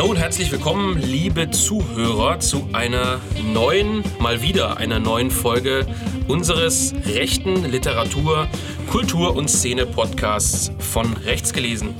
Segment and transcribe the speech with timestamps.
[0.00, 3.20] Hallo und herzlich willkommen, liebe Zuhörer, zu einer
[3.52, 5.86] neuen, mal wieder einer neuen Folge
[6.26, 8.48] unseres rechten Literatur,
[8.90, 11.94] Kultur und Szene Podcasts von Rechts gelesen.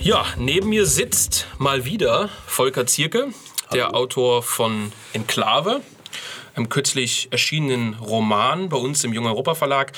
[0.00, 3.28] Ja, neben mir sitzt mal wieder Volker Zierke,
[3.72, 5.82] der Autor von Enklave,
[6.56, 9.92] einem kürzlich erschienenen Roman bei uns im Jung Europa Verlag,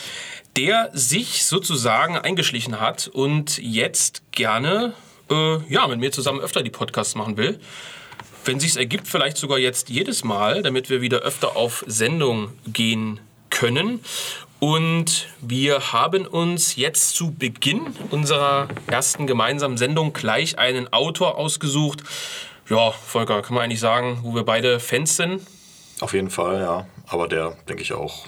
[0.59, 4.93] der sich sozusagen eingeschlichen hat und jetzt gerne
[5.31, 7.59] äh, ja, mit mir zusammen öfter die Podcasts machen will.
[8.45, 13.21] Wenn sich ergibt, vielleicht sogar jetzt jedes Mal, damit wir wieder öfter auf Sendung gehen
[13.51, 14.01] können.
[14.61, 22.03] Und wir haben uns jetzt zu Beginn unserer ersten gemeinsamen Sendung gleich einen Autor ausgesucht.
[22.69, 25.43] Ja, Volker, kann man eigentlich sagen, wo wir beide Fans sind?
[26.01, 26.87] Auf jeden Fall, ja.
[27.07, 28.27] Aber der, denke ich, auch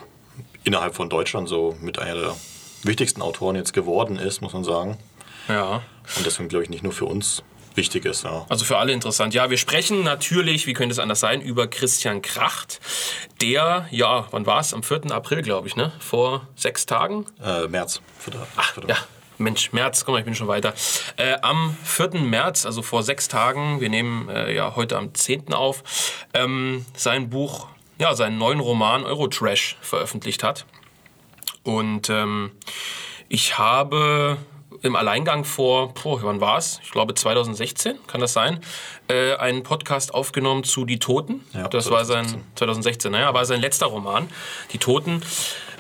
[0.64, 2.36] innerhalb von Deutschland so mit einer der
[2.84, 4.98] wichtigsten Autoren jetzt geworden ist, muss man sagen.
[5.51, 5.83] Ja.
[6.17, 7.43] Und deswegen glaube ich nicht nur für uns
[7.75, 8.25] wichtig ist.
[8.25, 8.47] Ja.
[8.48, 9.34] Also für alle interessant.
[9.34, 12.81] Ja, wir sprechen natürlich, wie könnte es anders sein, über Christian Kracht,
[13.41, 14.75] der, ja, wann war es?
[14.75, 15.11] Am 4.
[15.12, 15.93] April, glaube ich, ne?
[16.01, 17.27] Vor sechs Tagen?
[17.43, 18.01] Äh, März.
[18.56, 18.97] Ach, ja.
[19.39, 20.75] Mensch, März, komm mal, ich bin schon weiter.
[21.17, 22.21] Äh, am 4.
[22.21, 25.55] März, also vor sechs Tagen, wir nehmen äh, ja heute am 10.
[25.55, 25.83] auf,
[26.34, 30.67] ähm, sein Buch, ja, seinen neuen Roman Eurotrash veröffentlicht hat.
[31.62, 32.53] Und ähm,
[33.28, 34.39] ich habe
[34.83, 36.81] im Alleingang vor, boah, wann war es?
[36.83, 38.61] Ich glaube 2016, kann das sein?
[39.09, 41.45] Äh, einen Podcast aufgenommen zu Die Toten.
[41.53, 41.92] Ja, das 2016.
[41.92, 44.28] war sein 2016, naja, war sein letzter Roman,
[44.72, 45.22] Die Toten.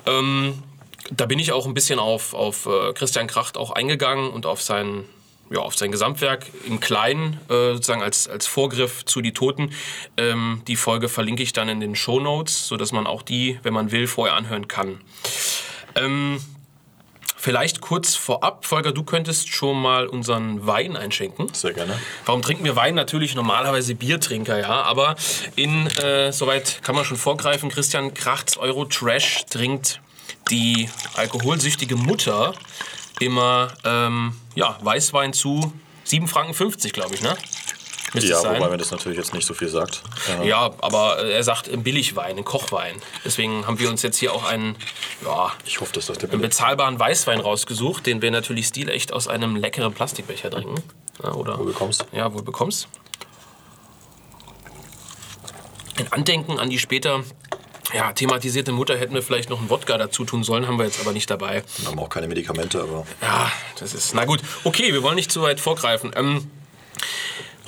[0.06, 0.62] Ähm,
[1.10, 4.62] da bin ich auch ein bisschen auf, auf äh, Christian Kracht auch eingegangen und auf
[4.62, 5.04] sein,
[5.50, 9.72] ja, auf sein Gesamtwerk im Kleinen, äh, sozusagen als, als Vorgriff zu Die Toten.
[10.16, 13.74] Ähm, die Folge verlinke ich dann in den Show Notes, sodass man auch die, wenn
[13.74, 15.00] man will, vorher anhören kann.
[15.96, 16.40] Ähm,
[17.42, 21.48] Vielleicht kurz vorab, Volker, du könntest schon mal unseren Wein einschenken.
[21.54, 21.98] Sehr gerne.
[22.26, 22.94] Warum trinken wir Wein?
[22.94, 24.82] Natürlich normalerweise Biertrinker, ja.
[24.82, 25.16] Aber
[25.56, 30.02] in, äh, soweit kann man schon vorgreifen, Christian Krachts Euro Trash trinkt
[30.50, 32.52] die alkoholsüchtige Mutter
[33.20, 35.72] immer ähm, ja, Weißwein zu
[36.06, 37.38] 7,50 Franken, glaube ich, ne?
[38.14, 40.02] Ja, wobei mir das natürlich jetzt nicht so viel sagt.
[40.28, 42.96] Ja, ja aber er sagt Billigwein, ein Kochwein.
[43.24, 44.76] Deswegen haben wir uns jetzt hier auch einen,
[45.24, 49.28] ja, ich hoffe, dass das der einen bezahlbaren Weißwein rausgesucht, den wir natürlich stilecht aus
[49.28, 50.82] einem leckeren Plastikbecher trinken.
[51.22, 52.06] Ja, oder, wohl bekommst.
[52.12, 52.88] Ja, wohl bekommst.
[55.98, 57.22] In Andenken an die später
[57.92, 61.00] ja, thematisierte Mutter hätten wir vielleicht noch einen Wodka dazu tun sollen, haben wir jetzt
[61.00, 61.62] aber nicht dabei.
[61.78, 63.06] Wir haben auch keine Medikamente, aber.
[63.20, 64.14] Ja, das ist.
[64.14, 66.12] Na gut, okay, wir wollen nicht zu weit vorgreifen.
[66.14, 66.50] Ähm,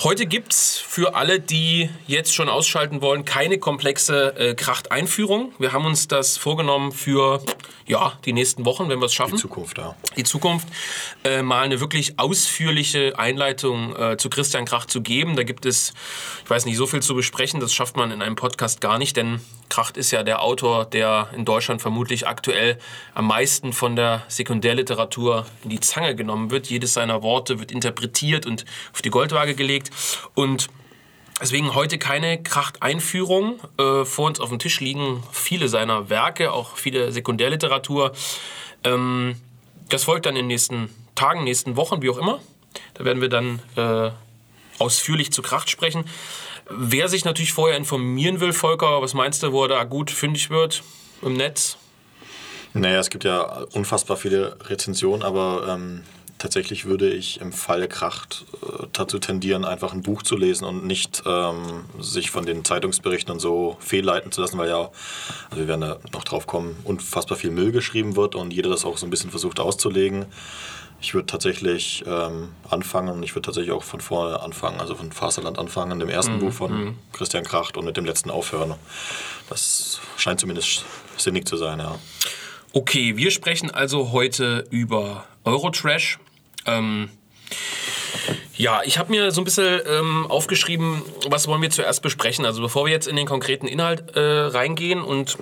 [0.05, 5.53] Heute gibt es für alle, die jetzt schon ausschalten wollen, keine komplexe äh, Kracht-Einführung.
[5.61, 7.41] Wir haben uns das vorgenommen für
[7.87, 9.37] ja, die nächsten Wochen, wenn wir es schaffen.
[9.37, 9.95] Die Zukunft, ja.
[10.17, 10.67] Die Zukunft,
[11.23, 15.37] äh, mal eine wirklich ausführliche Einleitung äh, zu Christian Kracht zu geben.
[15.37, 15.95] Da gibt es,
[16.43, 19.17] ich weiß nicht, so viel zu besprechen, das schafft man in einem Podcast gar nicht,
[19.17, 19.41] denn
[19.73, 22.77] Kracht ist ja der Autor, der in Deutschland vermutlich aktuell
[23.15, 26.67] am meisten von der Sekundärliteratur in die Zange genommen wird.
[26.67, 29.91] Jedes seiner Worte wird interpretiert und auf die Goldwaage gelegt.
[30.35, 30.69] Und
[31.41, 33.59] Deswegen heute keine Kracht-Einführung.
[33.79, 38.13] Äh, vor uns auf dem Tisch liegen viele seiner Werke, auch viele Sekundärliteratur.
[38.85, 39.37] Ähm,
[39.89, 42.41] das folgt dann in den nächsten Tagen, nächsten Wochen, wie auch immer.
[42.95, 44.11] Da werden wir dann äh,
[44.79, 46.05] ausführlich zu Kracht sprechen.
[46.75, 50.51] Wer sich natürlich vorher informieren will, Volker, was meinst du, wo er da gut fündig
[50.51, 50.83] wird
[51.23, 51.77] im Netz?
[52.75, 56.03] Naja, es gibt ja unfassbar viele Rezensionen, aber ähm,
[56.39, 60.87] tatsächlich würde ich im Fall Kracht äh, dazu tendieren, einfach ein Buch zu lesen und
[60.87, 64.91] nicht ähm, sich von den Zeitungsberichten und so fehlleiten zu lassen, weil ja,
[65.51, 68.85] also wir werden da noch drauf kommen, unfassbar viel Müll geschrieben wird und jeder das
[68.85, 70.27] auch so ein bisschen versucht auszulegen.
[71.03, 75.11] Ich würde tatsächlich ähm, anfangen und ich würde tatsächlich auch von vorne anfangen, also von
[75.13, 76.39] Faserland anfangen, dem ersten mhm.
[76.39, 76.99] Buch von mhm.
[77.13, 78.77] Christian Kracht und mit dem letzten aufhören.
[79.49, 80.85] Das scheint zumindest
[81.17, 81.99] sinnig zu sein, ja.
[82.73, 86.19] Okay, wir sprechen also heute über Eurotrash,
[86.67, 87.11] ähm,
[88.55, 92.45] ja, ich habe mir so ein bisschen ähm, aufgeschrieben, was wollen wir zuerst besprechen.
[92.45, 95.37] Also bevor wir jetzt in den konkreten Inhalt äh, reingehen und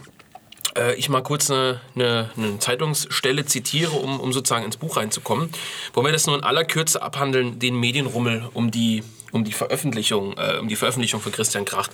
[0.96, 5.50] ich mal kurz eine, eine, eine, Zeitungsstelle zitiere, um, um sozusagen ins Buch reinzukommen,
[5.94, 9.02] wollen wir das nur in aller Kürze abhandeln, den Medienrummel um die,
[9.32, 11.90] um die Veröffentlichung, äh, um die Veröffentlichung von Christian Kracht.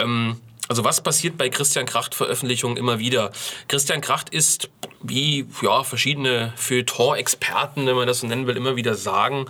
[0.00, 3.32] Ähm, also was passiert bei Christian Kracht Veröffentlichungen immer wieder?
[3.68, 4.68] Christian Kracht ist,
[5.02, 9.46] wie ja, verschiedene Feuilleton-Experten, wenn man das so nennen will, immer wieder sagen,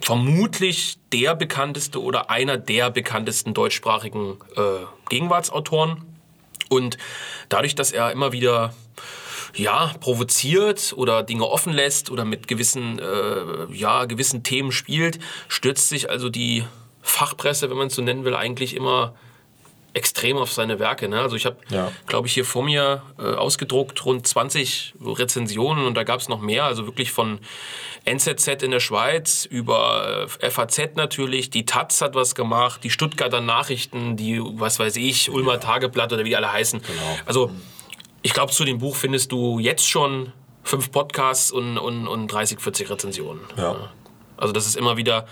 [0.00, 6.02] vermutlich der bekannteste oder einer der bekanntesten deutschsprachigen äh, Gegenwartsautoren.
[6.72, 6.96] Und
[7.48, 8.74] dadurch, dass er immer wieder
[9.54, 15.88] ja, provoziert oder Dinge offen lässt oder mit gewissen, äh, ja, gewissen Themen spielt, stürzt
[15.90, 16.64] sich also die
[17.02, 19.14] Fachpresse, wenn man es so nennen will, eigentlich immer
[19.94, 21.08] extrem auf seine Werke.
[21.08, 21.20] Ne?
[21.20, 21.92] Also ich habe, Ja.
[22.06, 26.40] glaube ich, hier vor mir äh, ausgedruckt rund 20 Rezensionen und da gab es noch
[26.40, 26.64] mehr.
[26.64, 27.38] Also wirklich von
[28.04, 33.40] NZZ in der Schweiz über äh, FAZ natürlich, die Taz hat was gemacht, die Stuttgarter
[33.40, 36.80] Nachrichten, die, was weiß ich, Ulmer Tageblatt oder wie die alle heißen.
[36.82, 37.18] Genau.
[37.26, 37.50] Also
[38.22, 40.32] ich glaube, zu dem Buch findest du jetzt schon
[40.64, 43.40] fünf Podcasts und, und, und 30, 40 Rezensionen.
[43.56, 43.90] Ja.
[44.36, 45.26] Also das ist immer wieder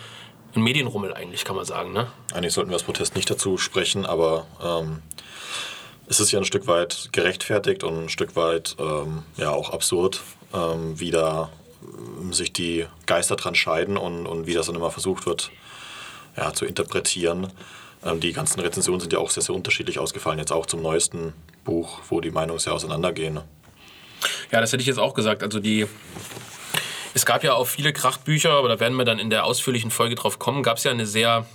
[0.55, 1.93] ein Medienrummel eigentlich, kann man sagen.
[1.93, 2.09] Ne?
[2.33, 5.03] Eigentlich sollten wir als Protest nicht dazu sprechen, aber ähm,
[6.09, 10.23] es ist ja ein Stück weit gerechtfertigt und ein Stück weit ähm, ja auch absurd,
[10.53, 11.51] ähm, wie da
[11.83, 15.51] ähm, sich die Geister dran scheiden und, und wie das dann immer versucht wird
[16.37, 17.53] ja, zu interpretieren.
[18.05, 21.33] Ähm, die ganzen Rezensionen sind ja auch sehr, sehr unterschiedlich ausgefallen, jetzt auch zum neuesten
[21.65, 23.41] Buch, wo die Meinungen sehr auseinandergehen.
[24.51, 25.43] Ja, das hätte ich jetzt auch gesagt.
[25.43, 25.87] Also die.
[27.15, 30.15] Es gab ja auch viele Krachtbücher, aber da werden wir dann in der ausführlichen Folge
[30.15, 30.63] drauf kommen.
[30.63, 31.47] Gab es ja eine sehr,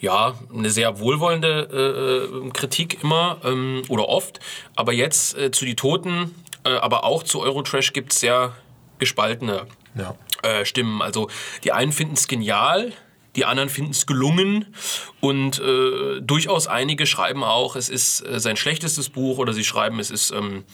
[0.00, 4.40] ja, eine sehr wohlwollende äh, Kritik immer ähm, oder oft.
[4.74, 8.54] Aber jetzt äh, zu die Toten, äh, aber auch zu Eurotrash gibt es sehr
[8.98, 10.14] gespaltene Ja.
[10.42, 11.02] äh, Stimmen.
[11.02, 11.28] Also
[11.64, 12.92] die einen finden es genial,
[13.36, 14.74] die anderen finden es gelungen
[15.20, 20.00] und äh, durchaus einige schreiben auch, es ist äh, sein schlechtestes Buch oder sie schreiben,
[20.00, 20.64] es ist ähm,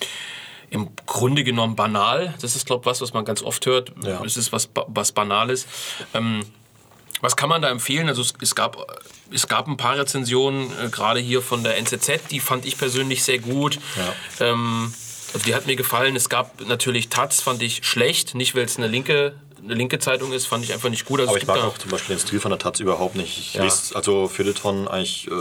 [0.73, 2.33] im Grunde genommen banal.
[2.41, 3.93] Das ist, glaube ich, was, was man ganz oft hört.
[4.05, 4.25] Ja.
[4.25, 5.67] Es ist was, was Banales.
[6.15, 6.45] Ähm,
[7.21, 8.09] was kann man da empfehlen?
[8.09, 8.79] Also es, es, gab,
[9.31, 13.23] es gab ein paar Rezensionen, äh, gerade hier von der NZZ, die fand ich persönlich
[13.23, 13.79] sehr gut.
[14.39, 14.49] Ja.
[14.49, 14.93] Ähm,
[15.35, 16.17] also die hat mir gefallen.
[16.17, 18.35] Es gab natürlich Taz, fand ich schlecht.
[18.35, 21.21] Nicht, weil es eine linke, eine linke Zeitung ist, fand ich einfach nicht gut.
[21.21, 23.39] Also Aber ich mag auch zum Beispiel den Stil von der Taz überhaupt nicht.
[23.39, 23.63] Ich Ja.
[23.65, 25.33] lese also Feuilleton eigentlich, äh,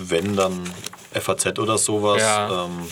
[0.00, 0.60] wenn, dann
[1.12, 2.20] FAZ oder sowas.
[2.20, 2.64] Ja.
[2.64, 2.88] Ähm,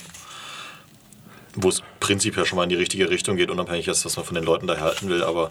[1.54, 4.34] wo es prinzipiell schon mal in die richtige Richtung geht, unabhängig ist, was man von
[4.34, 5.22] den Leuten da halten will.
[5.22, 5.50] Aber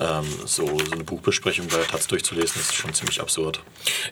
[0.00, 3.60] ähm, so, so eine Buchbesprechung bei Taz durchzulesen, ist schon ziemlich absurd.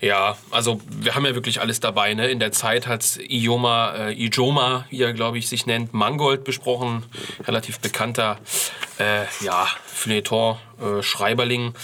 [0.00, 2.14] Ja, also wir haben ja wirklich alles dabei.
[2.14, 2.28] Ne?
[2.28, 7.04] In der Zeit hat Ioma, äh, Ijoma, wie er glaube ich sich nennt, Mangold besprochen,
[7.46, 8.38] relativ bekannter
[8.98, 11.74] äh, ja, Feuilleton, äh, Schreiberling.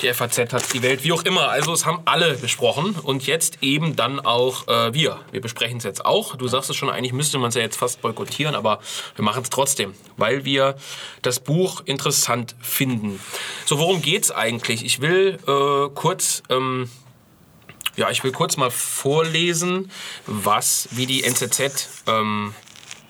[0.00, 1.48] Die FAZ hat die Welt, wie auch immer.
[1.48, 5.18] Also es haben alle besprochen und jetzt eben dann auch äh, wir.
[5.32, 6.36] Wir besprechen es jetzt auch.
[6.36, 8.78] Du sagst es schon, eigentlich müsste man es ja jetzt fast boykottieren, aber
[9.16, 10.76] wir machen es trotzdem, weil wir
[11.22, 13.20] das Buch interessant finden.
[13.66, 14.84] So, worum geht's eigentlich?
[14.84, 16.88] Ich will äh, kurz ähm,
[17.96, 19.90] ja, ich will kurz mal vorlesen,
[20.26, 22.54] was, wie die NZZ, ähm,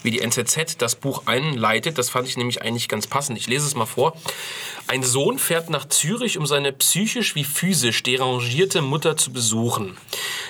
[0.02, 1.98] wie die NZZ das Buch einleitet.
[1.98, 3.38] Das fand ich nämlich eigentlich ganz passend.
[3.38, 4.16] Ich lese es mal vor.
[4.90, 9.98] Ein Sohn fährt nach Zürich, um seine psychisch wie physisch derangierte Mutter zu besuchen.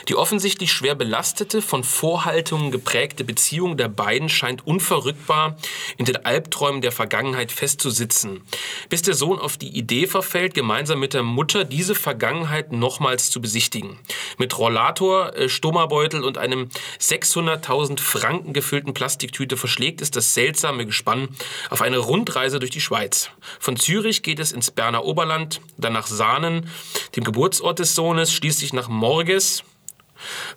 [0.06, 5.56] Die offensichtlich schwer belastete, von Vorhaltungen geprägte Beziehung der beiden scheint unverrückbar
[5.96, 8.42] in den Albträumen der Vergangenheit festzusitzen,
[8.88, 13.40] bis der Sohn auf die Idee verfällt, gemeinsam mit der Mutter diese Vergangenheit nochmals zu
[13.40, 13.98] besichtigen.
[14.38, 16.68] Mit Rollator, äh, Stomabeutel und einem
[17.00, 21.28] 600.000 Franken gefüllten Plastiktüte verschlägt es das seltsame Gespann
[21.70, 23.30] auf eine Rundreise durch die Schweiz.
[23.58, 26.68] Von Zürich geht es ins Berner Oberland, dann nach Sahnen,
[27.16, 29.64] dem Geburtsort des Sohnes, schließlich nach Morges,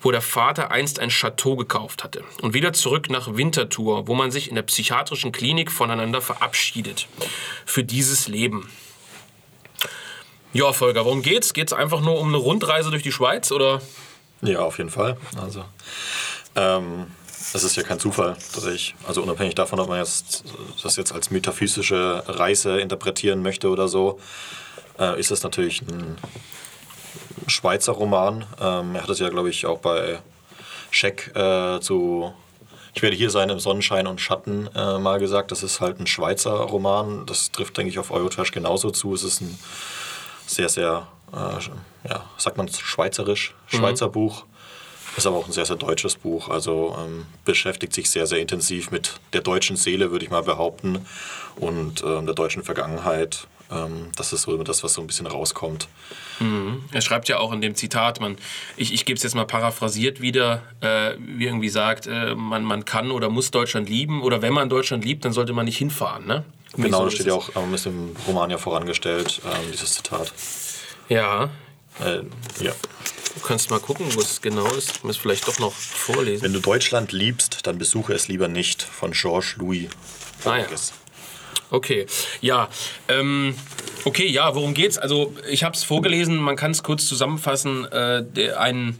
[0.01, 2.25] wo der Vater einst ein Chateau gekauft hatte.
[2.41, 7.07] Und wieder zurück nach Winterthur, wo man sich in der psychiatrischen Klinik voneinander verabschiedet.
[7.65, 8.69] Für dieses Leben.
[10.51, 11.53] Ja, Volker, worum geht's?
[11.53, 13.81] Geht's einfach nur um eine Rundreise durch die Schweiz oder?
[14.41, 15.15] Ja, auf jeden Fall.
[15.41, 15.63] Also,
[16.57, 17.07] ähm,
[17.53, 20.43] es ist ja kein Zufall, dass ich, also unabhängig davon, ob man jetzt
[20.83, 24.19] das jetzt als metaphysische Reise interpretieren möchte oder so,
[24.99, 26.17] äh, ist es natürlich ein
[27.47, 28.45] Schweizer Roman.
[28.59, 30.19] Ähm, er hat es ja, glaube ich, auch bei
[30.91, 32.33] Scheck äh, zu
[32.93, 35.51] Ich werde hier sein im Sonnenschein und Schatten äh, mal gesagt.
[35.51, 37.25] Das ist halt ein Schweizer Roman.
[37.25, 39.13] Das trifft, denke ich, auf Eurotrash genauso zu.
[39.13, 39.57] Es ist ein
[40.45, 44.45] sehr, sehr, äh, ja, sagt man schweizerisch, Schweizer Buch.
[45.17, 46.49] Ist aber auch ein sehr, sehr deutsches Buch.
[46.49, 51.05] Also ähm, beschäftigt sich sehr, sehr intensiv mit der deutschen Seele, würde ich mal behaupten,
[51.57, 53.47] und ähm, der deutschen Vergangenheit.
[53.69, 55.87] Ähm, das ist so das, was so ein bisschen rauskommt.
[56.91, 58.35] Er schreibt ja auch in dem Zitat, man,
[58.75, 62.83] ich, ich gebe es jetzt mal paraphrasiert wieder, äh, wie irgendwie sagt, äh, man, man
[62.83, 66.25] kann oder muss Deutschland lieben oder wenn man Deutschland liebt, dann sollte man nicht hinfahren.
[66.25, 66.43] Ne?
[66.75, 70.33] Genau, so das steht ja auch ähm, ist im Roman ja vorangestellt, ähm, dieses Zitat.
[71.09, 71.49] Ja,
[71.99, 72.21] Äh,
[72.63, 72.71] ja.
[73.35, 74.91] Du kannst mal gucken, wo es genau ist.
[74.97, 76.43] Ich muss vielleicht doch noch vorlesen.
[76.43, 78.83] Wenn du Deutschland liebst, dann besuche es lieber nicht.
[78.83, 79.89] Von Georges Louis.
[80.45, 80.65] Ah, ja.
[81.69, 82.05] Okay,
[82.41, 82.67] ja.
[83.07, 83.55] Ähm,
[84.03, 84.97] okay, ja, worum geht's?
[84.97, 87.85] Also, ich habe es vorgelesen, man kann es kurz zusammenfassen.
[87.85, 88.99] Äh, der, ein,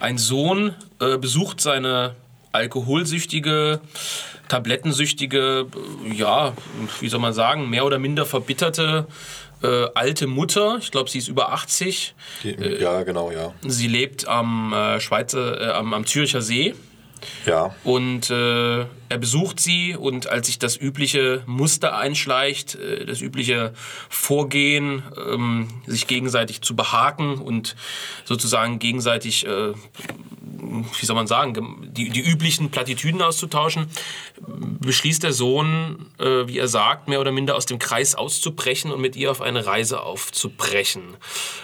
[0.00, 2.16] ein Sohn äh, besucht seine
[2.50, 3.80] alkoholsüchtige,
[4.48, 5.66] tablettensüchtige,
[6.06, 6.54] äh, ja,
[7.00, 9.06] wie soll man sagen, mehr oder minder verbitterte
[9.62, 12.14] äh, alte Mutter, ich glaube, sie ist über 80.
[12.42, 13.52] Die, ja, genau, ja.
[13.66, 16.74] Sie lebt am äh, Schweizer, äh, am, am Züricher See.
[17.46, 17.74] Ja.
[17.84, 23.72] Und äh, er besucht sie und als sich das übliche Muster einschleicht, äh, das übliche
[24.08, 27.76] Vorgehen, ähm, sich gegenseitig zu behaken und
[28.24, 33.86] sozusagen gegenseitig, äh, wie soll man sagen, die, die üblichen Plattitüden auszutauschen,
[34.80, 39.00] beschließt der Sohn, äh, wie er sagt, mehr oder minder aus dem Kreis auszubrechen und
[39.00, 41.16] mit ihr auf eine Reise aufzubrechen.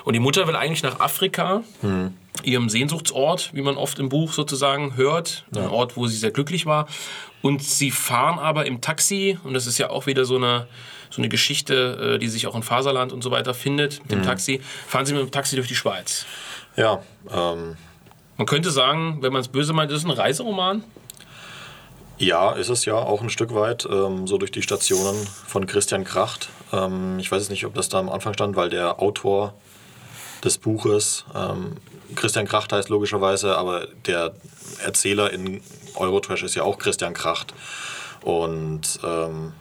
[0.04, 1.62] Und die Mutter will eigentlich nach Afrika.
[1.80, 5.62] Hm ihrem Sehnsuchtsort, wie man oft im Buch sozusagen hört, ja.
[5.62, 6.88] ein Ort, wo sie sehr glücklich war.
[7.44, 10.66] Und sie fahren aber im Taxi, und das ist ja auch wieder so eine,
[11.10, 14.20] so eine Geschichte, äh, die sich auch in Faserland und so weiter findet, mit dem
[14.20, 14.24] mhm.
[14.24, 16.24] Taxi, fahren sie mit dem Taxi durch die Schweiz.
[16.74, 17.02] Ja.
[17.30, 17.76] Ähm
[18.38, 20.84] man könnte sagen, wenn man es böse meint, das ist ein Reiseroman.
[22.16, 26.04] Ja, ist es ja auch ein Stück weit, ähm, so durch die Stationen von Christian
[26.04, 26.48] Kracht.
[26.72, 29.52] Ähm, ich weiß jetzt nicht, ob das da am Anfang stand, weil der Autor
[30.44, 31.24] des Buches.
[31.34, 31.76] Ähm,
[32.14, 34.34] Christian Kracht heißt logischerweise, aber der
[34.84, 35.60] Erzähler in
[35.94, 37.54] Eurotrash ist ja auch Christian Kracht.
[38.22, 39.52] Und ähm,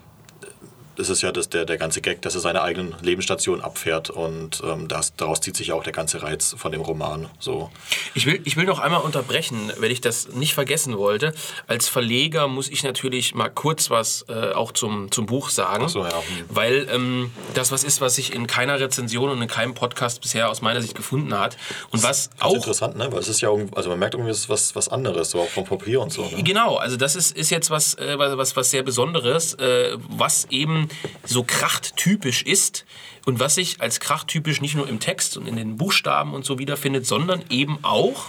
[0.96, 4.62] das ist ja das, der, der ganze Gag, dass er seine eigenen Lebensstationen abfährt und
[4.64, 7.30] ähm, das, daraus zieht sich auch der ganze Reiz von dem Roman.
[7.40, 7.72] So.
[8.14, 11.34] Ich, will, ich will noch einmal unterbrechen, wenn ich das nicht vergessen wollte.
[11.68, 16.04] Als Verleger muss ich natürlich mal kurz was äh, auch zum, zum Buch sagen, so,
[16.04, 16.12] ja.
[16.12, 16.46] Hm.
[16.50, 20.50] weil ähm, das was ist, was sich in keiner Rezension und in keinem Podcast bisher
[20.50, 21.58] aus meiner Sicht gefunden hat.
[21.92, 23.12] Und was das auch interessant, ne?
[23.12, 25.50] weil es ist ja also man merkt irgendwie, es ist was, was anderes, so auch
[25.50, 26.24] vom Papier und so.
[26.24, 26.44] Ne?
[26.44, 30.83] Genau, also das ist, ist jetzt was, äh, was, was sehr Besonderes, äh, was eben
[31.24, 32.86] so krachttypisch ist
[33.26, 36.60] und was sich als krachttypisch nicht nur im Text und in den Buchstaben und so
[36.60, 38.26] wiederfindet, sondern eben auch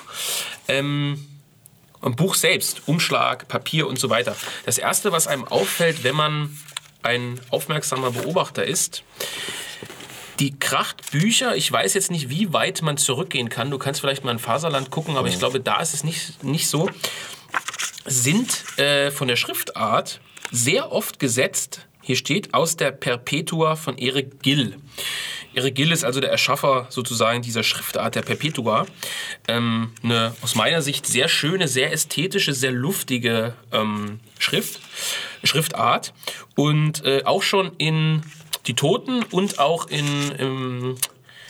[0.68, 1.26] ähm,
[2.02, 4.36] im Buch selbst, Umschlag, Papier und so weiter.
[4.66, 6.56] Das Erste, was einem auffällt, wenn man
[7.02, 9.02] ein aufmerksamer Beobachter ist,
[10.40, 13.70] die Krachtbücher, ich weiß jetzt nicht, wie weit man zurückgehen kann.
[13.70, 16.68] Du kannst vielleicht mal in Faserland gucken, aber ich glaube, da ist es nicht, nicht
[16.68, 16.90] so.
[18.04, 20.20] Sind äh, von der Schriftart
[20.50, 24.76] sehr oft gesetzt hier steht aus der Perpetua von Erik Gill.
[25.54, 28.86] Erik Gill ist also der Erschaffer sozusagen dieser Schriftart der Perpetua.
[29.48, 34.80] Ähm, eine aus meiner Sicht sehr schöne, sehr ästhetische, sehr luftige ähm, Schrift,
[35.44, 36.12] Schriftart.
[36.56, 38.22] Und äh, auch schon in
[38.66, 40.96] Die Toten und auch in, im,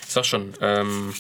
[0.07, 1.15] ich sag schon, ähm,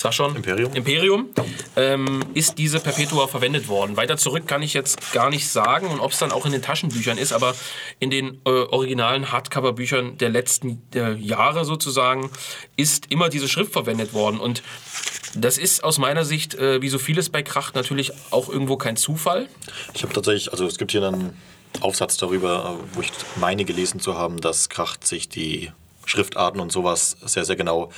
[0.00, 1.28] sag schon, Imperium, Imperium
[1.76, 3.96] ähm, ist diese Perpetua verwendet worden.
[3.96, 6.62] Weiter zurück kann ich jetzt gar nicht sagen und ob es dann auch in den
[6.62, 7.54] Taschenbüchern ist, aber
[7.98, 12.30] in den äh, originalen Hardcover-Büchern der letzten äh, Jahre sozusagen
[12.76, 14.62] ist immer diese Schrift verwendet worden und
[15.34, 18.96] das ist aus meiner Sicht, äh, wie so vieles bei Kracht, natürlich auch irgendwo kein
[18.96, 19.48] Zufall.
[19.94, 21.36] Ich habe tatsächlich, also es gibt hier einen
[21.80, 25.70] Aufsatz darüber, äh, wo ich meine gelesen zu haben, dass Kracht sich die
[26.06, 27.90] Schriftarten und sowas sehr, sehr genau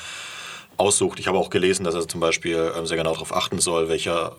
[0.83, 1.21] aussucht.
[1.21, 4.37] Ich habe auch gelesen, dass er zum Beispiel ähm, sehr genau darauf achten soll, welcher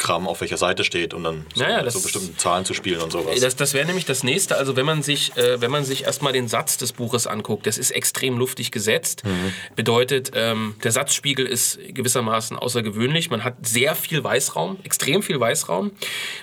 [0.00, 3.12] Kram auf welcher Seite steht und dann so, naja, so bestimmten Zahlen zu spielen und
[3.12, 3.38] sowas.
[3.38, 4.56] Das, das wäre nämlich das nächste.
[4.56, 7.76] Also wenn man sich, äh, wenn man sich erstmal den Satz des Buches anguckt, das
[7.76, 9.24] ist extrem luftig gesetzt.
[9.26, 9.52] Mhm.
[9.76, 13.28] Bedeutet, ähm, der Satzspiegel ist gewissermaßen außergewöhnlich.
[13.28, 15.92] Man hat sehr viel Weißraum, extrem viel Weißraum.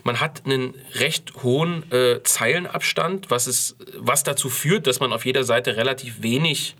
[0.03, 5.25] Man hat einen recht hohen äh, Zeilenabstand, was, ist, was dazu führt, dass man auf
[5.25, 6.75] jeder Seite relativ wenig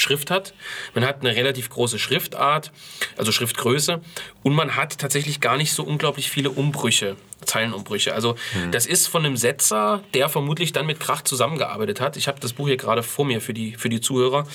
[0.00, 0.54] Schrift hat.
[0.94, 2.72] Man hat eine relativ große Schriftart,
[3.16, 4.00] also Schriftgröße.
[4.42, 8.14] Und man hat tatsächlich gar nicht so unglaublich viele Umbrüche, Zeilenumbrüche.
[8.14, 8.72] Also mhm.
[8.72, 12.16] das ist von einem Setzer, der vermutlich dann mit Krach zusammengearbeitet hat.
[12.16, 14.46] Ich habe das Buch hier gerade vor mir für die, für die Zuhörer.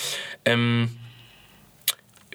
[0.45, 0.97] Ähm,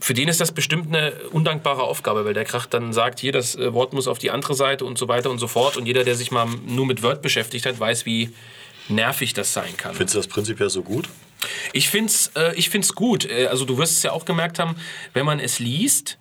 [0.01, 3.55] für den ist das bestimmt eine undankbare Aufgabe, weil der Krach dann sagt, hier, das
[3.55, 5.77] äh, Wort muss auf die andere Seite und so weiter und so fort.
[5.77, 8.31] Und jeder, der sich mal nur mit Word beschäftigt hat, weiß, wie
[8.89, 9.95] nervig das sein kann.
[9.95, 11.09] Findest du das prinzipiell so gut?
[11.73, 13.25] Ich finde es äh, ich find's gut.
[13.25, 14.77] Äh, also du wirst es ja auch gemerkt haben,
[15.13, 16.19] wenn man es liest,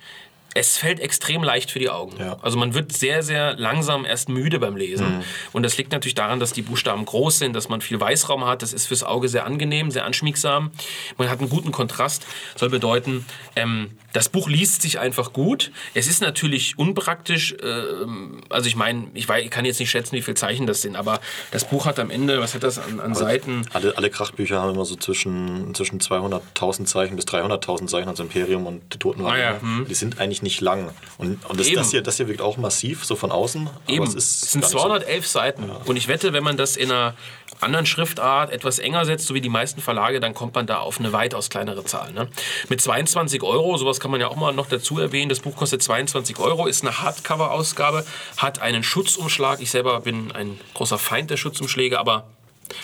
[0.55, 2.15] es fällt extrem leicht für die Augen.
[2.19, 2.37] Ja.
[2.41, 5.17] Also man wird sehr, sehr langsam erst müde beim Lesen.
[5.17, 5.23] Mhm.
[5.53, 8.61] Und das liegt natürlich daran, dass die Buchstaben groß sind, dass man viel Weißraum hat.
[8.61, 10.71] Das ist fürs Auge sehr angenehm, sehr anschmiegsam.
[11.17, 12.25] Man hat einen guten Kontrast.
[12.55, 15.71] Soll bedeuten, ähm, das Buch liest sich einfach gut.
[15.93, 17.53] Es ist natürlich unpraktisch.
[17.53, 17.83] Äh,
[18.49, 21.19] also ich meine, ich, kann jetzt nicht schätzen, wie viele Zeichen das sind, aber
[21.51, 23.65] das Buch hat am Ende, was hat das an, an Seiten?
[23.73, 28.65] Alle, alle Krachbücher haben immer so zwischen, zwischen 200.000 Zeichen bis 300.000 Zeichen, also Imperium
[28.65, 29.39] und die Totenwagen.
[29.39, 29.85] Ah ja, hm.
[29.87, 30.89] Die sind eigentlich nicht lang.
[31.17, 33.69] Und, und das, das, hier, das hier wirkt auch massiv, so von außen.
[33.87, 34.03] Eben.
[34.05, 35.39] es, es sind 211 so.
[35.39, 35.67] Seiten.
[35.67, 35.81] Ja.
[35.85, 37.15] Und ich wette, wenn man das in einer
[37.61, 40.99] anderen Schriftart etwas enger setzt, so wie die meisten Verlage, dann kommt man da auf
[40.99, 42.11] eine weitaus kleinere Zahl.
[42.13, 42.27] Ne?
[42.69, 45.83] Mit 22 Euro, sowas kann man ja auch mal noch dazu erwähnen, das Buch kostet
[45.83, 48.05] 22 Euro, ist eine Hardcover-Ausgabe,
[48.37, 49.61] hat einen Schutzumschlag.
[49.61, 52.27] Ich selber bin ein großer Feind der Schutzumschläge, aber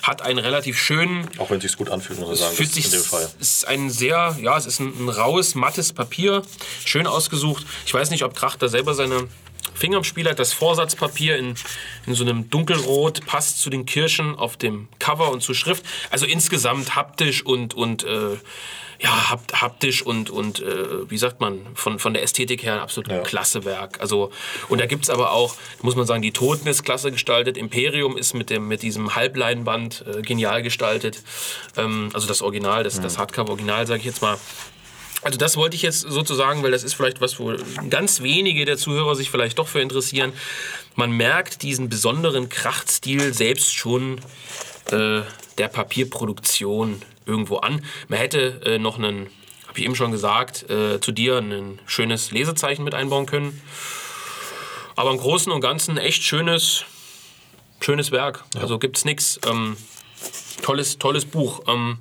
[0.02, 1.28] hat einen relativ schönen.
[1.38, 3.30] Auch wenn es sich gut anfühlt, muss ich sagen, Fühlt sich, in dem Fall.
[3.40, 6.44] Es ist ein sehr, ja, es ist ein, ein raues, mattes Papier,
[6.86, 7.66] schön ausgesucht.
[7.86, 9.28] Ich weiß nicht, ob Krachter selber seine
[9.74, 10.40] Finger im Spiel hat.
[10.40, 11.56] Das Vorsatzpapier in,
[12.08, 15.84] in so einem dunkelrot passt zu den Kirschen auf dem Cover und zur Schrift.
[16.10, 18.38] Also insgesamt haptisch und, und äh,
[19.00, 22.80] ja, hapt, haptisch und, und äh, wie sagt man, von, von der Ästhetik her ein
[22.80, 23.20] absolut Ja.
[23.20, 24.00] klasse Werk.
[24.00, 24.32] Also,
[24.70, 27.58] und da gibt es aber auch, muss man sagen, die Toten ist klasse gestaltet.
[27.58, 31.22] Imperium ist mit, dem, mit diesem Halbleinband äh, genial gestaltet.
[31.78, 34.38] Ähm, also das Original, das, das Hardcover-Original, sage ich jetzt mal.
[35.22, 37.56] Also das wollte ich jetzt sozusagen, weil das ist vielleicht was, wo
[37.90, 40.34] ganz wenige der Zuhörer sich vielleicht doch für interessieren.
[40.94, 44.20] Man merkt diesen besonderen Krachtstil selbst schon
[44.92, 45.22] äh,
[45.58, 47.84] der Papierproduktion irgendwo an.
[48.08, 49.28] Man hätte äh, noch einen,
[49.68, 53.62] habe ich eben schon gesagt, äh, zu dir ein schönes Lesezeichen mit einbauen können.
[54.96, 56.86] Aber im Großen und Ganzen echt schönes,
[57.82, 58.46] schönes Werk.
[58.58, 59.40] Also gibt's nichts.
[59.46, 59.76] Ähm,
[60.62, 61.64] tolles, tolles Buch.
[61.68, 61.98] Ähm,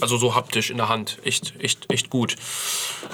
[0.00, 1.18] also so haptisch in der Hand.
[1.24, 2.36] Echt, echt, echt gut.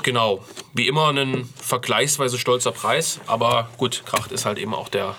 [0.02, 0.44] Genau.
[0.72, 3.20] Wie immer ein vergleichsweise stolzer Preis.
[3.26, 5.16] Aber gut, Kracht ist halt eben auch der,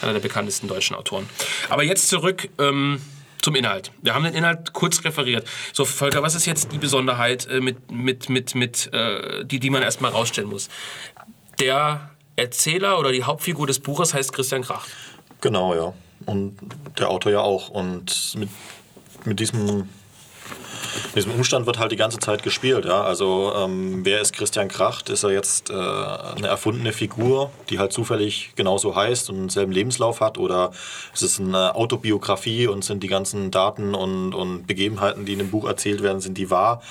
[0.00, 1.28] einer der bekanntesten deutschen Autoren.
[1.68, 3.00] Aber jetzt zurück ähm,
[3.42, 3.92] zum Inhalt.
[4.02, 5.46] Wir haben den Inhalt kurz referiert.
[5.72, 9.70] So, Volker, was ist jetzt die Besonderheit, äh, mit, mit, mit, mit, äh, die, die
[9.70, 10.68] man erstmal rausstellen muss?
[11.60, 14.88] Der Erzähler oder die Hauptfigur des Buches heißt Christian Kracht.
[15.40, 15.92] Genau, ja.
[16.26, 16.56] Und
[16.98, 17.68] der Autor ja auch.
[17.68, 18.48] Und mit,
[19.24, 19.88] mit diesem,
[21.14, 22.84] diesem Umstand wird halt die ganze Zeit gespielt.
[22.84, 23.02] Ja?
[23.02, 25.08] Also, ähm, wer ist Christian Kracht?
[25.08, 30.20] Ist er jetzt äh, eine erfundene Figur, die halt zufällig genauso heißt und denselben Lebenslauf
[30.20, 30.38] hat?
[30.38, 30.70] Oder
[31.12, 35.50] ist es eine Autobiografie und sind die ganzen Daten und, und Begebenheiten, die in dem
[35.50, 36.82] Buch erzählt werden, sind die wahr?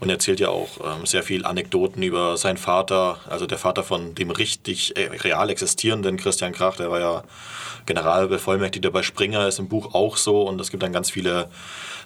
[0.00, 3.82] Und er erzählt ja auch ähm, sehr viel Anekdoten über seinen Vater, also der Vater
[3.82, 7.24] von dem richtig äh, real existierenden Christian Kracht, der war ja
[7.86, 11.48] Generalbevollmächtigter bei Springer, ist im Buch auch so und es gibt dann ganz viele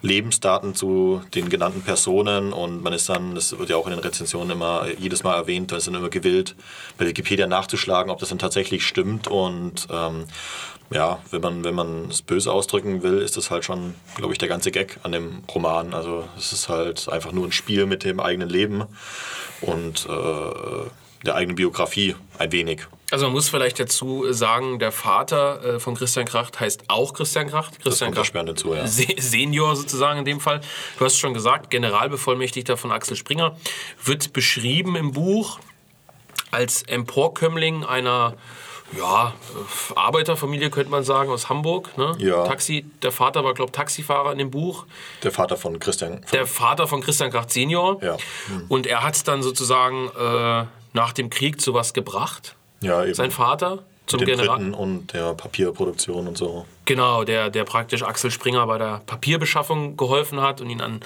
[0.02, 4.00] Lebensdaten zu den genannten Personen und man ist dann, das wird ja auch in den
[4.00, 6.56] Rezensionen immer jedes Mal erwähnt, da ist dann immer gewillt,
[6.98, 10.24] bei Wikipedia nachzuschlagen, ob das dann tatsächlich stimmt und ähm,
[10.90, 14.38] ja, wenn man, wenn man es böse ausdrücken will, ist das halt schon, glaube ich,
[14.38, 15.94] der ganze Gag an dem Roman.
[15.94, 18.84] Also es ist halt einfach nur ein Spiel mit dem eigenen Leben
[19.62, 22.82] und äh, der eigenen Biografie ein wenig.
[23.12, 27.46] Also man muss vielleicht dazu sagen, der Vater äh, von Christian Kracht heißt auch Christian
[27.48, 27.78] Kracht.
[27.78, 28.86] Christian erschwerend hinzu, ja.
[28.86, 30.62] Se Senior sozusagen in dem Fall.
[30.98, 33.54] Du hast es schon gesagt, Generalbevollmächtigter von Axel Springer.
[34.02, 35.58] Wird beschrieben im Buch
[36.52, 38.34] als Emporkömmling einer
[38.96, 41.98] ja, äh, Arbeiterfamilie, könnte man sagen, aus Hamburg.
[41.98, 42.14] Ne?
[42.16, 42.44] Ja.
[42.44, 44.86] Taxi, der Vater war, glaube ich, Taxifahrer in dem Buch.
[45.22, 46.24] Der Vater von Christian.
[46.32, 48.02] Der Vater von Christian Kracht Senior.
[48.02, 48.16] Ja.
[48.70, 52.56] Und er hat es dann sozusagen äh, nach dem Krieg zu was gebracht.
[52.82, 53.14] Ja, eben.
[53.14, 54.74] Sein Vater zum General.
[54.74, 56.66] Und der Papierproduktion und so.
[56.84, 61.00] Genau, der, der praktisch Axel Springer bei der Papierbeschaffung geholfen hat und ihn an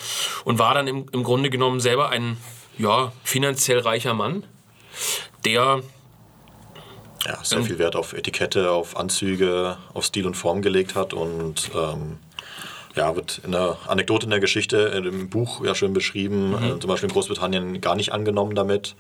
[0.45, 2.39] und war dann im, im Grunde genommen selber ein
[2.79, 4.45] ja, finanziell reicher Mann,
[5.45, 5.83] der
[7.25, 11.71] Ja, sehr viel Wert auf Etikette, auf Anzüge, auf Stil und Form gelegt hat und
[11.75, 12.19] ähm,
[12.95, 16.89] ja, wird in der Anekdote in der Geschichte, im Buch ja schön beschrieben, äh, zum
[16.89, 18.97] Beispiel in Großbritannien gar nicht angenommen damit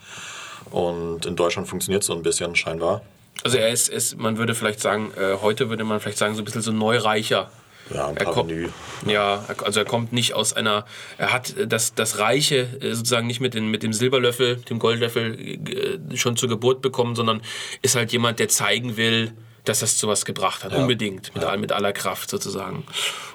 [0.70, 3.02] und in Deutschland funktioniert es so ein bisschen scheinbar.
[3.44, 6.42] also er ist, ist man würde vielleicht sagen, äh, heute würde man vielleicht sagen, so
[6.42, 7.50] ein bisschen so neureicher.
[7.94, 8.52] Ja, ein Er kommt,
[9.06, 10.84] ja, also er kommt nicht aus einer,
[11.18, 15.38] er hat das, das Reiche äh, sozusagen nicht mit, den, mit dem Silberlöffel, dem Goldlöffel
[16.12, 17.42] äh, schon zur Geburt bekommen, sondern
[17.82, 19.32] ist halt jemand, der zeigen will,
[19.64, 22.84] dass das zu was gebracht hat, unbedingt, mit, all, mit aller Kraft sozusagen.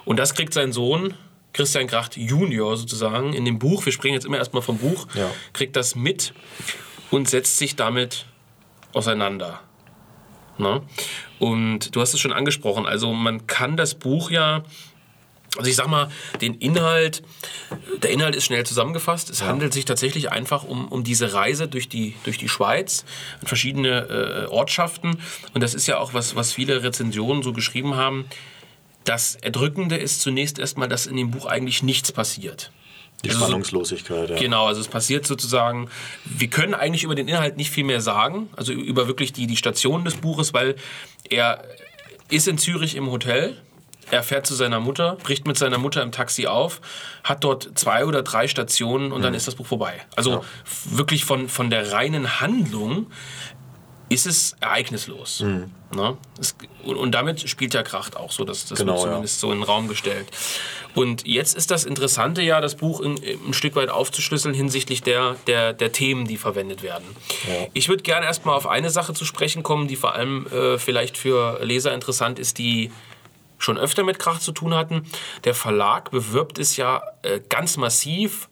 [0.04, 1.14] Und das kriegt sein Sohn,
[1.54, 5.30] Christian Kracht Junior sozusagen, in dem Buch, wir springen jetzt immer erstmal vom Buch, Ja.
[5.54, 6.32] kriegt das mit
[7.12, 8.24] und setzt sich damit
[8.92, 9.60] auseinander.
[10.58, 10.82] Ne?
[11.38, 14.64] Und du hast es schon angesprochen, also man kann das Buch ja,
[15.58, 17.22] also ich sag mal, den Inhalt,
[18.02, 19.28] der Inhalt ist schnell zusammengefasst.
[19.28, 23.04] Es handelt sich tatsächlich einfach um, um diese Reise durch die, durch die Schweiz,
[23.44, 25.18] verschiedene äh, Ortschaften.
[25.52, 28.24] Und das ist ja auch was, was viele Rezensionen so geschrieben haben.
[29.04, 32.72] Das Erdrückende ist zunächst erstmal, dass in dem Buch eigentlich nichts passiert.
[33.24, 34.36] Die Spannungslosigkeit, ja.
[34.36, 35.88] Genau, also es passiert sozusagen,
[36.24, 39.56] wir können eigentlich über den Inhalt nicht viel mehr sagen, also über wirklich die, die
[39.56, 40.74] Stationen des Buches, weil
[41.30, 41.62] er
[42.28, 43.56] ist in Zürich im Hotel,
[44.10, 46.80] er fährt zu seiner Mutter, bricht mit seiner Mutter im Taxi auf,
[47.24, 50.00] hat dort zwei oder drei Stationen und dann ist das Buch vorbei.
[50.16, 50.40] Also Ja.
[50.90, 53.06] wirklich von, von der reinen Handlung
[54.12, 55.40] ist es ereignislos.
[55.94, 56.16] Ne?
[56.40, 59.08] Es, und, damit spielt der Kracht auch so, das, das Genau, wird ja.
[59.08, 60.26] zumindest so in den Raum gestellt.
[60.94, 65.36] Und jetzt ist das Interessante ja, das Buch in, ein Stück weit aufzuschlüsseln hinsichtlich der,
[65.46, 67.04] der, der Themen, die verwendet werden.
[67.48, 67.66] Ja.
[67.72, 71.16] Ich würde gerne erstmal auf eine Sache zu sprechen kommen, die vor allem äh, vielleicht
[71.16, 72.90] für Leser interessant ist, die
[73.58, 75.06] schon öfter mit Krach zu tun hatten.
[75.44, 78.48] Der Verlag bewirbt es ja äh, ganz massiv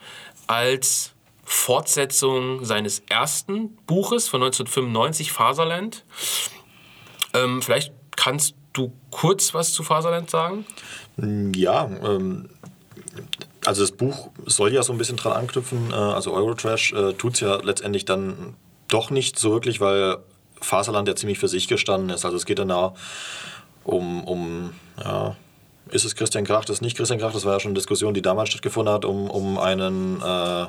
[0.47, 1.13] als
[1.53, 6.05] Fortsetzung seines ersten Buches von 1995, Faserland.
[7.35, 10.65] Ähm, vielleicht kannst du kurz was zu Faserland sagen?
[11.17, 12.49] Ja, ähm,
[13.65, 15.91] also das Buch soll ja so ein bisschen dran anknüpfen.
[15.91, 18.55] Äh, also Eurotrash äh, tut es ja letztendlich dann
[18.87, 20.19] doch nicht so wirklich, weil
[20.61, 22.25] Faserland ja ziemlich für sich gestanden ist.
[22.25, 22.95] Also es geht dann da
[23.83, 25.35] um, um ja,
[25.91, 28.15] ist es Christian Krach, das ist nicht Christian Krach, das war ja schon eine Diskussion,
[28.15, 30.67] die damals stattgefunden hat, um, um einen äh,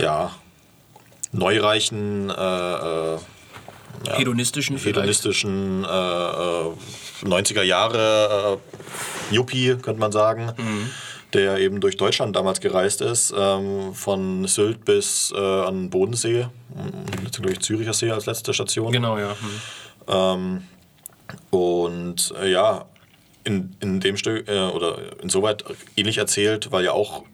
[0.00, 0.32] ja,
[1.32, 3.18] neureichen äh, äh
[4.06, 8.58] ja, hedonistischen, hedonistischen äh, 90er äh, Jahre
[9.30, 10.90] äh, Yuppie, könnte man sagen, mhm.
[11.34, 16.46] der eben durch Deutschland damals gereist ist, ähm, von Sylt bis äh, an Bodensee,
[17.42, 18.92] durch Züricher See als letzte Station.
[18.92, 19.36] Genau, ja.
[19.40, 19.60] Mhm.
[20.08, 20.62] Ähm,
[21.50, 22.86] und ja,
[23.44, 25.64] in, in dem Stück äh, oder insoweit
[25.96, 27.24] ähnlich erzählt, weil ja auch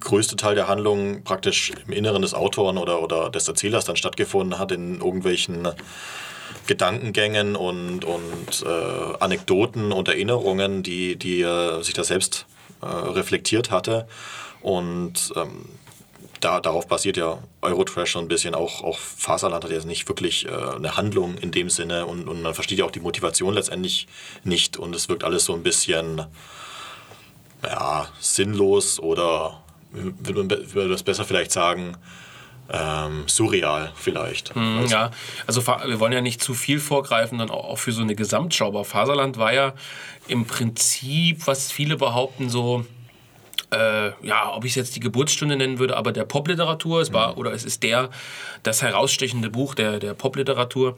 [0.00, 4.58] größte Teil der Handlung praktisch im Inneren des Autoren oder, oder des Erzählers dann stattgefunden
[4.58, 5.68] hat, in irgendwelchen
[6.66, 12.46] Gedankengängen und, und äh, Anekdoten und Erinnerungen, die, die äh, sich da selbst
[12.82, 14.06] äh, reflektiert hatte.
[14.62, 15.66] Und ähm,
[16.40, 18.54] da, darauf basiert ja Eurotrash so ein bisschen.
[18.54, 22.42] Auch, auch Faserland hat jetzt nicht wirklich äh, eine Handlung in dem Sinne und, und
[22.42, 24.06] man versteht ja auch die Motivation letztendlich
[24.44, 26.26] nicht und es wirkt alles so ein bisschen
[27.64, 29.62] ja, sinnlos oder
[29.96, 31.96] würde man, würde das besser vielleicht sagen,
[32.68, 34.54] ähm, surreal vielleicht.
[34.56, 34.94] Mm, also.
[34.94, 35.10] Ja,
[35.46, 38.68] also wir wollen ja nicht zu viel vorgreifen, dann auch für so eine Gesamtschau.
[38.68, 39.74] Aber Faserland war ja
[40.28, 42.84] im Prinzip, was viele behaupten, so
[43.72, 47.00] äh, ja, ob ich es jetzt die Geburtsstunde nennen würde, aber der Popliteratur.
[47.00, 47.38] Es war mhm.
[47.38, 48.10] oder es ist der
[48.62, 50.96] das herausstechende Buch der, der Popliteratur.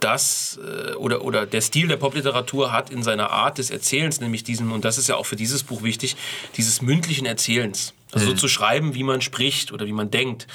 [0.00, 4.44] Das äh, oder, oder der Stil der Popliteratur hat in seiner Art des Erzählens, nämlich
[4.44, 6.16] diesen, und das ist ja auch für dieses Buch wichtig,
[6.56, 7.94] dieses mündlichen Erzählens.
[8.14, 8.30] Also mhm.
[8.30, 10.46] so zu schreiben, wie man spricht oder wie man denkt.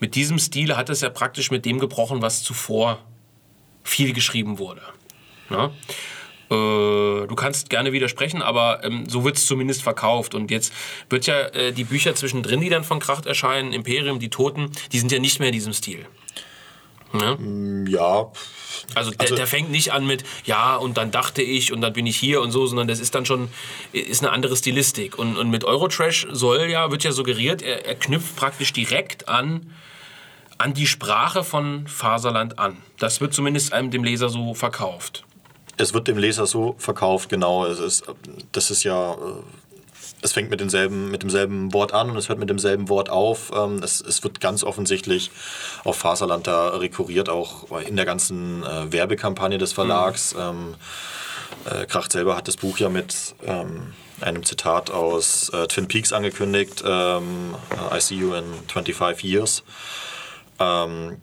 [0.00, 2.98] Mit diesem Stil hat es ja praktisch mit dem gebrochen, was zuvor
[3.82, 4.82] viel geschrieben wurde.
[5.50, 5.70] Ja?
[6.50, 10.34] Äh, du kannst gerne widersprechen, aber ähm, so wird es zumindest verkauft.
[10.34, 10.72] Und jetzt
[11.10, 14.98] wird ja äh, die Bücher zwischendrin, die dann von Kracht erscheinen, Imperium, die Toten, die
[14.98, 16.06] sind ja nicht mehr in diesem Stil.
[17.14, 17.36] Ja.
[17.36, 18.30] Mm, ja.
[18.94, 21.92] Also, der, also der, fängt nicht an mit, ja, und dann dachte ich und dann
[21.92, 23.48] bin ich hier und so, sondern das ist dann schon
[23.92, 25.18] ist eine andere Stilistik.
[25.18, 29.72] Und, und mit Eurotrash soll ja, wird ja suggeriert, er, er knüpft praktisch direkt an,
[30.58, 32.76] an die Sprache von Faserland an.
[32.98, 35.24] Das wird zumindest einem dem Leser so verkauft
[35.76, 37.66] es wird dem Leser so verkauft, genau.
[37.66, 38.04] Es ist,
[38.52, 39.16] das ist ja, äh,
[40.24, 43.52] es fängt mit, denselben, mit demselben Wort an und es hört mit demselben Wort auf.
[43.54, 45.30] Ähm, es, es wird ganz offensichtlich
[45.84, 50.34] auf Faserland da rekurriert, auch in der ganzen äh, Werbekampagne des Verlags.
[50.34, 50.40] Mhm.
[50.40, 50.74] Ähm,
[51.66, 56.12] äh, Kracht selber hat das Buch ja mit ähm, einem Zitat aus äh, Twin Peaks
[56.12, 57.54] angekündigt, ähm,
[57.94, 59.62] I see you in 25 years.
[60.58, 61.18] Ähm,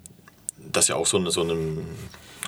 [0.58, 1.88] das ja auch so, eine, so ein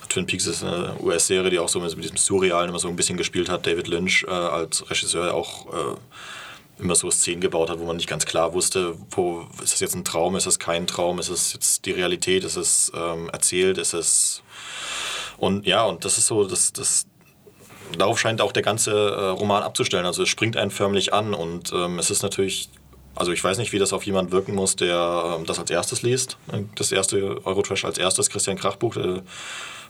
[0.07, 3.17] Twin Peaks ist eine US-Serie, die auch so mit diesem Surrealen immer so ein bisschen
[3.17, 3.65] gespielt hat.
[3.65, 5.97] David Lynch äh, als Regisseur auch äh,
[6.79, 9.95] immer so Szenen gebaut hat, wo man nicht ganz klar wusste, wo ist das jetzt
[9.95, 13.77] ein Traum, ist das kein Traum, ist es jetzt die Realität, ist es ähm, erzählt,
[13.77, 14.43] ist es
[15.37, 17.05] und ja, und das ist so, das, das
[17.97, 20.05] darauf scheint auch der ganze äh, Roman abzustellen.
[20.05, 22.69] Also es springt einen förmlich an und ähm, es ist natürlich
[23.15, 26.01] also ich weiß nicht, wie das auf jemanden wirken muss, der ähm, das als erstes
[26.01, 26.37] liest.
[26.75, 28.95] Das erste Eurotrash als erstes Christian Krachbuch.
[28.95, 29.21] Der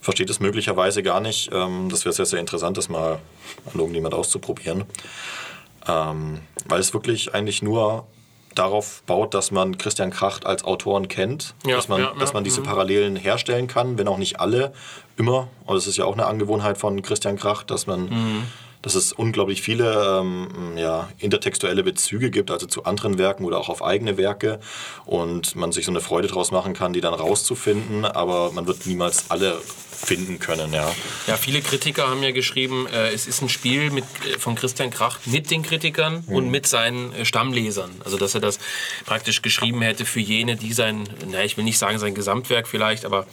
[0.01, 1.49] versteht es möglicherweise gar nicht.
[1.53, 3.19] Ähm, das wäre sehr, sehr interessant, das mal
[3.65, 4.83] an irgendjemand auszuprobieren.
[5.87, 8.05] Ähm, weil es wirklich eigentlich nur
[8.55, 12.43] darauf baut, dass man Christian Kracht als Autoren kennt, ja, dass man, ja, dass man
[12.43, 12.65] diese mhm.
[12.65, 14.73] Parallelen herstellen kann, wenn auch nicht alle
[15.17, 15.47] immer.
[15.65, 18.43] Und es ist ja auch eine Angewohnheit von Christian Kracht, dass man mhm
[18.83, 23.69] dass es unglaublich viele ähm, ja, intertextuelle Bezüge gibt, also zu anderen Werken oder auch
[23.69, 24.59] auf eigene Werke
[25.05, 28.85] und man sich so eine Freude draus machen kann, die dann rauszufinden, aber man wird
[28.85, 29.59] niemals alle
[30.03, 30.73] finden können.
[30.73, 30.93] Ja,
[31.27, 34.91] ja viele Kritiker haben ja geschrieben, äh, es ist ein Spiel mit, äh, von Christian
[34.91, 36.35] Kracht mit den Kritikern mhm.
[36.35, 37.89] und mit seinen äh, Stammlesern.
[38.03, 38.59] Also dass er das
[39.05, 43.05] praktisch geschrieben hätte für jene, die sein, na, ich will nicht sagen sein Gesamtwerk vielleicht,
[43.05, 43.25] aber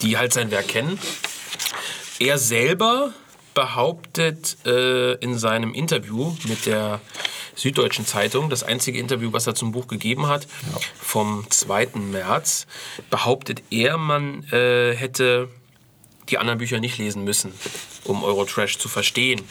[0.00, 0.98] die halt sein Werk kennen.
[2.18, 3.12] Er selber
[3.54, 7.00] behauptet äh, in seinem Interview mit der
[7.54, 10.80] Süddeutschen Zeitung, das einzige Interview, was er zum Buch gegeben hat, ja.
[11.00, 11.90] vom 2.
[11.94, 12.66] März,
[13.10, 15.48] behauptet er, man äh, hätte
[16.30, 17.52] die anderen Bücher nicht lesen müssen,
[18.04, 19.42] um Eurotrash zu verstehen.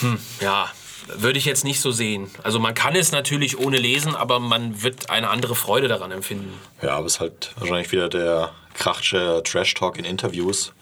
[0.00, 0.70] Hm, ja,
[1.14, 2.30] würde ich jetzt nicht so sehen.
[2.42, 6.52] Also man kann es natürlich ohne lesen, aber man wird eine andere Freude daran empfinden.
[6.82, 10.72] Ja, aber es ist halt wahrscheinlich wieder der krachsche Trash-Talk in Interviews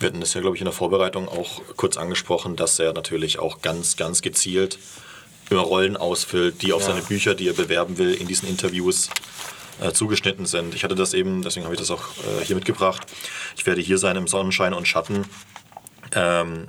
[0.00, 3.38] Wir hatten das ja, glaube ich, in der Vorbereitung auch kurz angesprochen, dass er natürlich
[3.38, 4.78] auch ganz, ganz gezielt
[5.50, 6.88] immer Rollen ausfüllt, die auf ja.
[6.88, 9.10] seine Bücher, die er bewerben will, in diesen Interviews
[9.80, 10.74] äh, zugeschnitten sind.
[10.74, 13.02] Ich hatte das eben, deswegen habe ich das auch äh, hier mitgebracht.
[13.58, 15.26] Ich werde hier sein im Sonnenschein und Schatten.
[16.12, 16.66] Ähm,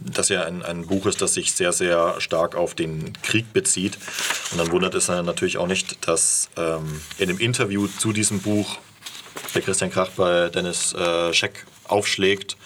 [0.00, 3.98] das ja ein, ein, Buch ist, das sich sehr, sehr stark auf den Krieg bezieht.
[4.52, 8.76] Und dann wundert es natürlich auch nicht, dass ähm, in dem Interview zu diesem Buch
[9.54, 12.56] der Christian Kracht bei Dennis äh, Scheck aufschlägt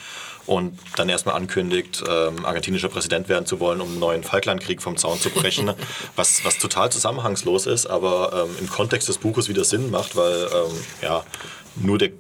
[0.48, 4.96] und dann erstmal ankündigt, ähm, argentinischer Präsident werden zu wollen, um einen neuen Falklandkrieg vom
[4.96, 5.70] Zaun zu brechen,
[6.16, 10.48] was, was total zusammenhangslos ist, aber ähm, im Kontext des Buches wieder Sinn macht, weil
[10.52, 11.22] ähm, ja,
[11.76, 12.10] nur der,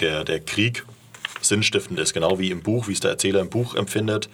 [0.00, 0.84] der, der Krieg
[1.40, 4.28] sinnstiftend ist, genau wie im Buch, wie es der Erzähler im Buch empfindet,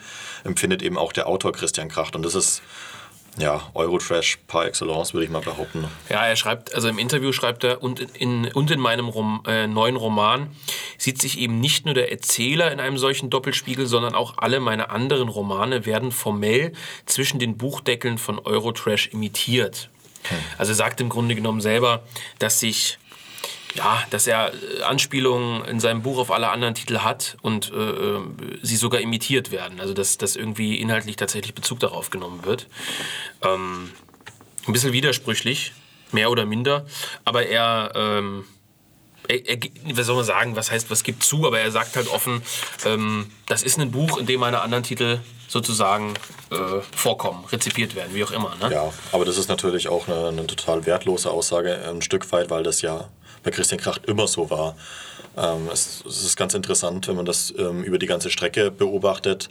[0.44, 2.16] empfindet eben auch der Autor Christian Kracht.
[2.16, 2.62] Und das ist
[3.38, 5.84] ja, Eurotrash par excellence, würde ich mal behaupten.
[6.08, 9.66] Ja, er schreibt, also im Interview schreibt er, und in, und in meinem Rom, äh,
[9.66, 10.54] neuen Roman
[10.98, 14.90] sieht sich eben nicht nur der Erzähler in einem solchen Doppelspiegel, sondern auch alle meine
[14.90, 16.72] anderen Romane werden formell
[17.04, 19.90] zwischen den Buchdeckeln von Eurotrash imitiert.
[20.28, 20.36] Hm.
[20.58, 22.02] Also er sagt im Grunde genommen selber,
[22.38, 22.98] dass sich
[23.76, 27.76] ja, dass er äh, Anspielungen in seinem Buch auf alle anderen Titel hat und äh,
[27.76, 28.20] äh,
[28.62, 29.80] sie sogar imitiert werden.
[29.80, 32.68] Also dass, dass irgendwie inhaltlich tatsächlich Bezug darauf genommen wird.
[33.42, 33.90] Ähm,
[34.66, 35.72] ein bisschen widersprüchlich,
[36.12, 36.86] mehr oder minder,
[37.24, 38.44] aber er, ähm,
[39.28, 39.58] er, er,
[39.92, 42.42] was soll man sagen, was heißt, was gibt zu, aber er sagt halt offen,
[42.84, 46.14] ähm, das ist ein Buch, in dem meine anderen Titel sozusagen
[46.50, 48.56] äh, vorkommen, rezipiert werden, wie auch immer.
[48.56, 48.72] Ne?
[48.72, 52.62] Ja, aber das ist natürlich auch eine, eine total wertlose Aussage, ein Stück weit, weil
[52.62, 53.08] das ja
[53.46, 54.76] bei Christian Kracht immer so war.
[55.36, 59.48] Ähm, es, es, ist ganz interessant, wenn man das ähm, über die ganze Strecke beobachtet.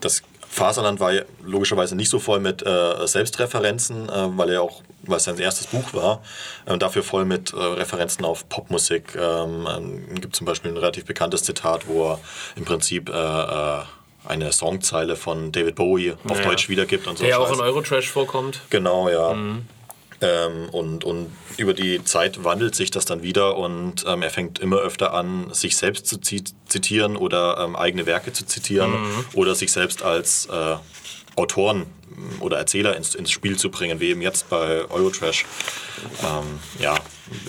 [0.00, 5.16] Das Faserland war logischerweise nicht so voll mit äh, Selbstreferenzen, äh, weil er auch, weil
[5.16, 6.22] es sein erstes Buch war,
[6.66, 9.16] äh, dafür voll mit äh, Referenzen auf Popmusik.
[9.16, 12.20] Ähm, ähm, gibt zum Beispiel ein relativ bekanntes Zitat, wo er
[12.54, 13.80] im Prinzip äh, äh,
[14.24, 16.44] eine Songzeile von David Bowie auf ja.
[16.44, 17.24] Deutsch wiedergibt und so.
[17.24, 18.60] Der ja auch in Eurotrash vorkommt.
[18.70, 19.32] Genau, ja.
[19.32, 19.66] Mhm.
[20.22, 24.60] Ähm, und, und über die Zeit wandelt sich das dann wieder und ähm, er fängt
[24.60, 29.24] immer öfter an, sich selbst zu zitieren oder ähm, eigene Werke zu zitieren mhm.
[29.34, 30.76] oder sich selbst als äh,
[31.34, 31.86] Autoren
[32.40, 35.44] oder Erzähler ins, ins Spiel zu bringen, wie eben jetzt bei Eurotrash.
[36.22, 36.94] Ähm, ja,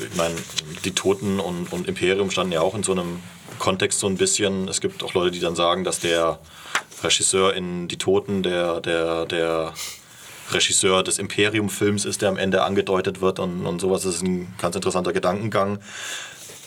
[0.09, 0.35] ich meine,
[0.83, 3.21] die Toten und, und Imperium standen ja auch in so einem
[3.59, 4.67] Kontext so ein bisschen.
[4.67, 6.39] Es gibt auch Leute, die dann sagen, dass der
[7.03, 9.73] Regisseur in Die Toten, der, der, der
[10.51, 14.03] Regisseur des Imperium-Films ist, der am Ende angedeutet wird und, und sowas.
[14.03, 15.79] Das ist ein ganz interessanter Gedankengang.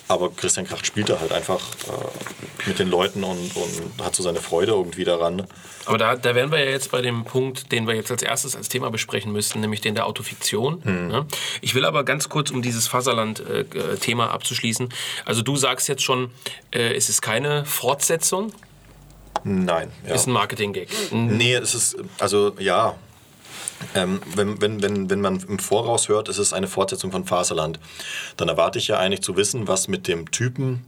[0.09, 4.23] Aber Christian Kracht spielt da halt einfach äh, mit den Leuten und, und, hat so
[4.23, 5.47] seine Freude irgendwie daran.
[5.85, 8.55] Aber da, da wären wir ja jetzt bei dem Punkt, den wir jetzt als erstes
[8.55, 10.83] als Thema besprechen müssten, nämlich den der Autofiktion.
[10.85, 11.09] Hm.
[11.09, 11.27] Ne?
[11.61, 14.91] Ich will aber ganz kurz, um dieses Faserland-Thema äh, abzuschließen.
[15.25, 16.31] Also du sagst jetzt schon,
[16.71, 18.53] äh, es ist keine Fortsetzung.
[19.43, 19.91] Nein.
[20.07, 20.15] Ja.
[20.15, 20.89] Ist ein Marketing-Gag.
[21.11, 22.95] Nee, es ist, also ja,
[23.95, 27.79] ähm, wenn, wenn, wenn, wenn man im Voraus hört, es ist eine Fortsetzung von Faserland,
[28.37, 30.85] dann erwarte ich ja eigentlich zu wissen, was mit dem Typen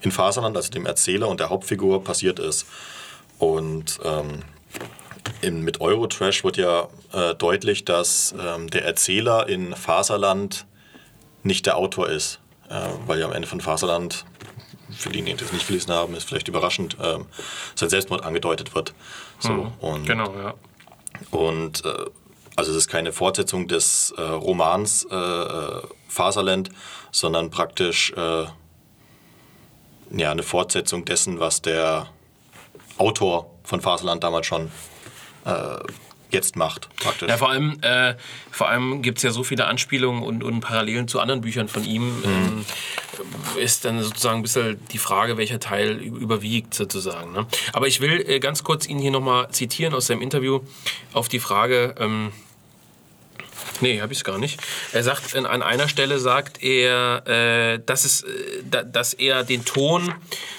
[0.00, 2.66] in Faserland, also dem Erzähler und der Hauptfigur, passiert ist.
[3.38, 4.42] Und ähm,
[5.40, 10.66] in, mit Eurotrash wird ja äh, deutlich, dass ähm, der Erzähler in Faserland
[11.42, 14.24] nicht der Autor ist, äh, weil ja am Ende von Faserland,
[14.90, 17.18] für diejenigen, die es nicht gelesen haben, ist vielleicht überraschend, äh,
[17.74, 18.94] sein Selbstmord angedeutet wird.
[19.38, 20.54] So, mhm, und genau, ja.
[21.30, 22.06] Und äh,
[22.56, 26.70] also es ist keine Fortsetzung des äh, Romans äh, äh Faserland,
[27.12, 28.44] sondern praktisch äh,
[30.10, 32.08] ja, eine Fortsetzung dessen, was der
[32.96, 34.70] Autor von Faserland damals schon
[35.44, 35.78] äh,
[36.30, 37.28] jetzt macht, praktisch.
[37.28, 38.14] Ja, vor allem, äh,
[38.60, 42.08] allem gibt es ja so viele Anspielungen und, und Parallelen zu anderen Büchern von ihm.
[42.08, 42.24] Mhm.
[42.24, 42.66] Ähm,
[43.58, 47.32] ist dann sozusagen ein bisschen die Frage, welcher Teil überwiegt sozusagen.
[47.32, 47.46] Ne?
[47.72, 50.60] Aber ich will äh, ganz kurz ihn hier nochmal zitieren aus seinem Interview
[51.12, 52.32] auf die Frage, ähm,
[53.80, 54.60] Nee, habe ich es gar nicht.
[54.92, 60.12] Er sagt, an einer Stelle sagt er, äh, dass, es, äh, dass er den Ton,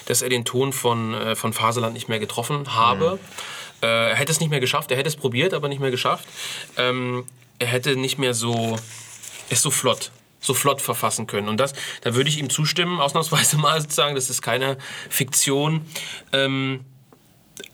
[0.06, 3.16] dass er den Ton von, äh, von Faserland nicht mehr getroffen habe.
[3.16, 3.18] Mhm.
[3.82, 4.90] Äh, er hätte es nicht mehr geschafft.
[4.90, 6.26] Er hätte es probiert, aber nicht mehr geschafft.
[6.76, 7.24] Ähm,
[7.58, 8.78] er hätte nicht mehr so,
[9.48, 11.48] ist so flott so flott verfassen können.
[11.48, 15.84] Und das, da würde ich ihm zustimmen, ausnahmsweise mal sozusagen, das ist keine Fiktion.
[16.32, 16.80] Ähm,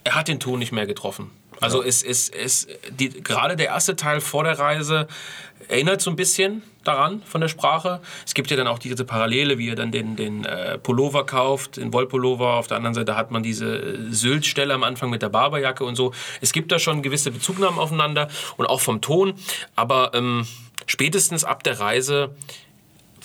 [0.04, 1.30] er hat den Ton nicht mehr getroffen.
[1.60, 1.88] Also ja.
[1.88, 5.08] es ist, ist die, gerade der erste Teil vor der Reise
[5.68, 8.00] erinnert so ein bisschen daran von der Sprache.
[8.24, 11.76] Es gibt ja dann auch diese Parallele, wie er dann den, den äh, Pullover kauft,
[11.76, 12.54] den Wollpullover.
[12.54, 15.96] Auf der anderen Seite hat man diese äh, Sylt-Stelle am Anfang mit der Barberjacke und
[15.96, 16.12] so.
[16.40, 19.34] Es gibt da schon gewisse Bezugnahmen aufeinander und auch vom Ton.
[19.74, 20.46] Aber ähm,
[20.86, 22.34] spätestens ab der Reise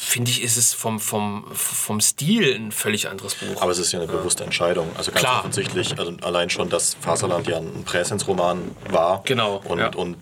[0.02, 3.62] finde ich, ist es vom, vom, vom Stil ein völlig anderes Buch.
[3.62, 4.89] Aber es ist ja eine bewusste Entscheidung.
[4.97, 5.39] Also ganz Klar.
[5.39, 9.21] offensichtlich, also allein schon, dass Faserland ja ein Präsenzroman war.
[9.26, 9.93] Genau, Und, ja.
[9.93, 10.17] und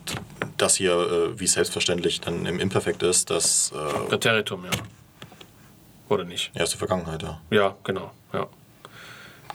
[0.62, 4.70] das hier, äh, wie selbstverständlich dann im Imperfekt ist, das äh, Der Territum, ja.
[6.08, 6.50] Oder nicht?
[6.54, 7.40] ja, ist die Vergangenheit, ja.
[7.50, 8.10] Ja, genau.
[8.32, 8.46] Ja.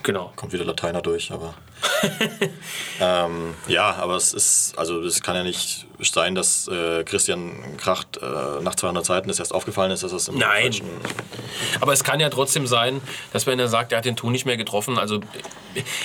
[0.04, 0.32] Genau.
[0.36, 1.56] Kommt wieder Lateiner durch, aber.
[3.00, 8.18] ähm, ja, aber es ist, also es kann ja nicht sein, dass äh, Christian Kracht
[8.18, 10.64] äh, nach 200 Seiten es erst aufgefallen ist, dass es im Nein.
[10.74, 10.86] falschen-
[11.82, 13.02] Aber es kann ja trotzdem sein,
[13.34, 15.20] dass wenn er sagt, er hat den Ton nicht mehr getroffen, also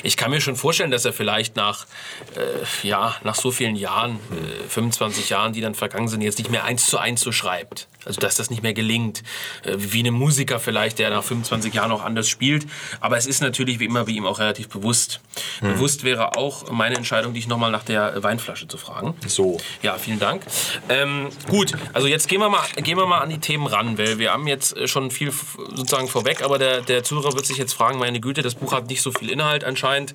[0.02, 1.86] ich kann mir schon vorstellen, dass er vielleicht nach,
[2.34, 6.50] äh, ja, nach so vielen Jahren, äh, 25 Jahren, die dann vergangen sind, jetzt nicht
[6.50, 7.86] mehr eins zu eins so schreibt.
[8.04, 9.22] Also dass das nicht mehr gelingt.
[9.62, 12.66] Äh, wie ein Musiker vielleicht, der nach 25 Jahren auch anders spielt.
[13.00, 15.20] Aber es ist natürlich wie immer wie ihm auch relativ bewusst.
[15.60, 19.14] Bewusst wäre auch meine Entscheidung, dich nochmal nach der Weinflasche zu fragen.
[19.26, 19.58] So.
[19.82, 20.42] Ja, vielen Dank.
[20.90, 24.18] Ähm, gut, also jetzt gehen wir, mal, gehen wir mal an die Themen ran, weil
[24.18, 27.72] wir haben jetzt äh, schon viel sozusagen vorweg, aber der, der Zuhörer wird sich jetzt
[27.72, 30.12] fragen, meine Güte, das Buch hat nicht so viel Inhalt anscheinend.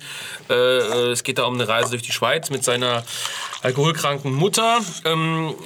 [0.48, 3.04] Äh, äh, es geht da um eine Reise durch die Schweiz mit seiner
[3.62, 4.78] alkoholkranken Mutter.
[5.04, 5.56] Ähm,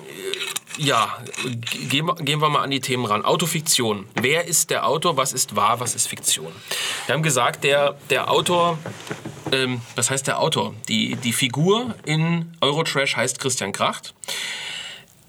[0.79, 3.25] ja, ge- gehen, wir- gehen wir mal an die Themen ran.
[3.25, 4.07] Autofiktion.
[4.15, 5.17] Wer ist der Autor?
[5.17, 5.81] Was ist wahr?
[5.81, 6.53] Was ist Fiktion?
[7.07, 8.79] Wir haben gesagt, der, der Autor,
[9.53, 10.75] ähm, was heißt der Autor?
[10.89, 14.15] Die, die Figur in Eurotrash heißt Christian Kracht.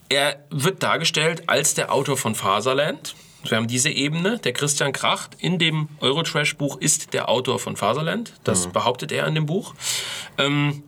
[0.10, 3.16] Er wird dargestellt als der Autor von Faserland.
[3.44, 4.38] Wir haben diese Ebene.
[4.40, 8.34] Der Christian Kracht in dem Eurotrash-Buch ist der Autor von Faserland.
[8.44, 9.74] Das behauptet er in dem Buch.
[10.38, 10.84] Ähm,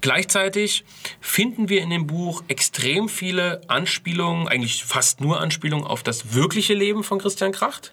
[0.00, 0.84] Gleichzeitig
[1.20, 6.74] finden wir in dem Buch extrem viele Anspielungen, eigentlich fast nur Anspielungen auf das wirkliche
[6.74, 7.92] Leben von Christian Kracht.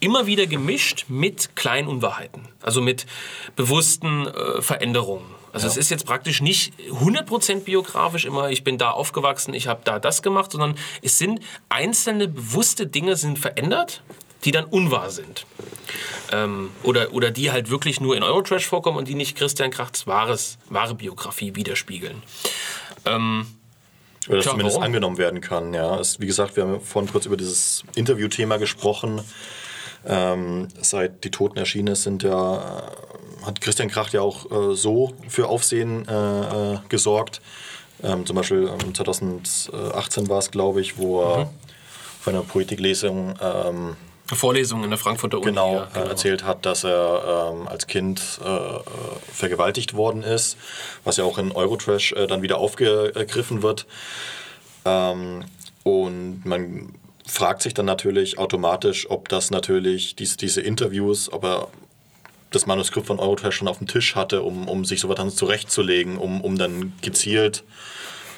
[0.00, 3.06] Immer wieder gemischt mit kleinen Unwahrheiten, also mit
[3.56, 5.24] bewussten äh, Veränderungen.
[5.52, 9.80] Also es ist jetzt praktisch nicht 100% biografisch immer, ich bin da aufgewachsen, ich habe
[9.84, 14.02] da das gemacht, sondern es sind einzelne bewusste Dinge sind verändert,
[14.44, 15.46] die dann unwahr sind
[16.32, 20.06] ähm, oder, oder die halt wirklich nur in Eurotrash vorkommen und die nicht Christian Krachts
[20.06, 22.22] wahres, wahre Biografie widerspiegeln.
[23.06, 23.46] Ähm,
[24.28, 24.84] Oder das zumindest warum?
[24.84, 25.74] angenommen werden kann.
[25.74, 29.20] Ja, es, wie gesagt, wir haben vorhin kurz über dieses Interviewthema gesprochen.
[30.06, 35.12] Ähm, seit die Toten erschienen sind, ja, äh, hat Christian Kracht ja auch äh, so
[35.28, 37.40] für Aufsehen äh, äh, gesorgt.
[38.02, 41.48] Ähm, zum Beispiel ähm, 2018 war es, glaube ich, wo er Mhm.
[42.20, 43.96] auf einer Poetiklesung ähm,
[44.36, 45.46] Vorlesung in der Frankfurter Uni.
[45.46, 50.56] genau, ja, äh, erzählt hat, dass er ähm, als Kind äh, vergewaltigt worden ist,
[51.04, 53.86] was ja auch in Eurotrash äh, dann wieder aufgegriffen wird.
[54.84, 55.44] Ähm,
[55.82, 56.94] und man
[57.26, 61.68] fragt sich dann natürlich automatisch, ob das natürlich dies, diese Interviews, ob er
[62.50, 66.18] das Manuskript von Eurotrash schon auf dem Tisch hatte, um, um sich sowas dann zurechtzulegen,
[66.18, 67.62] um, um dann gezielt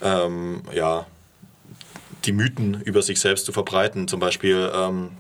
[0.03, 1.07] ähm, ja,
[2.25, 4.09] die Mythen über sich selbst zu verbreiten.
[4.09, 5.13] Zum Beispiel ähm,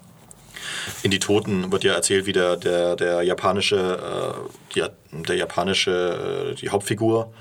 [1.02, 4.82] in die Toten wird ja erzählt, wie der, der, der japanische, äh, die,
[5.26, 7.32] der japanische, äh, die Hauptfigur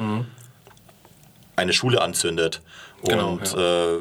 [1.55, 2.61] eine Schule anzündet.
[3.03, 3.97] Genau, Und äh,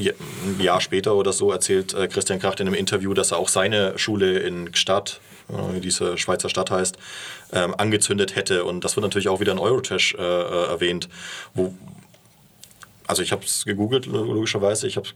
[0.00, 0.12] ja-
[0.44, 3.48] ein Jahr später oder so erzählt äh, Christian Kracht in einem Interview, dass er auch
[3.48, 6.96] seine Schule in Gstaad, äh, wie diese Schweizer Stadt heißt,
[7.52, 8.64] ähm, angezündet hätte.
[8.64, 11.08] Und das wird natürlich auch wieder in Eurotrash äh, äh, erwähnt,
[11.54, 11.74] wo,
[13.10, 14.86] also ich habe es gegoogelt, logischerweise.
[14.86, 15.08] Ich habe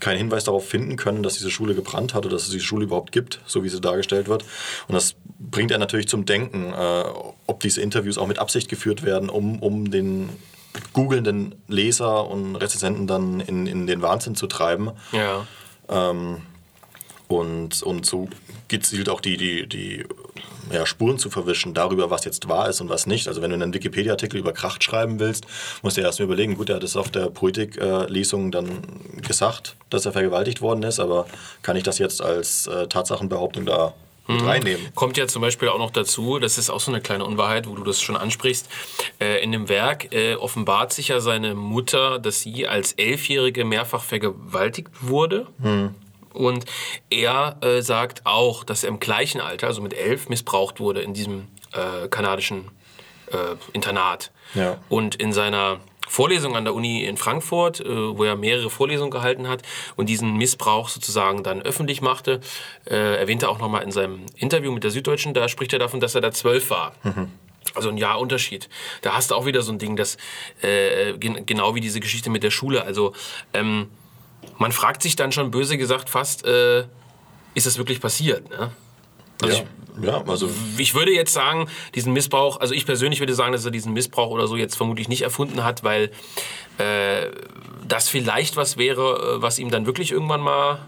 [0.00, 2.84] keinen Hinweis darauf finden können, dass diese Schule gebrannt hat oder dass es diese Schule
[2.84, 4.44] überhaupt gibt, so wie sie dargestellt wird.
[4.86, 7.04] Und das bringt er natürlich zum Denken, äh,
[7.46, 10.28] ob diese Interviews auch mit Absicht geführt werden, um, um den
[10.92, 14.90] googelnden Leser und Rezensenten dann in, in den Wahnsinn zu treiben.
[15.12, 15.46] Ja.
[17.32, 18.28] Und, und so
[18.68, 20.04] gezielt auch die, die, die
[20.72, 23.28] ja, Spuren zu verwischen darüber, was jetzt wahr ist und was nicht.
[23.28, 25.46] Also wenn du einen Wikipedia-Artikel über Kracht schreiben willst,
[25.82, 28.82] musst du dir erstmal überlegen, gut, er hat es auf der Poetik-Lesung dann
[29.26, 31.26] gesagt, dass er vergewaltigt worden ist, aber
[31.62, 33.94] kann ich das jetzt als äh, Tatsachenbehauptung da
[34.28, 34.88] mit reinnehmen?
[34.94, 37.74] Kommt ja zum Beispiel auch noch dazu, das ist auch so eine kleine Unwahrheit, wo
[37.74, 38.68] du das schon ansprichst.
[39.20, 44.02] Äh, in dem Werk äh, offenbart sich ja seine Mutter, dass sie als Elfjährige mehrfach
[44.02, 45.46] vergewaltigt wurde.
[46.32, 46.64] Und
[47.10, 51.14] er äh, sagt auch, dass er im gleichen Alter, also mit elf, missbraucht wurde in
[51.14, 52.70] diesem äh, kanadischen
[53.28, 54.30] äh, Internat.
[54.54, 54.78] Ja.
[54.88, 59.48] Und in seiner Vorlesung an der Uni in Frankfurt, äh, wo er mehrere Vorlesungen gehalten
[59.48, 59.62] hat
[59.96, 62.40] und diesen Missbrauch sozusagen dann öffentlich machte,
[62.84, 66.00] äh, erwähnte er auch nochmal in seinem Interview mit der Süddeutschen, da spricht er davon,
[66.00, 66.92] dass er da zwölf war.
[67.74, 68.68] Also ein Jahr Unterschied.
[69.00, 70.18] Da hast du auch wieder so ein Ding, das
[70.60, 72.84] äh, gen genau wie diese Geschichte mit der Schule.
[72.84, 73.14] Also
[73.54, 73.88] ähm,
[74.58, 76.84] man fragt sich dann schon böse gesagt fast, äh,
[77.54, 78.48] ist das wirklich passiert?
[78.50, 78.70] Ne?
[79.42, 79.64] Also Ja,
[80.02, 83.70] ja, also ich würde jetzt sagen, diesen Missbrauch, also ich persönlich würde sagen, dass er
[83.70, 86.10] diesen Missbrauch oder so jetzt vermutlich nicht erfunden hat, weil
[86.78, 87.26] äh,
[87.86, 90.78] das vielleicht was wäre, äh, was ihm dann wirklich irgendwann mal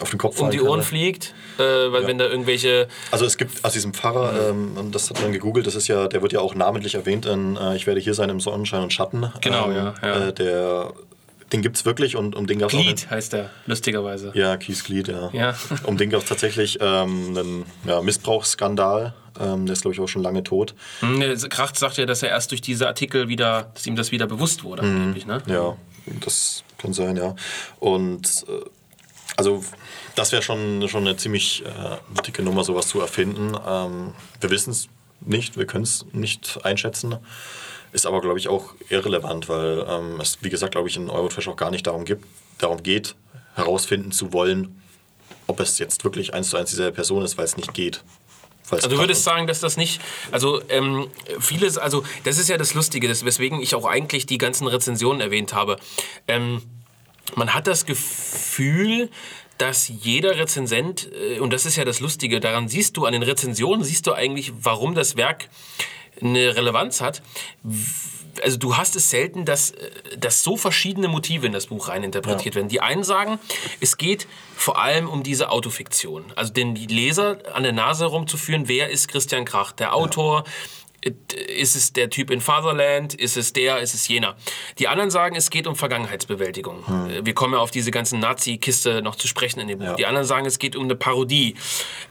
[0.00, 0.60] auf den Kopf um die.
[0.60, 4.94] Ohren fliegt, äh, weil wenn da irgendwelche Also es gibt aus diesem Pfarrer, ähm, und
[4.94, 7.76] das hat man gegoogelt, das ist ja, der wird ja auch namentlich erwähnt in äh,
[7.76, 9.30] Ich werde hier sein im Sonnenschein und Schatten.
[9.40, 10.28] Genau, ähm, ja, ja.
[10.28, 10.92] Äh, der,
[11.52, 12.82] den gibt es wirklich und um den gab es auch...
[12.82, 14.32] Glied heißt der, lustigerweise.
[14.34, 15.30] Ja, Keith Glied, ja.
[15.32, 15.54] Ja.
[15.84, 19.14] Um den gab es tatsächlich ähm, einen ja, Missbrauchsskandal.
[19.40, 20.74] Ähm, der ist, glaube ich, auch schon lange tot.
[21.00, 24.12] Hm, der Kracht sagt ja, dass er erst durch diese Artikel wieder, dass ihm das
[24.12, 25.42] wieder bewusst wurde, angeblich, ne?
[25.46, 25.76] Ja,
[26.24, 27.34] das kann sein, ja.
[27.80, 28.64] Und äh,
[29.36, 29.64] also
[30.14, 33.56] das wäre schon, schon eine ziemlich äh, dicke Nummer, sowas zu erfinden.
[33.66, 34.88] Ähm, wir wissen es
[35.20, 37.16] nicht, wir können es nicht einschätzen.
[37.94, 41.46] Ist aber, glaube ich, auch irrelevant, weil ähm, es, wie gesagt, glaube ich, in Eurotrash
[41.46, 42.26] auch gar nicht darum, gibt,
[42.58, 43.14] darum geht,
[43.54, 44.82] herausfinden zu wollen,
[45.46, 48.02] ob es jetzt wirklich eins zu eins dieselbe Person ist, weil es nicht geht.
[48.68, 50.00] Also du würdest sagen, dass das nicht,
[50.32, 51.06] also ähm,
[51.38, 55.20] vieles, also das ist ja das Lustige, das, weswegen ich auch eigentlich die ganzen Rezensionen
[55.20, 55.76] erwähnt habe.
[56.26, 56.62] Ähm,
[57.36, 59.08] man hat das Gefühl,
[59.58, 63.22] dass jeder Rezensent, äh, und das ist ja das Lustige, daran siehst du, an den
[63.22, 65.48] Rezensionen siehst du eigentlich, warum das Werk
[66.20, 67.22] eine Relevanz hat.
[68.42, 69.72] Also du hast es selten, dass,
[70.18, 72.68] dass so verschiedene Motive in das Buch reininterpretiert werden.
[72.68, 73.38] Die einen sagen,
[73.80, 76.24] es geht vor allem um diese Autofiktion.
[76.34, 80.44] Also den Leser an der Nase herumzuführen, wer ist Christian Krach, der Autor,
[81.48, 83.14] ist es der Typ in Fatherland?
[83.14, 83.78] Ist es der?
[83.80, 84.36] Ist es jener?
[84.78, 87.10] Die anderen sagen, es geht um Vergangenheitsbewältigung.
[87.10, 89.86] Äh, Wir kommen ja auf diese ganzen Nazi-Kiste noch zu sprechen in dem Buch.
[89.86, 89.94] Ja.
[89.94, 91.56] Die anderen sagen, es geht um eine Parodie.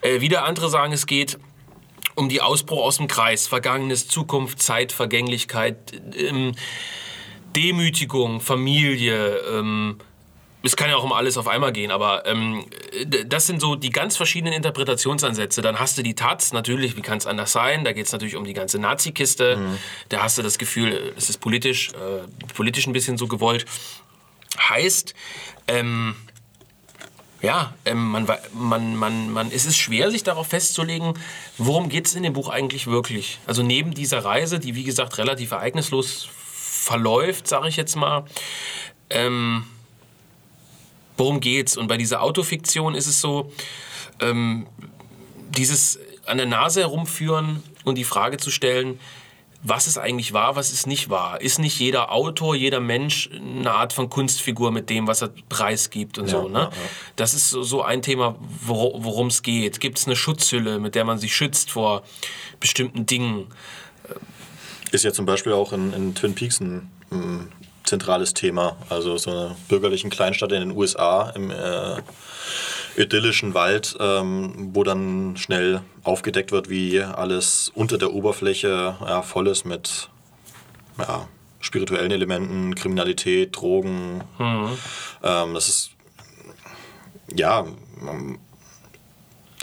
[0.02, 1.40] Äh, wieder andere sagen, es geht
[2.16, 3.48] um die Ausbruch aus dem Kreis.
[3.48, 5.78] Vergangenes, Zukunft, Zeit, Vergänglichkeit,
[6.18, 6.54] ähm,
[7.56, 9.38] Demütigung, Familie.
[9.52, 9.98] Ähm,
[10.66, 12.66] es kann ja auch um alles auf einmal gehen, aber ähm,
[13.26, 15.62] das sind so die ganz verschiedenen Interpretationsansätze.
[15.62, 17.84] Dann hast du die Taz, natürlich, wie kann es anders sein?
[17.84, 19.78] Da geht es natürlich um die ganze Nazi-Kiste.
[20.08, 23.66] Da hast du das Gefühl, es ist politisch, äh, politisch ein bisschen so gewollt.
[24.58, 25.14] Heißt,
[25.68, 26.16] ähm,
[27.44, 31.14] ja, ähm, man, man, man, man, es ist schwer, sich darauf festzulegen,
[31.58, 33.38] worum geht es in dem Buch eigentlich wirklich.
[33.46, 38.24] Also neben dieser Reise, die wie gesagt relativ ereignislos verläuft, sage ich jetzt mal,
[39.10, 39.66] ähm,
[41.18, 41.76] worum geht's?
[41.76, 43.52] Und bei dieser Autofiktion ist es so,
[44.22, 44.66] ähm,
[45.50, 49.02] dieses an der Nase herumführen und die Frage zu stellen,
[49.64, 51.40] was ist eigentlich wahr, was ist nicht wahr?
[51.40, 56.18] Ist nicht jeder Autor, jeder Mensch eine Art von Kunstfigur mit dem, was er preisgibt
[56.18, 56.50] und so?
[56.50, 56.60] Ne?
[56.60, 56.72] ja, ja.
[57.16, 58.36] Das ist so, so ein Thema,
[58.66, 59.80] wor worum es geht.
[59.80, 62.04] Gibt es eine Schutzhülle, mit der man sich schützt vor
[62.60, 63.48] bestimmten Dingen?
[64.92, 67.48] Ist ja zum Beispiel auch in, in Twin Peaks ein, ein
[67.84, 68.76] zentrales Thema.
[68.90, 72.02] Also so eine bürgerlichen Kleinstadt in den USA im äh,
[72.96, 79.48] idyllischen Wald, ähm, wo dann schnell aufgedeckt wird, wie alles unter der Oberfläche ja, voll
[79.48, 80.10] ist mit
[80.98, 81.28] ja,
[81.60, 84.24] spirituellen Elementen, Kriminalität, Drogen.
[85.24, 85.92] Ähm, das ist
[87.36, 87.66] ja,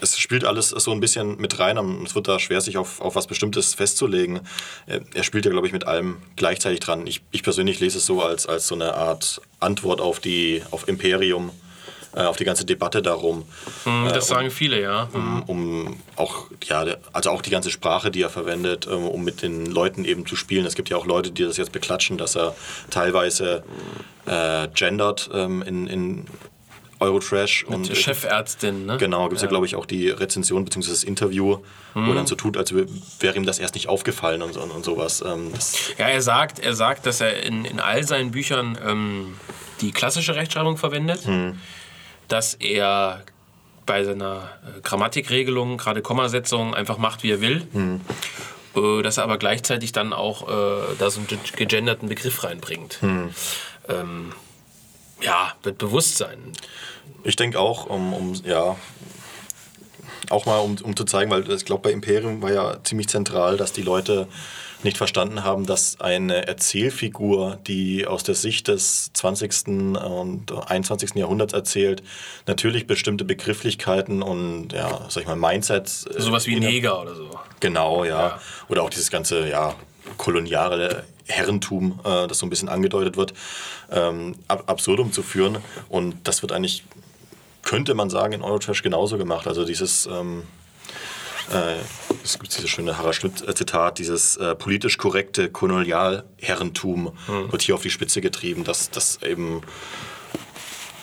[0.00, 1.76] es spielt alles so ein bisschen mit rein.
[2.04, 4.40] Es wird da schwer, sich auf, auf was Bestimmtes festzulegen.
[4.86, 7.06] Er, er spielt ja, glaube ich, mit allem gleichzeitig dran.
[7.06, 10.88] Ich, ich persönlich lese es so als, als so eine Art Antwort auf, die, auf
[10.88, 11.50] Imperium,
[12.14, 13.44] äh, auf die ganze Debatte darum.
[13.84, 15.08] Hm, Äh, das sagen viele, ja.
[15.12, 19.42] um, um auch, ja, also auch die ganze Sprache, die er verwendet, ähm, um mit
[19.42, 20.66] den Leuten eben zu spielen.
[20.66, 22.54] Es gibt ja auch Leute, die das jetzt beklatschen, dass er
[22.90, 23.62] teilweise
[24.26, 26.26] äh, gendert ähm, in, in
[26.98, 27.64] Eurotrash.
[27.66, 28.98] Die und Chefärztin, ne?
[28.98, 30.90] Genau, gibt es ja, glaube ich, auch die Rezension bzw.
[30.90, 31.58] das Interview,
[31.94, 32.06] Mhm.
[32.08, 32.86] wo dann so tut, als wär-
[33.20, 35.24] wäre ihm das erst nicht aufgefallen und, so- und sowas.
[35.26, 39.34] Ähm, das, Ja, er sagt, er sagt, dass er in, in all seinen Büchern ähm,
[39.80, 41.22] die klassische Rechtschreibung verwendet,
[42.30, 43.22] dass er
[43.86, 47.66] bei seiner äh, Grammatikregelung, gerade Kommasetzung, einfach macht, wie er will.
[48.76, 52.98] Äh, dass er aber gleichzeitig dann auch äh, da so einen ge- gegenderten Begriff reinbringt.
[53.88, 54.32] Ähm,
[55.20, 56.38] ja, mit Bewusstsein.
[57.24, 58.76] ich denke auch, um, um ja,
[60.30, 63.56] auch mal um, um zu zeigen, weil ich glaube, bei Imperium war ja ziemlich zentral,
[63.56, 64.28] dass die Leute
[64.82, 69.68] nicht verstanden haben, dass eine Erzählfigur, die aus der Sicht des 20.
[69.68, 71.14] und 21.
[71.14, 72.02] Jahrhunderts erzählt,
[72.46, 76.06] natürlich bestimmte Begrifflichkeiten und ja, sag ich mal, Mindsets.
[76.06, 77.30] äh, Sowas wie Neger oder so.
[77.60, 78.28] Genau, ja.
[78.28, 78.40] Ja.
[78.68, 79.74] Oder auch dieses ganze, ja,
[80.16, 83.34] koloniale Herrentum, äh, das so ein bisschen angedeutet wird,
[83.90, 85.58] ähm, ab absurdum zu führen.
[85.88, 86.84] Und das wird eigentlich,
[87.62, 89.46] könnte man sagen, in Eurotrash genauso gemacht.
[89.46, 90.42] Also dieses, ähm, äh,
[92.22, 97.12] es gibt dieses schöne Harald Schmidt-Zitat, dieses äh, politisch korrekte Kolonialherrentum
[97.50, 99.62] wird hier auf die Spitze getrieben, dass das eben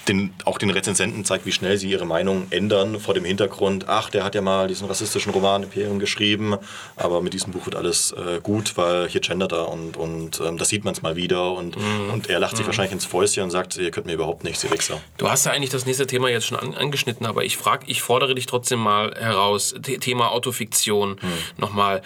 [0.08, 4.10] den, auch den Rezensenten zeigt, wie schnell sie ihre Meinung ändern vor dem Hintergrund, ach,
[4.10, 6.56] der hat ja mal diesen rassistischen Roman Imperium geschrieben,
[6.96, 10.58] aber mit diesem Buch wird alles äh, gut, weil hier gendert er und, und ähm,
[10.58, 12.10] das sieht man es mal wieder und, mhm.
[12.12, 12.68] und er lacht sich mhm.
[12.68, 15.00] wahrscheinlich ins Fäustchen und sagt, ihr könnt mir überhaupt nichts, ihr Wichser.
[15.18, 18.02] Du hast ja eigentlich das nächste Thema jetzt schon an, angeschnitten, aber ich frage, ich
[18.02, 21.32] fordere dich trotzdem mal heraus, Thema Autofiktion mhm.
[21.58, 22.02] nochmal.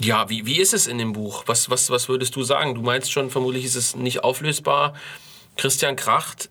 [0.00, 1.44] Ja, wie, wie ist es in dem Buch?
[1.46, 2.74] Was, was, was würdest du sagen?
[2.74, 4.94] Du meinst schon, vermutlich ist es nicht auflösbar.
[5.56, 6.48] Christian Kracht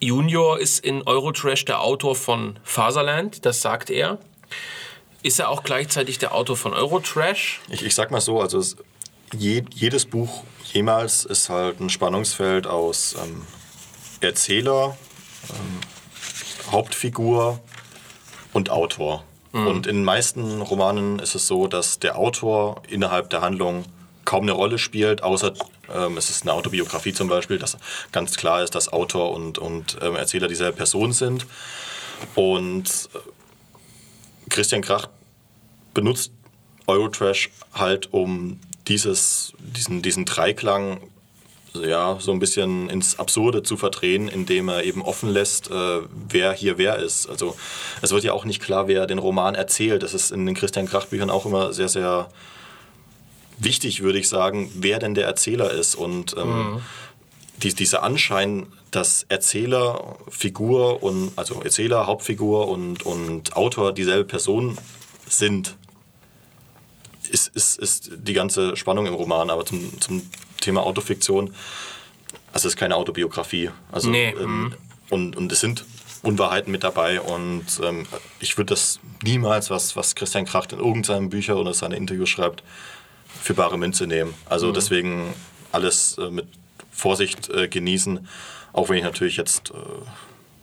[0.00, 4.18] Junior ist in Eurotrash der Autor von Faserland, das sagt er.
[5.22, 7.60] Ist er auch gleichzeitig der Autor von Eurotrash?
[7.70, 8.76] Ich, ich sag mal so, also es,
[9.34, 13.42] je, jedes Buch jemals ist halt ein Spannungsfeld aus ähm,
[14.20, 14.96] Erzähler,
[15.50, 17.60] ähm, Hauptfigur
[18.52, 19.24] und Autor.
[19.52, 19.66] Mhm.
[19.66, 23.84] Und in den meisten Romanen ist es so, dass der Autor innerhalb der Handlung
[24.24, 25.54] kaum eine Rolle spielt, außer
[25.94, 27.76] ähm, es ist eine Autobiografie zum Beispiel, dass
[28.12, 31.46] ganz klar ist, dass Autor und, und ähm, Erzähler dieselbe Person sind.
[32.34, 35.08] Und äh, Christian Krach
[35.94, 36.32] benutzt
[36.86, 41.00] Eurotrash halt, um dieses, diesen, diesen Dreiklang
[41.74, 46.52] ja, so ein bisschen ins Absurde zu verdrehen, indem er eben offen lässt, äh, wer
[46.52, 47.28] hier wer ist.
[47.28, 47.56] Also
[48.02, 50.02] es wird ja auch nicht klar, wer den Roman erzählt.
[50.02, 52.28] Das ist in den Christian Krach Büchern auch immer sehr, sehr
[53.58, 55.94] wichtig, würde ich sagen, wer denn der Erzähler ist.
[55.94, 56.82] Und ähm, mhm.
[57.62, 64.78] die, dieser Anschein, dass Erzähler, Figur und also Erzähler, Hauptfigur und, und Autor dieselbe Person
[65.28, 65.76] sind,
[67.30, 69.50] ist, ist, ist die ganze Spannung im Roman.
[69.50, 70.22] Aber zum, zum
[70.60, 71.54] Thema Autofiktion,
[72.52, 73.70] also es ist keine Autobiografie.
[73.92, 74.30] Also, nee.
[74.30, 74.74] ähm, mhm.
[75.10, 75.84] und, und es sind
[76.22, 78.06] Unwahrheiten mit dabei und ähm,
[78.40, 82.62] ich würde das niemals, was, was Christian Kracht in irgendeinem Bücher oder seine Interviews schreibt,
[83.40, 84.34] für bare Münze nehmen.
[84.46, 84.74] Also mhm.
[84.74, 85.34] deswegen
[85.72, 86.46] alles äh, mit
[86.90, 88.26] Vorsicht äh, genießen,
[88.72, 89.74] auch wenn ich natürlich jetzt äh,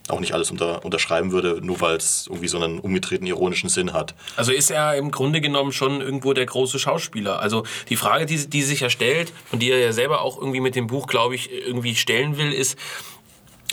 [0.09, 3.93] auch nicht alles unter, unterschreiben würde, nur weil es irgendwie so einen umgedrehten ironischen Sinn
[3.93, 4.15] hat.
[4.35, 7.39] Also ist er im Grunde genommen schon irgendwo der große Schauspieler.
[7.39, 10.59] Also die Frage, die, die sich ja stellt und die er ja selber auch irgendwie
[10.59, 12.77] mit dem Buch, glaube ich, irgendwie stellen will, ist,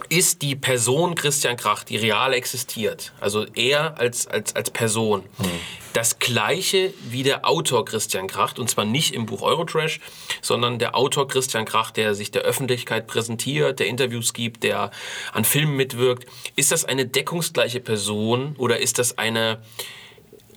[0.09, 5.45] ist die Person Christian Krach, die real existiert, also er als, als, als Person, mhm.
[5.93, 10.01] das gleiche wie der Autor Christian Kracht, und zwar nicht im Buch Eurotrash,
[10.43, 14.91] sondern der Autor Christian Krach, der sich der Öffentlichkeit präsentiert, der Interviews gibt, der
[15.33, 16.27] an Filmen mitwirkt.
[16.57, 19.61] Ist das eine deckungsgleiche Person oder ist das eine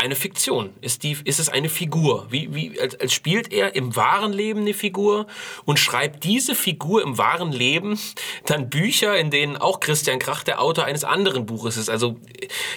[0.04, 0.72] eine Fiktion?
[0.82, 2.28] Ist, die, ist es eine Figur?
[2.30, 5.28] Wie, wie, als, als spielt er im wahren Leben eine Figur
[5.66, 7.98] und schreibt diese Figur im wahren Leben
[8.46, 11.90] dann Bücher, in denen auch Christian Krach der Autor eines anderen Buches ist?
[11.90, 12.18] Also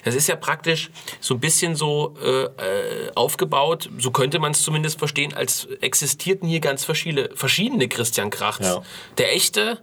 [0.05, 4.63] das ist ja praktisch so ein bisschen so äh, äh aufgebaut, so könnte man es
[4.63, 8.67] zumindest verstehen, als existierten hier ganz verschiedene, verschiedene Christian Krachs.
[8.67, 8.83] Ja.
[9.19, 9.81] Der echte,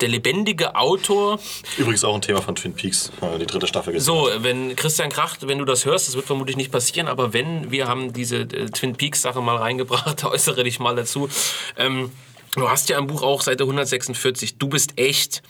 [0.00, 1.38] der lebendige Autor.
[1.76, 4.06] Übrigens auch ein Thema von Twin Peaks, die dritte Staffel gesehen.
[4.06, 7.70] So, wenn Christian Kracht, wenn du das hörst, das wird vermutlich nicht passieren, aber wenn,
[7.70, 11.28] wir haben diese äh, Twin Peaks Sache mal reingebracht, äußere dich mal dazu.
[11.76, 12.10] Ähm,
[12.54, 15.42] Du hast ja im Buch auch Seite 146, du bist echt.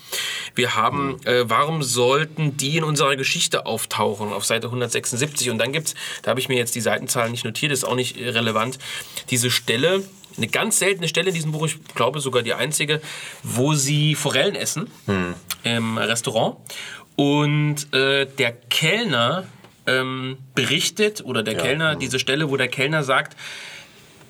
[0.54, 1.26] Wir haben, mhm.
[1.26, 5.50] äh, warum sollten die in unserer Geschichte auftauchen, auf Seite 176.
[5.50, 7.94] Und dann gibt es, da habe ich mir jetzt die Seitenzahlen nicht notiert, ist auch
[7.94, 8.78] nicht relevant,
[9.30, 10.02] diese Stelle,
[10.38, 13.00] eine ganz seltene Stelle in diesem Buch, ich glaube sogar die einzige,
[13.42, 15.34] wo sie Forellen essen hm.
[15.64, 16.56] im Restaurant.
[17.16, 19.44] Und äh, der Kellner
[19.86, 21.98] ähm, berichtet, oder der ja, Kellner, hm.
[21.98, 23.36] diese Stelle, wo der Kellner sagt,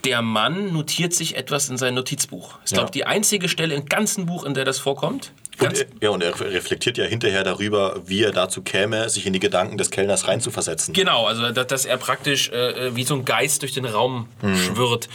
[0.04, 2.58] der Mann notiert sich etwas in sein Notizbuch.
[2.64, 2.92] Ich glaube, ja.
[2.92, 5.32] die einzige Stelle im ganzen Buch, in der das vorkommt.
[5.60, 9.40] Und ja, und er reflektiert ja hinterher darüber, wie er dazu käme, sich in die
[9.40, 10.94] Gedanken des Kellners reinzuversetzen.
[10.94, 14.56] Genau, also dass er praktisch äh, wie so ein Geist durch den Raum mhm.
[14.56, 15.08] schwirrt.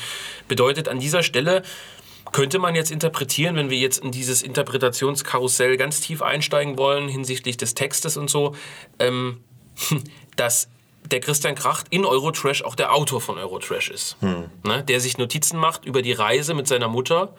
[0.47, 1.63] Bedeutet an dieser Stelle,
[2.33, 7.57] könnte man jetzt interpretieren, wenn wir jetzt in dieses Interpretationskarussell ganz tief einsteigen wollen hinsichtlich
[7.57, 8.55] des Textes und so,
[8.99, 9.41] ähm,
[10.35, 10.67] dass
[11.09, 14.17] der Christian Kracht in Eurotrash auch der Autor von Eurotrash ist.
[14.21, 14.45] Hm.
[14.63, 17.35] Ne, der sich Notizen macht über die Reise mit seiner Mutter.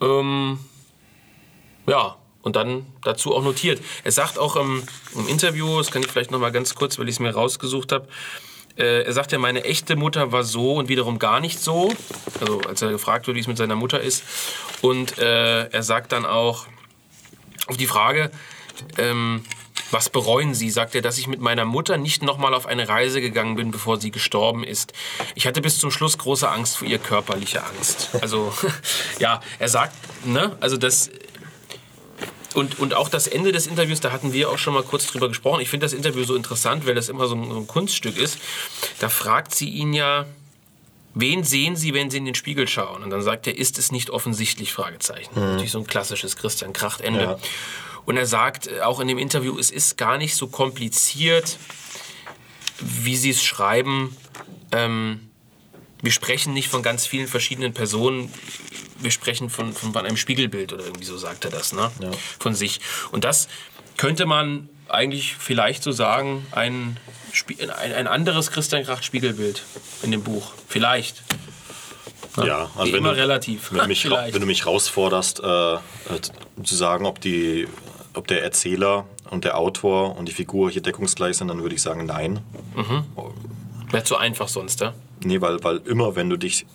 [0.00, 0.58] Ähm,
[1.90, 3.82] ja, und dann dazu auch notiert.
[4.04, 4.82] Er sagt auch im,
[5.14, 7.92] im Interview, das kann ich vielleicht noch mal ganz kurz, weil ich es mir rausgesucht
[7.92, 8.08] habe,
[8.76, 11.92] äh, er sagt ja, meine echte Mutter war so und wiederum gar nicht so.
[12.40, 14.22] Also als er gefragt wird, wie es mit seiner Mutter ist.
[14.80, 16.66] Und äh, er sagt dann auch
[17.66, 18.30] auf die Frage,
[18.96, 19.42] ähm,
[19.90, 20.70] was bereuen Sie?
[20.70, 24.00] Sagt er, dass ich mit meiner Mutter nicht nochmal auf eine Reise gegangen bin, bevor
[24.00, 24.92] sie gestorben ist.
[25.34, 28.10] Ich hatte bis zum Schluss große Angst vor ihr körperliche Angst.
[28.20, 28.52] Also,
[29.18, 31.10] ja, er sagt, ne, also das.
[32.54, 35.28] Und, und auch das Ende des Interviews, da hatten wir auch schon mal kurz drüber
[35.28, 35.60] gesprochen.
[35.60, 38.38] Ich finde das Interview so interessant, weil das immer so ein, so ein Kunststück ist.
[38.98, 40.26] Da fragt sie ihn ja,
[41.12, 43.02] Wen sehen Sie, wenn Sie in den Spiegel schauen?
[43.02, 44.72] Und dann sagt er, ist es nicht offensichtlich?
[44.72, 45.30] Fragezeichen.
[45.34, 45.52] Mhm.
[45.52, 47.22] Natürlich so ein klassisches Christian Kracht-Ende.
[47.22, 47.38] Ja.
[48.04, 51.58] Und er sagt auch in dem Interview, es ist gar nicht so kompliziert,
[52.78, 54.16] wie sie es schreiben.
[54.72, 55.30] Ähm,
[56.00, 58.32] wir sprechen nicht von ganz vielen verschiedenen Personen,
[59.00, 61.90] wir sprechen von, von einem Spiegelbild oder irgendwie so sagt er das, ne?
[62.00, 62.10] Ja.
[62.38, 62.80] Von sich.
[63.10, 63.48] Und das
[63.96, 66.96] könnte man eigentlich vielleicht so sagen, ein,
[67.58, 69.62] ein, ein anderes Christian Kracht Spiegelbild
[70.02, 70.52] in dem Buch.
[70.68, 71.22] Vielleicht.
[72.36, 73.72] Ja, also Wie wenn immer du, relativ.
[73.72, 75.78] Wenn du mich, wenn du mich herausforderst, äh, äh,
[76.62, 77.66] zu sagen, ob, die,
[78.14, 81.82] ob der Erzähler und der Autor und die Figur hier deckungsgleich sind, dann würde ich
[81.82, 82.40] sagen, nein.
[83.90, 84.94] Wäre zu einfach sonst, ja?
[85.22, 86.66] Nee, weil, weil immer, wenn du dich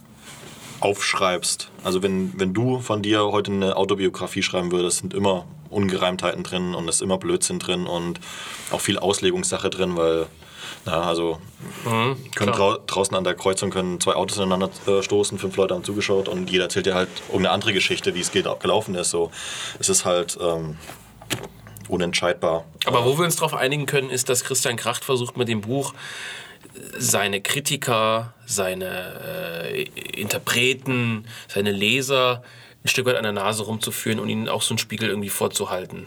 [0.85, 6.43] aufschreibst, also wenn, wenn du von dir heute eine Autobiografie schreiben würdest, sind immer Ungereimtheiten
[6.43, 8.19] drin und es ist immer Blödsinn drin und
[8.69, 10.27] auch viel Auslegungssache drin, weil,
[10.85, 11.39] na, also
[11.83, 12.51] können klar.
[12.51, 16.29] drau draußen an der Kreuzung können zwei Autos ineinander äh, stoßen, fünf Leute haben zugeschaut
[16.29, 19.09] und jeder erzählt dir halt irgendeine andere Geschichte, wie es gelaufen ist.
[19.09, 19.31] So,
[19.79, 20.77] es ist halt ähm,
[21.87, 22.63] unentscheidbar.
[22.85, 25.95] Aber wo wir uns darauf einigen können, ist, dass Christian Kracht versucht mit dem Buch
[26.97, 29.83] seine Kritiker, seine äh,
[30.19, 32.43] Interpreten, seine Leser
[32.83, 36.05] ein Stück weit an der Nase rumzuführen und ihnen auch so einen Spiegel irgendwie vorzuhalten.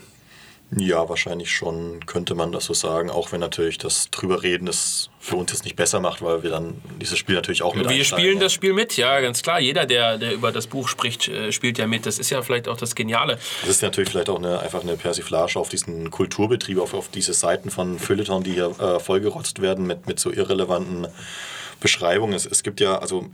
[0.77, 5.09] Ja, wahrscheinlich schon könnte man das so sagen, auch wenn natürlich das drüber reden es
[5.19, 8.05] für uns jetzt nicht besser macht, weil wir dann dieses Spiel natürlich auch mit Wir
[8.05, 9.61] spielen das Spiel mit, ja, ganz klar.
[9.61, 12.05] Jeder, der, der über das Buch spricht, äh, spielt ja mit.
[12.05, 13.39] Das ist ja vielleicht auch das Geniale.
[13.63, 17.33] Das ist natürlich vielleicht auch eine, einfach eine Persiflage auf diesen Kulturbetrieb, auf, auf diese
[17.33, 21.09] Seiten von Feuilleton, die hier äh, vollgerotzt werden mit, mit so irrelevanten
[21.81, 22.35] Beschreibungen.
[22.35, 23.31] Es, es gibt ja also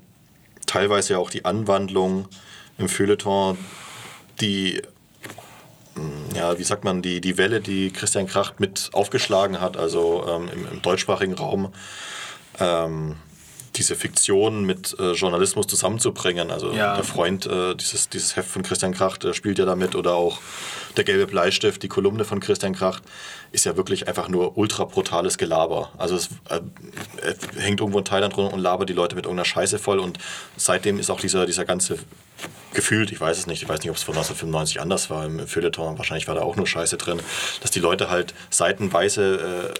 [0.66, 2.28] teilweise ja auch die Anwandlung
[2.78, 3.58] im Feuilleton,
[4.40, 4.82] die,
[6.34, 10.48] ja, wie sagt man, die, die Welle, die Christian Kracht mit aufgeschlagen hat, also ähm,
[10.52, 11.72] im, im deutschsprachigen Raum.
[12.58, 13.16] Ähm,
[13.76, 16.50] diese Fiktion mit äh, Journalismus zusammenzubringen.
[16.50, 16.94] Also Ja.
[16.94, 20.38] der Freund, äh, dieses, dieses Heft von Christian Kracht äh, spielt ja damit oder auch
[20.96, 23.02] der gelbe Bleistift, die Kolumne von Christian Kracht,
[23.52, 25.90] ist ja wirklich einfach nur ultra brutales Gelaber.
[25.98, 26.60] Also es äh,
[27.22, 30.18] äh, hängt irgendwo in Thailand rum und labert die Leute mit irgendeiner Scheiße voll und
[30.56, 31.98] seitdem ist auch dieser, dieser ganze
[32.72, 35.46] gefühlt, ich weiß es nicht, ich weiß nicht, ob es von 1995 anders war im
[35.46, 37.20] Feuilleton, wahrscheinlich war da auch nur Scheiße drin,
[37.60, 39.74] dass die Leute halt seitenweise äh,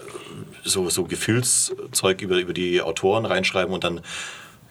[0.63, 4.01] so, so Gefühlszeug über, über die Autoren reinschreiben und dann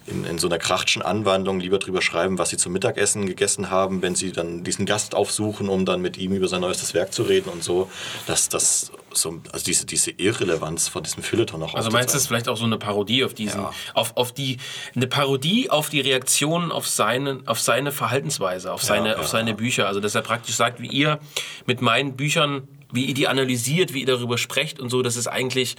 [0.07, 4.03] in, in so einer krachtschen Anwandlung lieber drüber schreiben, was sie zum Mittagessen gegessen haben,
[4.03, 7.23] wenn sie dann diesen Gast aufsuchen, um dann mit ihm über sein neuestes Werk zu
[7.23, 7.91] reden und so,
[8.27, 12.27] dass das so, also diese, diese Irrelevanz von diesem Feuilleton noch Also meinst du, ist
[12.27, 13.71] vielleicht auch so eine Parodie auf diesen, Ja.
[13.95, 14.59] auf, auf die,
[14.95, 19.51] eine Parodie auf die Reaktionen auf seine, auf seine Verhaltensweise, auf seine, ja, auf seine
[19.51, 19.57] ja.
[19.57, 19.87] Bücher.
[19.87, 21.19] Also dass er praktisch sagt, wie ihr
[21.67, 25.29] mit meinen Büchern, wie ihr die analysiert, wie ihr darüber sprecht und so, das ist
[25.29, 25.77] eigentlich,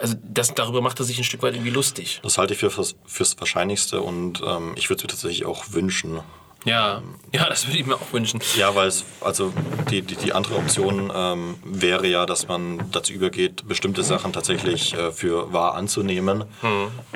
[0.00, 2.20] also das, darüber macht er sich ein Stück weit irgendwie lustig.
[2.22, 5.72] Das halte ich für fürs, fürs Wahrscheinlichste und ähm, ich würde es mir tatsächlich auch
[5.72, 6.20] wünschen.
[6.64, 8.40] Ja, ja, das würde ich mir auch wünschen.
[8.56, 9.52] Ja, weil es, also
[9.90, 14.92] die, die, die andere Option ähm, wäre ja, dass man dazu übergeht, bestimmte Sachen tatsächlich
[14.92, 16.44] äh, für wahr anzunehmen.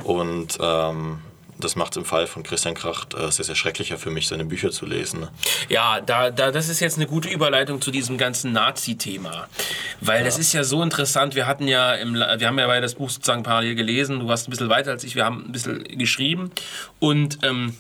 [0.03, 1.18] Und ähm,
[1.59, 4.45] das macht es im Fall von Christian Kracht äh, sehr, sehr schrecklicher für mich, seine
[4.45, 5.29] Bücher zu lesen.
[5.69, 9.49] Ja, da, da, das ist jetzt eine gute Überleitung zu diesem ganzen Nazi-Thema.
[10.01, 11.35] Weil das ist ja so interessant.
[11.35, 14.21] Wir hatten ja, im, wir haben ja beide das Buch sozusagen parallel gelesen.
[14.21, 15.15] Du warst ein bisschen weiter als ich.
[15.15, 16.51] Wir haben ein bisschen geschrieben.
[16.99, 17.75] Und ähm,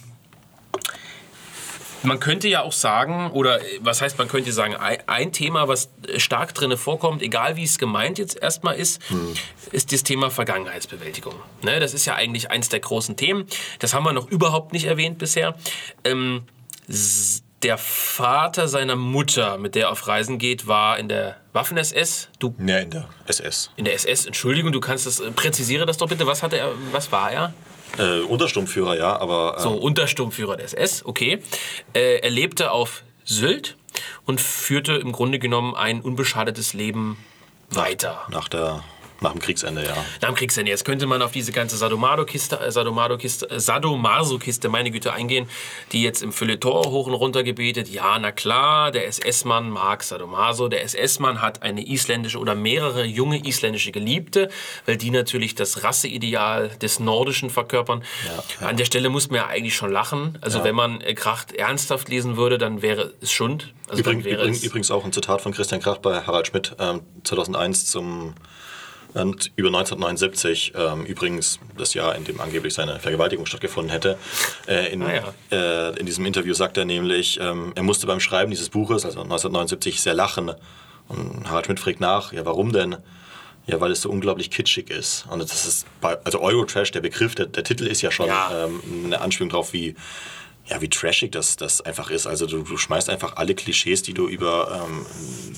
[2.04, 5.90] man könnte ja auch sagen, oder äh, was heißt, man könnte sagen, ein, Thema, was
[6.06, 9.00] äh, stark drinne vorkommt, egal wie es gemeint jetzt erstmal ist,
[9.72, 11.34] ist das Thema Vergangenheitsbewältigung.
[11.62, 13.46] Ne, das ist ja eigentlich eins der großen Themen.
[13.78, 15.56] Das haben wir noch überhaupt nicht erwähnt bisher.
[16.04, 16.42] Ähm,
[17.62, 22.28] der Vater seiner Mutter, mit der er auf Reisen geht, war in der Waffen-SS.
[22.38, 23.70] Du Ja, in der SS.
[23.76, 26.26] in der SS, Entschuldigung, du kannst das, äh, präzisiere das doch bitte.
[26.26, 27.54] Was hatte er, was war er?
[27.98, 31.40] Äh, Untersturmführer, ja, aber äh, So, Untersturmführer der SS, okay.
[31.94, 33.76] Äh, er lebte auf Sylt
[34.26, 37.16] und führte im Grunde genommen ein unbeschadetes Leben
[37.70, 38.22] weiter.
[38.30, 38.82] nach, der,
[39.20, 39.94] nach dem Kriegsende, ja.
[40.20, 40.70] Nach dem Kriegsende.
[40.70, 45.48] Jetzt könnte man auf diese ganze Sadomaso-Kiste, äh, Sadomaso-Kiste, äh, Sadomaso-Kiste, meine Güte, eingehen,
[45.92, 47.88] die jetzt im Feuilleton hoch und runter gebetet.
[47.88, 50.68] Ja, na klar, der SS-Mann mag Sadomaso.
[50.68, 54.50] Der SS-Mann hat eine isländische oder mehrere junge isländische Geliebte,
[54.86, 58.02] weil die natürlich das Rasseideal des Nordischen verkörpern.
[58.60, 58.66] ja.
[58.66, 60.38] An der Stelle muss man ja eigentlich schon lachen.
[60.40, 63.72] Also wenn man äh, Kracht ernsthaft lesen würde, dann wäre es Schund.
[63.88, 66.74] Also Übrigens, wäre übrigens, es übrigens auch ein Zitat von Christian Kracht bei Harald Schmidt
[66.78, 68.34] ähm, 2001 zum
[69.14, 74.18] und über 1979, ähm, übrigens das Jahr, in dem angeblich seine Vergewaltigung stattgefunden hätte.
[74.66, 78.50] Äh, in, Ah, äh, in diesem Interview sagt er nämlich, ähm, er musste beim Schreiben
[78.50, 80.52] dieses Buches, also 1979, sehr lachen.
[81.08, 82.96] Und Harald Schmidt fragt nach, ja, warum denn?
[83.66, 85.24] Ja, weil es so unglaublich kitschig ist.
[85.30, 88.66] Und das ist bei, also Eurotrash, der Begriff, der, der Titel ist ja schon Ja.
[88.66, 89.94] ähm, eine Anspielung drauf, wie
[90.66, 92.26] ja, wie trashig das, das einfach ist.
[92.26, 95.04] Also du, du schmeißt einfach alle Klischees, die du über ähm,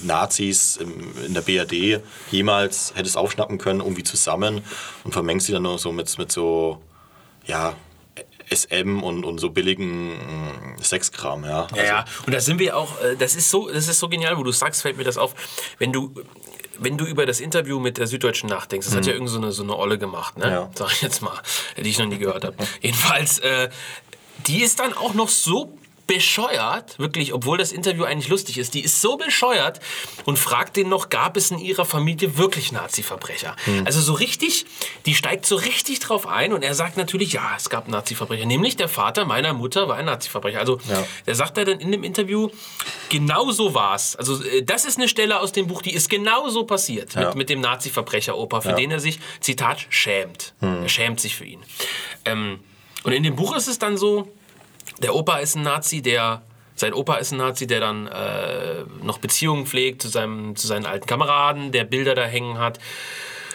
[0.03, 4.63] Nazis im, in der BRD jemals hättest aufschnappen können, irgendwie zusammen
[5.05, 6.83] und vermengst sie dann nur so mit, mit so,
[7.45, 7.77] ja,
[8.51, 10.13] SM und, und so billigen
[10.79, 11.67] äh, Sexkram, ja.
[11.75, 14.37] Ja, ja, und da sind wir auch, äh, das ist so, das ist so genial,
[14.39, 15.35] wo du sagst, fällt mir das auf,
[15.79, 16.15] wenn du
[16.79, 19.53] wenn du über das Interview mit der Süddeutschen nachdenkst, das hat ja irgend so eine,
[19.53, 20.51] so eine Olle gemacht, ne?
[20.51, 20.71] Ja.
[20.75, 21.41] Sag ich jetzt mal,
[21.77, 22.57] die ich noch nie gehört habe.
[22.83, 23.71] Jedenfalls, äh,
[24.49, 25.77] die ist dann auch noch so
[26.07, 29.81] bescheuert, wirklich, obwohl das Interview eigentlich lustig ist, die ist so bescheuert
[30.25, 33.57] und fragt den noch, gab es in ihrer Familie wirklich Nazi-Verbrecher?
[33.85, 34.67] Also so richtig,
[35.05, 38.47] die steigt so richtig drauf ein und er sagt natürlich, ja, es gab Nazi-Verbrecher.
[38.47, 40.61] Nämlich der Vater meiner Mutter war ein Nazi-Verbrecher.
[40.61, 41.05] Also Ja.
[41.27, 42.51] der sagt er dann in dem Interview,
[43.09, 44.15] genau so war's.
[44.15, 47.27] Also äh, das ist eine Stelle aus dem Buch, die ist genau so passiert Ja.
[47.29, 48.75] mit, mit dem Nazi-Verbrecher-Opa, für Ja.
[48.77, 50.55] den er sich, Zitat, schämt.
[50.61, 51.65] Er schämt sich für ihn.
[52.25, 52.61] Ähm,
[53.03, 54.29] und in dem Buch ist es dann so,
[55.03, 56.43] der Opa ist ein Nazi, der
[56.77, 60.85] sein Opa ist ein Nazi, der dann äh, noch Beziehungen pflegt zu, seinem, zu seinen
[60.85, 62.79] alten Kameraden, der Bilder da hängen hat.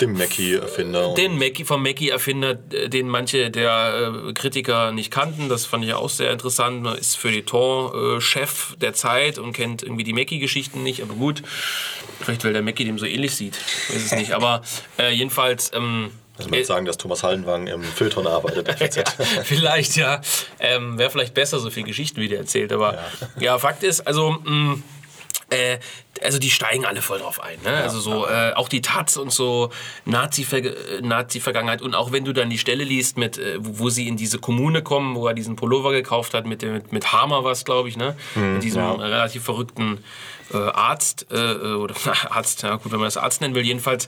[0.01, 1.13] Dem Mackie-Erfinder.
[1.13, 5.93] Den Mackie, vom Mackie-Erfinder, äh, den manche der äh, Kritiker nicht kannten, das fand ich
[5.93, 6.81] auch sehr interessant.
[6.81, 11.43] Man ist Feuilleton-Chef der Zeit und kennt irgendwie die Mackie-Geschichten nicht, aber gut.
[12.21, 13.55] Vielleicht, weil der Mackie dem so ähnlich sieht.
[13.89, 14.33] Weiß es nicht.
[14.33, 14.63] Aber
[14.97, 15.71] äh, jedenfalls.
[15.75, 16.11] Ähm,
[16.45, 18.67] Also man sagen, dass Thomas Hallenwang im Feuilleton arbeitet.
[18.95, 19.03] ja,
[19.43, 20.21] vielleicht, ja.
[20.59, 22.71] Ähm, Wäre vielleicht besser, so viele Geschichten, wie der erzählt.
[22.71, 22.97] Aber
[23.39, 24.31] ja, Fakt ist, also.
[24.43, 24.77] Mh,
[25.51, 25.79] äh,
[26.23, 27.57] also die steigen alle voll drauf ein.
[27.63, 27.71] Ne?
[27.83, 29.69] also so äh, auch die Taz und so
[30.05, 31.81] Nazi-Ver- Nazi-Vergangenheit.
[31.81, 34.39] Und auch wenn du dann die Stelle liest, mit, äh, wo, wo sie in diese
[34.39, 37.97] Kommune kommen, wo er diesen Pullover gekauft hat, mit, mit, mit Hammer was, glaube ich,
[37.97, 38.15] ne?
[38.35, 38.93] mit diesem ja.
[38.93, 40.03] relativ verrückten
[40.53, 41.95] äh, Arzt, äh, oder
[42.29, 44.07] Arzt, ja gut, wenn man das Arzt nennen will, jedenfalls,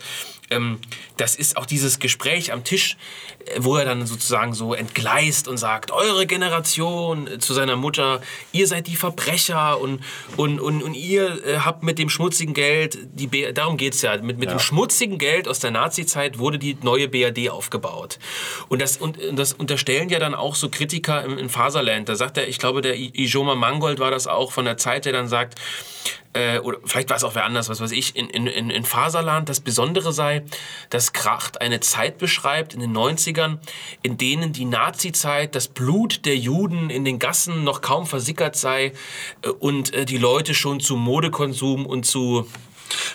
[0.50, 0.80] ähm,
[1.18, 2.98] das ist auch dieses Gespräch am Tisch,
[3.46, 8.22] äh, wo er dann sozusagen so entgleist und sagt, eure Generation äh, zu seiner Mutter,
[8.52, 10.02] ihr seid die Verbrecher und,
[10.38, 14.16] und, und, und ihr äh, habt mit dem schmutzigen Geld, die B darum geht's ja,
[14.22, 18.20] mit, mit dem schmutzigen Geld aus der Nazi-Zeit wurde die neue BRD aufgebaut.
[18.70, 22.10] Und das, und, und das unterstellen ja dann auch so Kritiker im, in Faserland.
[22.10, 25.06] Da sagt er, ich glaube, der I- Ijoma Mangold war das auch von der Zeit,
[25.06, 25.60] der dann sagt,
[26.34, 29.50] äh, oder vielleicht war es auch wer anders, was weiß ich, in, in, in Faserland
[29.50, 30.44] das Besondere sei,
[30.90, 33.60] dass Kracht eine Zeit beschreibt in den 90ern,
[34.02, 38.94] in denen die Nazi-Zeit, das Blut der Juden in den Gassen noch kaum versickert sei
[39.42, 42.48] äh, und äh, die Leute schon zu Modekonsum und zu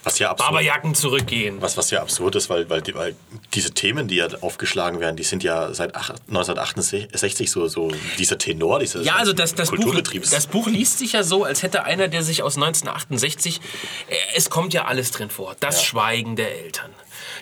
[0.04, 1.60] Was ja absurd, Barberjacken zurückgehen.
[1.60, 3.14] was, was ja absurd ist, weil, weil, die, weil
[3.54, 8.38] diese Themen, die ja aufgeschlagen werden, die sind ja seit ach- 1968 so, so dieser
[8.38, 10.30] Tenor, dieser Ja, also das, das, Buch, Kulturbetriebs.
[10.30, 13.60] das Buch liest sich ja so, als hätte einer, der sich aus 1968,
[14.08, 15.56] äh, es kommt ja alles drin vor.
[15.60, 15.84] Das Ja.
[15.84, 16.90] Schweigen der Eltern,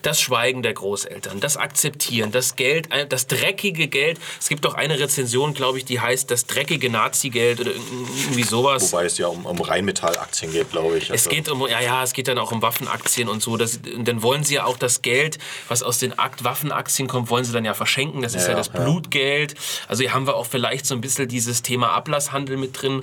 [0.03, 4.19] das Schweigen der Großeltern, das Akzeptieren, das Geld, das dreckige Geld.
[4.41, 8.93] Es gibt doch eine Rezension, glaube ich, die heißt das dreckige Nazi-Geld oder irgendwie sowas.
[8.93, 11.05] Wobei es ja um, um Rheinmetall-Aktien geht, glaube ich.
[11.05, 13.57] Es Also- geht um, ja, ja, es geht dann auch um Waffenaktien und so.
[13.57, 15.39] Das, und dann wollen sie ja auch das Geld,
[15.69, 18.23] was aus den Akt Waffenaktien kommt, wollen sie dann ja verschenken.
[18.23, 18.81] Das ist ja, Ja, das ja.
[18.81, 19.55] Blutgeld.
[19.89, 23.03] Also hier haben wir auch vielleicht so ein bisschen dieses Thema Ablasshandel mit drin.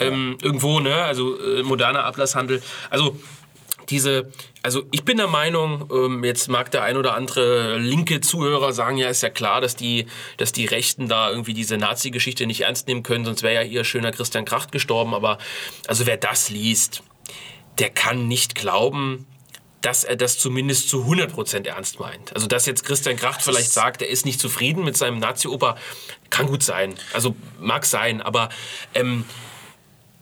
[0.00, 0.94] Ähm, irgendwo, ne?
[1.04, 2.62] Also äh, moderner Ablasshandel.
[2.90, 3.16] Also
[3.90, 4.30] diese,
[4.62, 8.96] also ich bin der Meinung, ähm, jetzt mag der ein oder andere linke Zuhörer sagen,
[8.96, 12.88] ja, ist ja klar, dass die, dass die Rechten da irgendwie diese Nazi-Geschichte nicht ernst
[12.88, 15.14] nehmen können, sonst wäre ja ihr schöner Christian Kracht gestorben.
[15.14, 15.38] Aber
[15.86, 17.02] also wer das liest,
[17.78, 19.26] der kann nicht glauben,
[19.80, 22.34] dass er das zumindest zu 100% ernst meint.
[22.34, 25.76] Also dass jetzt Christian Kracht vielleicht sagt, er ist nicht zufrieden mit seinem Nazi-Oper,
[26.30, 26.94] kann gut sein.
[27.12, 28.48] Also mag sein, aber
[28.94, 29.24] ähm,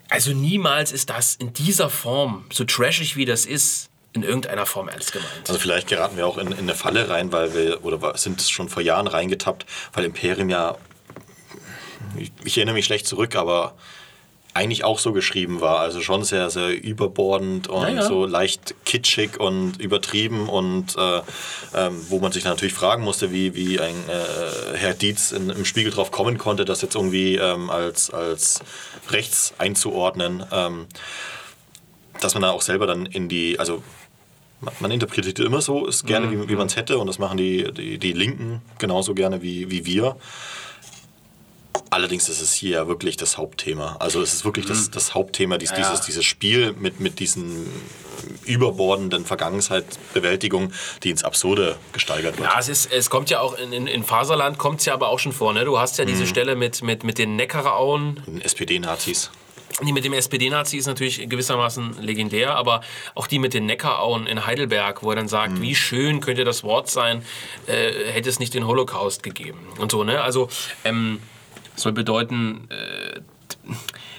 [0.09, 4.87] also niemals ist das in dieser Form, so trashig wie das ist, in irgendeiner Form
[4.87, 5.29] ernst gemeint.
[5.47, 8.69] Also vielleicht geraten wir auch in, in eine Falle rein, weil wir, oder sind schon
[8.69, 10.77] vor Jahren reingetappt, weil Imperium ja,
[12.17, 13.75] ich, ich erinnere mich schlecht zurück, aber
[14.57, 15.79] eigentlich auch so geschrieben war.
[15.79, 18.01] Also schon sehr, sehr überbordend und Ja, ja.
[18.01, 21.21] so leicht kitschig und übertrieben und äh,
[21.75, 25.63] ähm, wo man sich natürlich fragen musste, wie, wie ein äh, Herr Dietz in, im
[25.65, 28.61] Spiegel drauf kommen konnte, das jetzt irgendwie ähm, als, als
[29.09, 30.43] rechts einzuordnen.
[30.51, 30.87] Ähm,
[32.19, 33.83] dass man da auch selber dann in die, also
[34.79, 37.71] man- interpretiert immer so, ist gerne, wie, wie man es hätte und das machen die,
[37.71, 40.15] die, die Linken genauso gerne wie, wie wir.
[41.89, 43.95] Allerdings ist es hier ja wirklich das Hauptthema.
[43.99, 45.77] Also es ist wirklich das, das Hauptthema, dies, Mhm.
[45.77, 47.67] Ja, dieses, dieses Spiel mit, mit diesen
[48.45, 50.71] überbordenden Vergangenheitsbewältigung,
[51.03, 52.49] die ins Absurde gesteigert wird.
[52.49, 55.09] Ja, es, ist, es kommt ja auch in, in, in Faserland kommt es ja aber
[55.09, 55.53] auch schon vor.
[55.53, 55.65] Ne?
[55.65, 59.29] Du hast ja diese Stelle mit, mit, mit den Neckarauen, Den SPD-Nazis.
[59.85, 62.81] Die mit dem SPD-Nazi ist natürlich gewissermaßen legendär, aber
[63.13, 66.63] auch die mit den Neckarauen in Heidelberg, wo er dann sagt, wie schön könnte das
[66.63, 67.23] Wort sein,
[67.67, 70.03] äh, hätte es nicht den Holocaust gegeben und so.
[70.03, 70.21] Ne?
[70.21, 70.49] Also
[70.83, 71.19] ähm,
[71.77, 73.21] soll bedeuten, äh,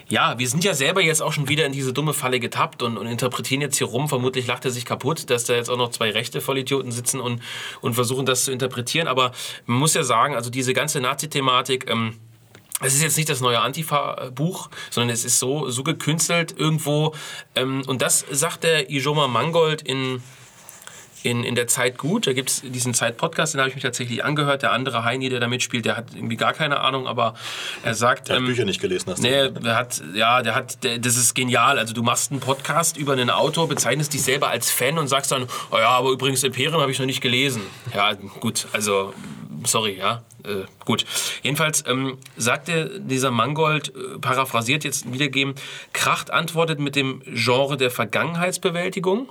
[0.07, 2.97] ja, wir sind ja selber jetzt auch schon wieder in diese dumme Falle getappt und,
[2.97, 4.09] und interpretieren jetzt hier rum.
[4.09, 7.41] Vermutlich lacht er sich kaputt, dass da jetzt auch noch zwei rechte Vollidioten sitzen und,
[7.81, 9.07] und versuchen das zu interpretieren.
[9.07, 9.31] Aber
[9.67, 12.15] man muss ja sagen, also diese ganze Nazi-Thematik, ähm,
[12.81, 17.13] es ist jetzt nicht das neue Antifa-Buch, sondern es ist so, so gekünstelt irgendwo.
[17.55, 20.23] Ähm, und das sagt der Ijoma Mangold in
[21.23, 22.27] in, in der Zeit gut.
[22.27, 24.61] Da gibt es diesen Zeit-Podcast, den habe ich mich tatsächlich angehört.
[24.61, 27.33] Der andere Heini, der da mitspielt, der hat irgendwie gar keine Ahnung, aber
[27.83, 28.29] er sagt.
[28.29, 29.21] Der hat ähm, Bücher nicht gelesen hast.
[29.21, 31.77] Nee, der hat, ja, der hat, der, das ist genial.
[31.79, 35.31] Also du machst einen Podcast über einen Autor, bezeichnest dich selber als Fan und sagst
[35.31, 37.61] dann, oh ja, aber übrigens Imperium habe ich noch nicht gelesen.
[37.93, 39.13] Ja, gut, also
[39.65, 40.23] sorry, ja.
[40.43, 41.05] Äh, gut.
[41.43, 45.55] Jedenfalls ähm, sagte dieser Mangold, äh, paraphrasiert jetzt wiedergeben,
[45.93, 49.27] Kracht antwortet mit dem Genre der Vergangenheitsbewältigung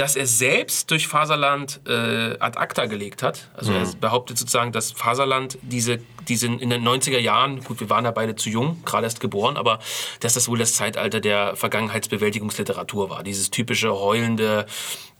[0.00, 3.50] dass er selbst durch Faserland äh, ad acta gelegt hat.
[3.52, 3.76] Also mhm.
[3.84, 8.10] er behauptet sozusagen, dass Faserland diese, diese in den 90er Jahren, gut, wir waren da
[8.10, 9.78] beide zu jung, gerade erst geboren, aber
[10.20, 13.22] dass das wohl das Zeitalter der Vergangenheitsbewältigungsliteratur war.
[13.22, 14.64] Dieses typische heulende,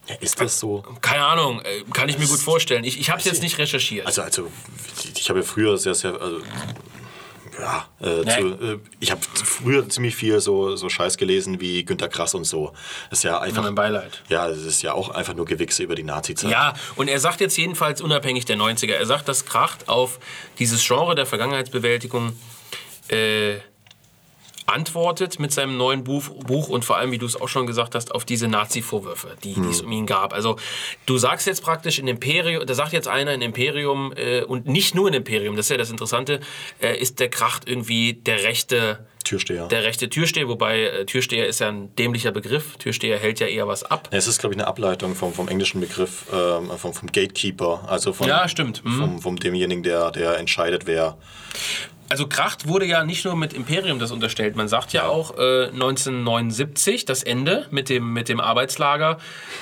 [0.08, 0.82] ja, ist das so?
[1.02, 2.82] Keine Ahnung, äh, kann ich mir gut vorstellen.
[2.84, 4.06] Ich, ich habe es jetzt nicht recherchiert.
[4.06, 4.50] Also, also
[5.14, 6.40] ich habe ja früher sehr, sehr, also
[7.60, 8.40] ja, äh, nee.
[8.40, 12.44] zu, äh, ich habe früher ziemlich viel so, so Scheiß gelesen wie Günter Grass und
[12.44, 12.72] so.
[13.10, 13.62] Das ist ja einfach.
[13.62, 14.22] Mein Beileid.
[14.28, 16.50] Ja, das ist ja auch einfach nur Gewichse über die Nazi-Zeit.
[16.50, 20.18] Ja, und er sagt jetzt jedenfalls unabhängig der 90er, er sagt, das kracht auf
[20.58, 22.32] dieses Genre der Vergangenheitsbewältigung.
[23.08, 23.56] Äh,
[24.70, 27.94] antwortet mit seinem neuen Buch, Buch und vor allem, wie du es auch schon gesagt
[27.94, 29.68] hast, auf diese Nazi-Vorwürfe, die, hm.
[29.68, 30.32] es um ihn gab.
[30.32, 30.56] Also
[31.06, 34.94] du sagst jetzt praktisch in Imperium, da sagt jetzt einer in Imperium äh, und nicht
[34.94, 36.40] nur in Imperium, das ist ja das Interessante,
[36.80, 39.66] äh, ist der Kracht irgendwie der rechte Türsteher.
[39.66, 42.76] Der rechte Türsteher, wobei äh, Türsteher ist ja ein dämlicher Begriff.
[42.78, 44.08] Türsteher hält ja eher was ab.
[44.10, 48.12] Es ist, glaube ich, eine Ableitung vom, vom englischen Begriff, ähm, vom, vom Gatekeeper, also
[48.12, 48.84] von, ja, stimmt.
[48.84, 48.98] Mhm.
[48.98, 51.16] Vom, vom demjenigen, der, der entscheidet, wer
[52.10, 54.56] also Kracht wurde ja nicht nur mit Imperium das unterstellt.
[54.56, 59.18] Man sagt ja auch, äh, 1979, das Ende mit dem, mit dem Arbeitslager,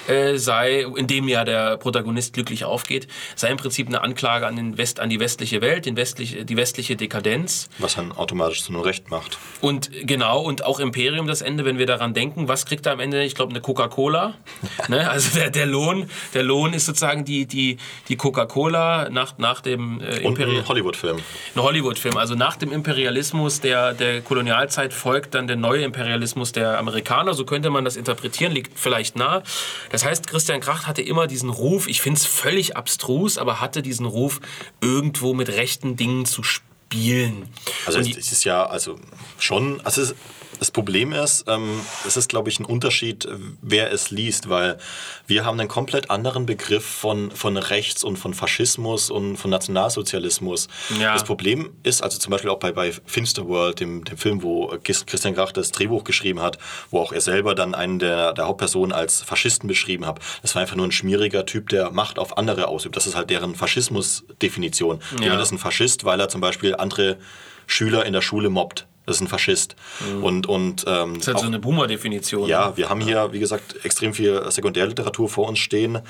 [0.08, 4.56] äh, sei, in dem ja der Protagonist glücklich aufgeht, sei im Prinzip eine Anklage an,
[4.56, 7.68] den West, an die westliche Welt, den westlich, die westliche Dekadenz.
[7.78, 9.36] Was dann automatisch zu einem Recht macht.
[9.60, 13.00] Und genau, und auch Imperium das Ende, wenn wir daran denken, was kriegt er am
[13.00, 13.24] Ende?
[13.24, 14.34] Ich glaube, eine Coca-Cola.
[14.88, 15.10] ne?
[15.10, 17.76] Also der, der, Lohn, der Lohn ist sozusagen die, die,
[18.08, 20.56] die Coca-Cola nach, nach dem äh, Imperium.
[20.56, 21.18] ein Hollywood-Film.
[21.54, 26.78] Ein Hollywood-Film, also nach dem Imperialismus der, der Kolonialzeit folgt dann der neue Imperialismus der
[26.78, 27.34] Amerikaner.
[27.34, 29.42] So könnte man das interpretieren, liegt vielleicht nah.
[29.90, 33.82] Das heißt, Christian Kracht hatte immer diesen Ruf, ich finde es völlig abstrus, aber hatte
[33.82, 34.40] diesen Ruf,
[34.80, 37.48] irgendwo mit rechten Dingen zu spielen.
[37.86, 38.98] Also es, es ist ja also
[39.38, 40.14] schon, also es,
[40.58, 43.28] das Problem ist, ähm, es ist, glaube ich, ein Unterschied,
[43.62, 44.78] wer es liest, weil
[45.26, 50.68] wir haben einen komplett anderen Begriff von, von Rechts und von Faschismus und von Nationalsozialismus.
[51.00, 51.12] Ja.
[51.12, 55.34] Das Problem ist, also zum Beispiel auch bei, bei Finsterworld, dem, dem Film, wo Christian
[55.34, 56.58] Grach das Drehbuch geschrieben hat,
[56.90, 60.18] wo auch er selber dann einen der, der Hauptpersonen als Faschisten beschrieben hat.
[60.42, 62.96] Das war einfach nur ein schmieriger Typ, der Macht auf andere ausübt.
[62.96, 65.00] Das ist halt deren Faschismusdefinition.
[65.16, 65.24] Ja.
[65.24, 67.18] Jemand ist ein Faschist, weil er zum Beispiel andere
[67.66, 68.87] Schüler in der Schule mobbt.
[69.08, 69.74] Das ist ein Faschist.
[70.00, 70.24] Mhm.
[70.24, 72.48] Und, und, ähm, das ist halt auch, so eine Boomer-Definition.
[72.48, 76.00] Ja, wir haben hier, wie gesagt, extrem viel Sekundärliteratur vor uns stehen.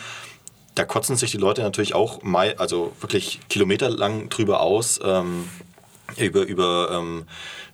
[0.75, 5.49] Da kotzen sich die Leute natürlich auch mal, also wirklich kilometerlang drüber aus, ähm,
[6.17, 7.25] über, über ähm,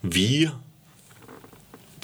[0.02, 0.50] wie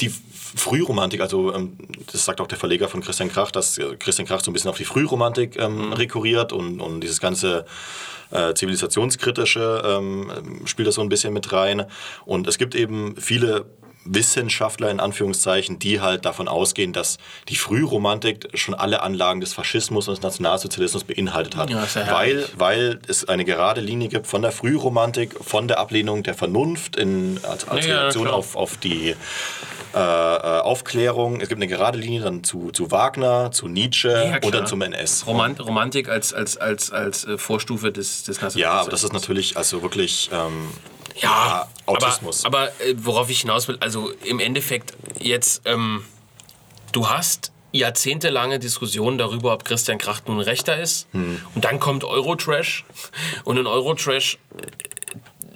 [0.00, 0.12] die
[0.56, 1.76] Frühromantik, also ähm,
[2.10, 4.76] das sagt auch der Verleger von Christian Krach, dass Christian Krach so ein bisschen auf
[4.76, 5.92] die Frühromantik ähm, mhm.
[5.92, 7.66] rekurriert und, und dieses ganze
[8.30, 11.86] äh, zivilisationskritische ähm, spielt das so ein bisschen mit rein.
[12.24, 13.66] Und es gibt eben viele
[14.04, 17.18] Wissenschaftler in Anführungszeichen, die halt davon ausgehen, dass
[17.48, 21.70] die Frühromantik schon alle Anlagen des Faschismus und des Nationalsozialismus beinhaltet hat.
[21.70, 26.34] Ja, weil, weil es eine gerade Linie gibt von der Frühromantik, von der Ablehnung der
[26.34, 29.14] Vernunft in, als, als ja, Reaktion auf, auf die
[29.94, 31.40] äh, äh, Aufklärung.
[31.40, 35.26] Es gibt eine gerade Linie dann zu, zu Wagner, zu Nietzsche und dann zum NS.
[35.26, 38.62] Romant Romantik als, als, als, als äh, Vorstufe des, des Nationalsozialismus.
[38.62, 40.30] Ja, aber das ist natürlich also wirklich...
[40.32, 40.68] Ähm,
[41.16, 42.44] ja, Autismus.
[42.44, 46.04] Aber, aber äh, worauf ich hinaus will, also im Endeffekt jetzt, ähm,
[46.92, 51.06] du hast jahrzehntelange Diskussionen darüber, ob Christian Kracht nun Rechter ist.
[51.12, 51.40] Hm.
[51.54, 52.84] Und dann kommt Eurotrash.
[53.44, 54.38] Und in Eurotrash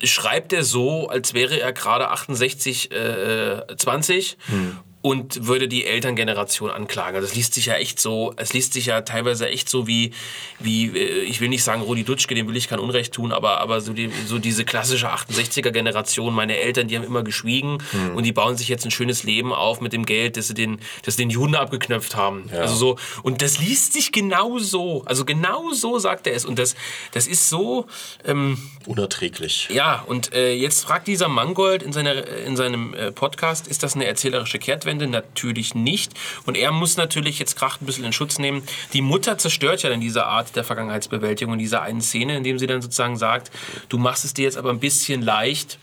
[0.07, 4.37] schreibt er so, als wäre er gerade 68, äh, 20.
[4.47, 7.15] Hm und würde die Elterngeneration anklagen.
[7.17, 10.13] Also es liest sich ja echt so, es liest sich ja teilweise echt so wie,
[10.61, 13.61] wie äh, ich will nicht sagen Rudi Dutschke, dem will ich kein Unrecht tun, aber,
[13.61, 18.17] aber so, die, so diese klassische 68er-Generation, meine Eltern, die haben immer geschwiegen mhm.
[18.17, 20.81] und die bauen sich jetzt ein schönes Leben auf mit dem Geld, das sie den,
[21.03, 22.49] das sie den Juden abgeknöpft haben.
[22.51, 22.61] Ja.
[22.61, 26.59] Also so, und das liest sich genau so, also genau so sagt er es und
[26.59, 26.77] das,
[27.13, 27.85] das ist so...
[28.25, 29.69] Ähm, Unerträglich.
[29.71, 33.97] Ja, und äh, jetzt fragt dieser Mangold in, seiner, in seinem äh, Podcast, ist das
[33.97, 34.94] eine erzählerische Kehrtwende?
[34.95, 36.13] Einwände natürlich nicht.
[36.47, 38.63] Und er muss natürlich jetzt Kracht ein bisschen in Schutz nehmen.
[38.93, 42.67] Die Mutter zerstört ja dann diese Art der Vergangenheitsbewältigung in dieser einen Szene, indem sie
[42.67, 43.51] dann sozusagen sagt,
[43.89, 45.79] du machst es dir jetzt aber ein bisschen leicht,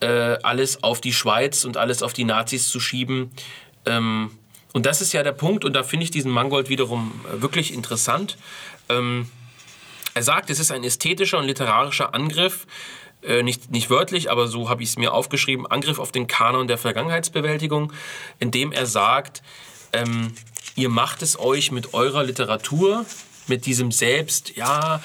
[0.00, 3.30] äh, alles auf die Schweiz und alles auf die Nazis zu schieben.
[3.86, 4.30] Ähm,
[4.72, 7.72] und das ist ja der Punkt, und da finde ich diesen Mangold wiederum äh, wirklich
[7.72, 8.36] interessant.
[8.88, 9.30] Ähm,
[10.14, 12.66] er sagt, es ist ein ästhetischer und literarischer Angriff
[13.22, 16.68] äh, nicht, nicht wörtlich, aber so habe ich es mir aufgeschrieben, Angriff auf den Kanon
[16.68, 17.92] der Vergangenheitsbewältigung,
[18.38, 19.42] indem er sagt,
[19.92, 20.34] ähm,
[20.74, 23.04] ihr macht es euch mit eurer Literatur,
[23.48, 25.02] mit diesem Selbst, ja,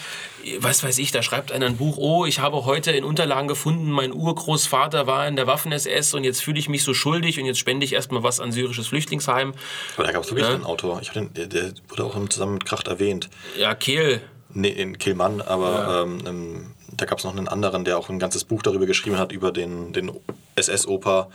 [0.59, 3.91] was weiß ich, da schreibt einer ein Buch, oh, ich habe heute in Unterlagen gefunden,
[3.91, 7.59] mein Urgroßvater war in der Waffen-SS und jetzt fühle ich mich so schuldig und jetzt
[7.59, 9.53] spende ich erstmal was an syrisches Flüchtlingsheim.
[9.95, 10.53] Aber da gab es wirklich ja.
[10.53, 13.30] einen Autor, ich den, der, der, wurde auch zusammen mit Kracht erwähnt.
[13.57, 14.22] Ja, Kehl.
[14.53, 16.01] Nee, in Kehlmann, aber ja.
[16.03, 19.32] ähm, da gab es noch einen anderen, der auch ein ganzes Buch darüber geschrieben hat,
[19.32, 20.12] über den, den
[20.56, 21.30] SS-Oper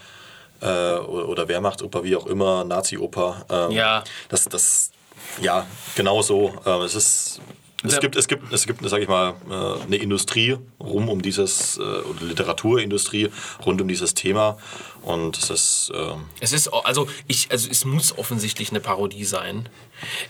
[0.61, 3.47] äh, oder Wehrmachtsoper, wie auch immer, Nazi-Oper.
[3.49, 4.05] Ähm, ja.
[4.29, 4.91] Das, das,
[5.41, 6.55] ja, genau so.
[6.67, 7.41] Ähm, es ist
[7.85, 11.79] es gibt, es gibt, es gibt, sag ich mal, äh, eine Industrie rum um dieses,
[11.79, 13.31] äh, oder Literaturindustrie
[13.65, 14.57] rund um dieses Thema.
[15.03, 15.93] Und es ist.
[15.95, 19.69] Ähm es ist, also, ich, also es muss offensichtlich eine Parodie sein.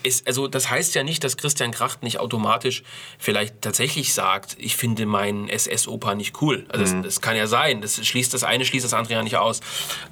[0.02, 2.82] Es, also, das heißt ja nicht, dass Christian Kracht nicht automatisch
[3.18, 6.66] vielleicht tatsächlich sagt, ich finde meinen SS-Opa nicht cool.
[6.68, 7.02] Also, mhm.
[7.02, 7.80] das, das, kann ja sein.
[7.80, 9.60] Das schließt das eine, schließt das andere ja nicht aus.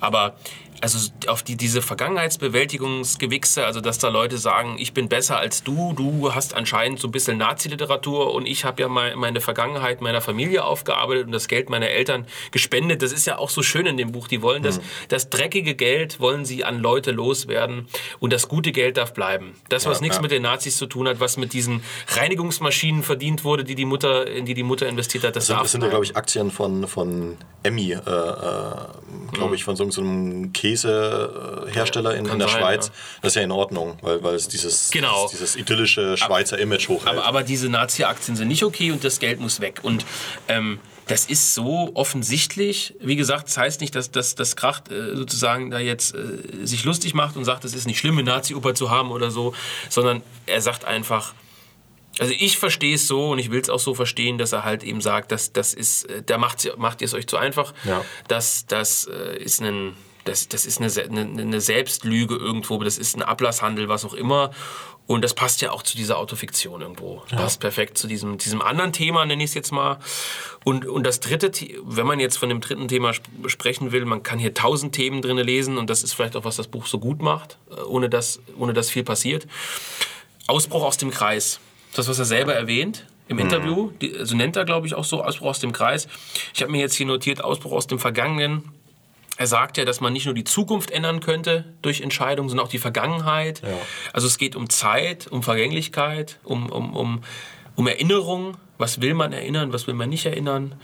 [0.01, 0.37] Aber
[0.81, 5.93] also auf die, diese Vergangenheitsbewältigungsgewichse, also dass da Leute sagen, ich bin besser als du,
[5.93, 10.65] du hast anscheinend so ein bisschen Nazi-Literatur und ich habe ja meine Vergangenheit meiner Familie
[10.65, 13.03] aufgearbeitet und das Geld meiner Eltern gespendet.
[13.03, 14.29] Das ist ja auch so schön in dem Buch.
[14.29, 14.85] Die wollen das, mhm.
[15.09, 17.89] das dreckige Geld wollen sie an Leute loswerden
[18.19, 19.50] und das gute Geld darf bleiben.
[19.69, 20.23] Das, was ja, nichts ja.
[20.23, 24.27] mit den Nazis zu tun hat, was mit diesen Reinigungsmaschinen verdient wurde, die die Mutter,
[24.27, 26.51] in die die Mutter investiert hat, das, das darf Das sind ja, glaube ich, Aktien
[26.51, 28.01] von, von Emmy, äh, äh,
[29.33, 29.55] glaube mhm.
[29.55, 32.93] ich, von so, so einem Käse Käsehersteller in, in, der sein, Schweiz.
[33.23, 35.29] Das ist ja in Ordnung, weil, weil es dieses, genau.
[35.29, 37.19] dieses, dieses idyllische Schweizer aber, Image hochhält.
[37.19, 39.81] Aber, aber diese Nazi-Aktien sind nicht okay und das Geld muss weg.
[39.83, 40.05] Und
[40.49, 40.79] ähm,
[41.11, 42.95] das ist so offensichtlich.
[43.01, 46.85] Wie gesagt, das heißt nicht, dass, dass, dass Kracht äh, sozusagen da jetzt äh, sich
[46.85, 49.53] lustig macht und sagt, es ist nicht schlimm, eine Nazi-Oper zu haben oder so,
[49.89, 51.35] sondern er sagt einfach,
[52.19, 54.85] also ich verstehe es so und ich will es auch so verstehen, dass er halt
[54.85, 57.75] eben sagt, dass das ist, äh, da macht, macht ihr es euch zu einfach.
[57.85, 58.05] Ja.
[58.29, 60.93] Das, das äh, ist ein das, das ist eine,
[61.23, 64.51] eine, eine Selbstlüge irgendwo, das ist ein Ablasshandel, was auch immer.
[65.11, 67.25] Und das passt ja auch zu dieser Autofiktion irgendwo.
[67.33, 67.39] Ja.
[67.39, 69.99] Passt perfekt zu diesem, diesem anderen Thema, nenne ich es jetzt mal.
[70.63, 71.51] Und, und das dritte,
[71.83, 73.13] wenn man jetzt von dem dritten Thema
[73.47, 76.55] sprechen will, man kann hier tausend Themen drin lesen und das ist vielleicht auch, was
[76.55, 79.49] das Buch so gut macht, äh, ohne dass, ohne dass viel passiert.
[80.47, 81.59] Ausbruch aus dem Kreis.
[81.97, 83.43] Das, was er selber erwähnt im mhm.
[83.43, 86.07] Interview, die, also nennt er, glaube ich, auch so Ausbruch aus dem Kreis.
[86.55, 88.63] Ich habe mir jetzt hier notiert, Ausbruch aus dem Vergangenen
[89.41, 92.71] er sagt ja, dass man nicht nur die Zukunft ändern könnte durch Entscheidungen, sondern auch
[92.71, 93.63] die Vergangenheit.
[93.63, 93.71] Ja.
[94.13, 97.23] Also es geht um Zeit, um Vergänglichkeit, um, um, um,
[97.75, 98.59] um Erinnerung.
[98.77, 100.75] Was will man erinnern, was will man nicht erinnern?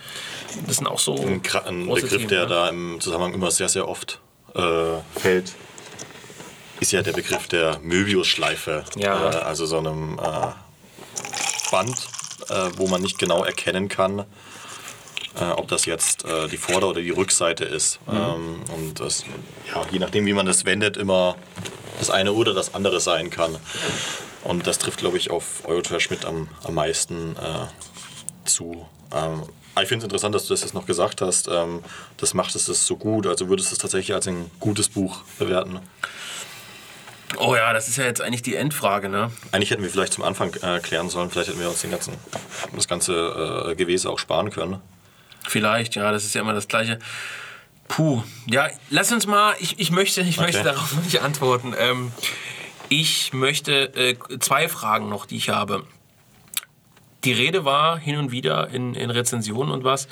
[0.67, 1.17] Das sind auch so.
[1.17, 2.47] Ein, ein Begriff, Themen, der ne?
[2.47, 4.23] da im Zusammenhang immer sehr, sehr oft
[4.55, 4.63] äh,
[5.15, 5.53] fällt,
[6.81, 8.87] ist ja der Begriff der Möbius-Schleife.
[8.97, 9.33] Ja.
[9.33, 12.09] Äh, also so einem äh, Band,
[12.49, 14.25] äh, wo man nicht genau erkennen kann,
[15.39, 18.01] äh, ob das jetzt äh, die Vorder- oder die Rückseite ist.
[18.07, 18.17] Mhm.
[18.17, 19.25] Ähm, und das,
[19.73, 21.37] ja, je nachdem, wie man das wendet, immer
[21.99, 23.57] das eine oder das andere sein kann.
[24.45, 28.87] Und das trifft, glaube ich, auf Eurotrash Schmidt am, am meisten äh, zu.
[29.13, 29.43] Ähm,
[29.83, 31.49] ich finde es interessant, dass du das jetzt noch gesagt hast.
[31.49, 31.83] Ähm,
[32.17, 33.27] das macht es so gut.
[33.27, 35.81] Also würdest du es tatsächlich als ein gutes Buch bewerten?
[37.39, 39.31] Oh ja, das ist ja jetzt eigentlich die Endfrage, ne?
[39.53, 42.15] Eigentlich hätten wir vielleicht zum Anfang äh, klären sollen, vielleicht hätten wir uns den ganzen,
[42.75, 44.81] das ganze äh, Gewese auch sparen können.
[45.47, 46.99] Vielleicht, ja, das ist ja immer das Gleiche.
[47.89, 50.47] Puh, ja, lass uns mal, ich, ich, möchte, ich okay.
[50.47, 51.75] möchte darauf nicht antworten.
[51.79, 52.13] Ähm,
[52.89, 55.85] ich möchte äh, zwei Fragen noch, die ich habe.
[57.25, 60.07] Die Rede war hin und wieder in, in Rezensionen und was.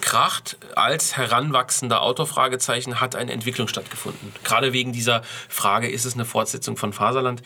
[0.00, 4.32] Kracht als heranwachsender Autorfragezeichen hat eine Entwicklung stattgefunden.
[4.42, 7.42] Gerade wegen dieser Frage, ist es eine Fortsetzung von Faserland?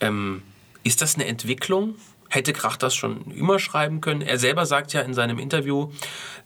[0.00, 0.42] Ähm,
[0.82, 1.96] ist das eine Entwicklung?
[2.30, 4.22] Hätte Kracht das schon immer schreiben können?
[4.22, 5.92] Er selber sagt ja in seinem Interview,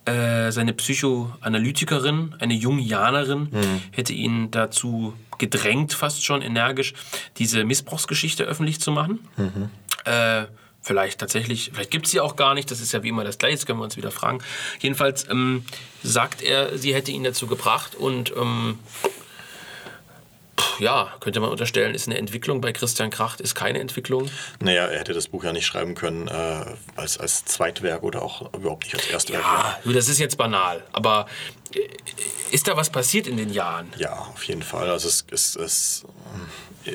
[0.06, 3.82] äh, seine Psychoanalytikerin, eine Jungianerin, mhm.
[3.92, 6.94] hätte ihn dazu gedrängt, fast schon energisch,
[7.36, 9.20] diese Missbrauchsgeschichte öffentlich zu machen.
[9.36, 9.70] Mhm.
[10.04, 10.46] Äh,
[10.80, 13.38] vielleicht tatsächlich, vielleicht gibt es sie auch gar nicht, das ist ja wie immer das
[13.38, 14.38] Gleiche, das können wir uns wieder fragen.
[14.80, 15.64] Jedenfalls ähm,
[16.02, 18.78] sagt er, sie hätte ihn dazu gebracht und ähm,
[20.78, 24.30] ja, könnte man unterstellen, ist eine Entwicklung bei Christian Kracht, ist keine Entwicklung.
[24.60, 26.64] Naja, er hätte das Buch ja nicht schreiben können äh,
[26.96, 29.42] als, als Zweitwerk oder auch überhaupt nicht als Erstwerk.
[29.42, 31.26] Ja, das ist jetzt banal, aber
[32.50, 33.92] ist da was passiert in den Jahren?
[33.98, 34.90] Ja, auf jeden Fall.
[34.90, 36.04] Also es, es, es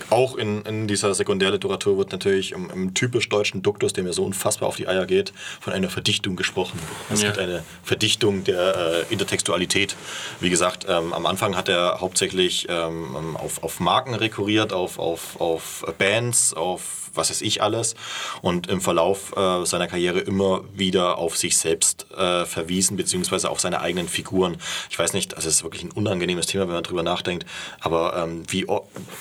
[0.09, 4.23] auch in, in dieser Sekundärliteratur wird natürlich im, im, typisch deutschen Duktus, der mir so
[4.23, 6.79] unfassbar auf die Eier geht, von einer Verdichtung gesprochen.
[7.11, 7.29] Es ja.
[7.29, 9.95] gibt eine Verdichtung der äh, Intertextualität.
[10.39, 15.39] Wie gesagt, ähm, am Anfang hat er hauptsächlich ähm, auf, auf Marken rekurriert, auf, auf,
[15.41, 17.95] auf Bands, auf was weiß ich alles
[18.41, 23.59] und im Verlauf äh, seiner Karriere immer wieder auf sich selbst äh, verwiesen, beziehungsweise auf
[23.59, 24.57] seine eigenen Figuren.
[24.89, 27.45] Ich weiß nicht, also es ist wirklich ein unangenehmes Thema, wenn man darüber nachdenkt,
[27.79, 28.65] aber ähm, wie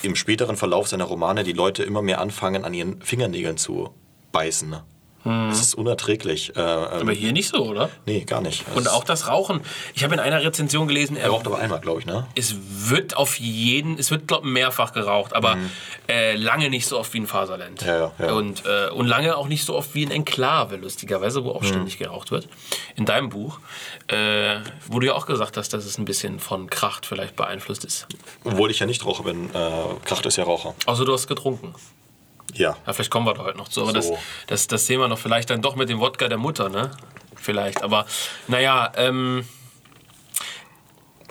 [0.02, 3.90] im späteren Verlauf seiner Romane die Leute immer mehr anfangen, an ihren Fingernägeln zu
[4.32, 4.70] beißen.
[4.70, 4.84] Ne?
[5.24, 6.56] Das ist unerträglich.
[6.56, 7.90] Äh, ähm, aber hier nicht so, oder?
[8.06, 8.64] Nee, gar nicht.
[8.74, 9.60] Und auch das Rauchen.
[9.94, 12.26] Ich habe in einer Rezension gelesen, er, er raucht aber einmal, glaube ich, ne?
[12.34, 15.70] Es wird auf jeden, es wird, glaube ich, mehrfach geraucht, aber mhm.
[16.08, 17.82] äh, lange nicht so oft wie in Faserland.
[17.82, 18.32] Ja, ja.
[18.32, 21.66] Und, äh, und lange auch nicht so oft wie in Enklave, lustigerweise, wo auch mhm.
[21.66, 22.48] ständig geraucht wird.
[22.96, 23.58] In deinem Buch,
[24.06, 24.56] äh,
[24.86, 28.06] wo du ja auch gesagt hast, dass es ein bisschen von Kracht vielleicht beeinflusst ist.
[28.44, 29.50] Obwohl ich ja nicht rauche bin.
[29.50, 29.70] Äh,
[30.04, 30.74] Kracht ist ja Raucher.
[30.86, 31.74] Also du hast getrunken.
[32.54, 32.76] Ja.
[32.86, 32.92] ja.
[32.92, 33.82] Vielleicht kommen wir da heute noch zu.
[33.82, 34.12] Aber so.
[34.12, 36.90] das, das, das sehen wir noch vielleicht dann doch mit dem Wodka der Mutter, ne?
[37.36, 37.82] Vielleicht.
[37.82, 38.06] Aber
[38.48, 39.46] naja, ähm,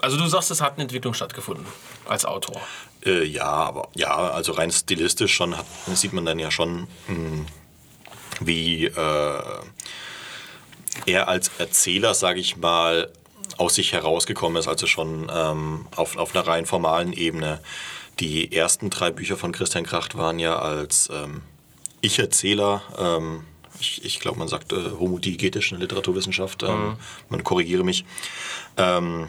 [0.01, 1.65] also du sagst, es hat eine Entwicklung stattgefunden
[2.07, 2.61] als Autor.
[3.05, 6.87] Äh, ja, aber ja, also rein stilistisch schon hat, sieht man dann ja schon, mh,
[7.07, 7.45] hm,
[8.39, 9.41] wie äh,
[11.05, 13.11] er als Erzähler, sage ich mal,
[13.57, 17.59] aus sich herausgekommen ist, also schon ähm, auf, auf einer rein formalen Ebene.
[18.19, 21.41] Die ersten drei Bücher von Christian Kracht waren ja als ähm,
[22.01, 23.43] Ich-Erzähler, ähm,
[23.79, 26.97] ich, ich glaube, man sagt äh, homodiegetisch in der Literaturwissenschaft, ähm, mhm.
[27.29, 28.05] man korrigiere mich,
[28.77, 29.27] ähm,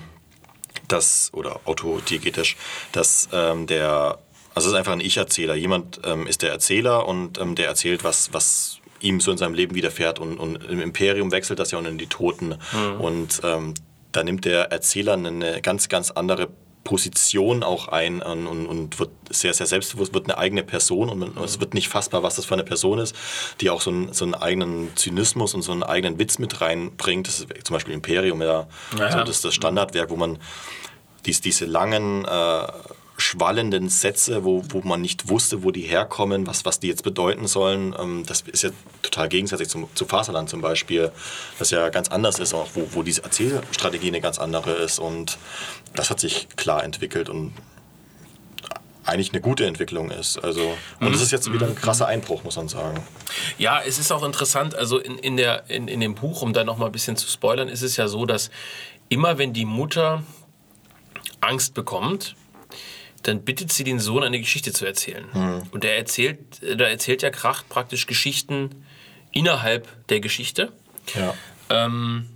[0.87, 2.57] das, oder autodiegetisch,
[2.93, 4.19] dass ähm, der,
[4.55, 5.55] also es ist einfach ein Ich-Erzähler.
[5.55, 9.75] Jemand ähm, ist der Erzähler und der erzählt, was, was ihm so in seinem Leben
[9.75, 12.57] widerfährt und, und im Imperium wechselt das ja auch in die Toten.
[12.73, 13.01] Mhm.
[13.01, 16.49] Und da nimmt der Erzähler eine ganz, ganz andere
[16.89, 21.19] Position auch ein und, und, und, wird sehr, sehr selbstbewusst, wird eine eigene Person und
[21.19, 23.15] man, es wird nicht fassbar, was das für eine Person ist,
[23.61, 27.29] die auch so einen, so einen eigenen Zynismus und so einen eigenen Witz mit reinbringt.
[27.29, 28.69] Das ist zum Beispiel Imperium, ja,
[28.99, 29.13] ja.
[29.13, 30.39] So das, das Standardwerk, wo man
[31.27, 32.63] dies, diese langen äh,
[33.19, 37.47] schwallenden Sätze, wo, wo man nicht wusste, wo die herkommen, was, was die jetzt bedeuten
[37.47, 37.95] sollen.
[37.99, 38.71] Ähm, das ist ja
[39.03, 41.11] total gegensätzlich zum, zu Faserland zum Beispiel,
[41.59, 45.01] das ja ganz anders ist, auch wo, wo diese Erzählstrategie eine ganz andere ist.
[45.01, 45.37] Und
[45.95, 47.53] das hat sich klar entwickelt und
[49.05, 50.39] eigentlich eine gute Entwicklung ist.
[50.39, 53.03] Also, und es ist jetzt wieder ein krasser Einbruch, muss man sagen.
[53.57, 56.63] Ja, es ist auch interessant, also in, in, der, in, in dem Buch, um da
[56.63, 58.51] noch mal ein bisschen zu spoilern, ist es ja so, dass
[59.09, 60.23] immer wenn die Mutter
[61.41, 62.37] Angst bekommt,
[63.29, 65.25] dann bittet sie den Sohn, eine Geschichte zu erzählen.
[65.33, 65.63] Mhm.
[65.71, 68.71] Und er erzählt, da erzählt ja Kracht praktisch Geschichten
[69.33, 70.73] innerhalb der Geschichte.
[71.15, 71.35] Ja.
[71.69, 72.27] Ähm,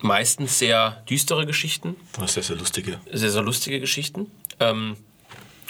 [0.00, 1.96] meistens sehr düstere Geschichten.
[2.26, 2.98] Sehr, sehr lustige.
[3.12, 4.30] Sehr, sehr lustige Geschichten.
[4.58, 4.96] Ähm,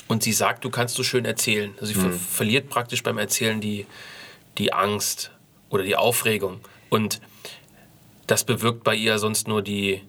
[0.09, 1.73] und sie sagt, du kannst so schön erzählen.
[1.81, 2.13] Also sie mhm.
[2.13, 3.87] ver verliert praktisch beim Erzählen die,
[4.57, 5.31] die Angst
[5.69, 6.61] oder die Aufregung.
[6.89, 7.21] Und
[8.27, 10.01] das bewirkt bei ihr sonst nur die,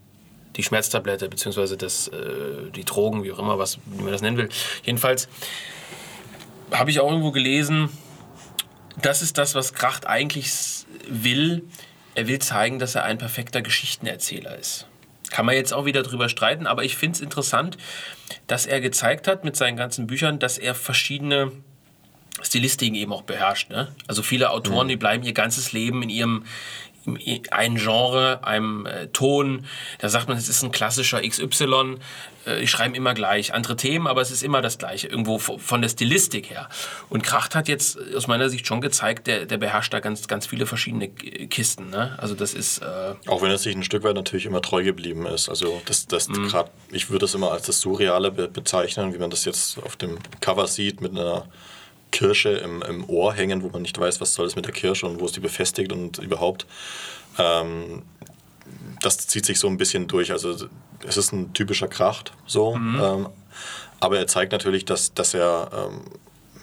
[0.56, 4.38] die Schmerztablette, beziehungsweise das, äh, die Drogen, wie auch immer, was, wie man das nennen
[4.38, 4.49] will.
[4.84, 5.28] Jedenfalls
[6.72, 7.89] habe ich auch irgendwo gelesen,
[9.01, 10.51] das ist das, was Kracht eigentlich
[11.08, 11.64] will.
[12.16, 14.88] Er will zeigen, dass er ein perfekter Geschichtenerzähler ist.
[15.32, 17.78] Kann man jetzt auch wieder drüber streiten, aber ich finde es interessant,
[18.45, 21.51] dass er gezeigt hat mit seinen ganzen Büchern, dass er verschiedene
[22.41, 23.70] Stilistiken eben auch beherrscht.
[23.70, 23.95] Ne?
[24.08, 24.89] Also viele Autoren, mhm.
[24.89, 26.45] die bleiben ihr ganzes Leben in ihrem,
[27.51, 29.66] ein Genre, einem äh, Ton.
[29.99, 31.97] Da sagt man, es ist ein klassischer XY.
[32.45, 35.82] Äh, ich schreibe immer gleich andere Themen, aber es ist immer das Gleiche, irgendwo von
[35.82, 36.69] der Stilistik her.
[37.10, 40.45] Und Kracht hat jetzt aus meiner Sicht schon gezeigt, der, der beherrscht da ganz, ganz
[40.45, 41.90] viele verschiedene Kisten.
[41.90, 42.18] Ne?
[42.18, 42.80] Also das ist.
[42.80, 45.49] Äh Auch wenn er sich ein Stück weit natürlich immer treu geblieben ist.
[45.49, 46.48] Also das, das mhm.
[46.48, 50.18] grad, ich würde das immer als das Surreale bezeichnen, wie man das jetzt auf dem
[50.41, 51.45] Cover sieht mit einer
[52.14, 55.06] Kirsche im, im Ohr hängen, wo man nicht weiß, was soll es mit der Kirsche
[55.06, 56.65] und wo ist die befestigt und überhaupt.
[57.38, 58.03] Ähm,
[59.02, 60.31] das zieht sich so ein bisschen durch.
[60.31, 60.56] Also
[61.06, 62.76] es ist ein typischer Kracht so.
[62.76, 63.02] Mhm.
[63.03, 63.30] Ähm,
[63.99, 66.02] aber er zeigt natürlich, dass, dass er ähm,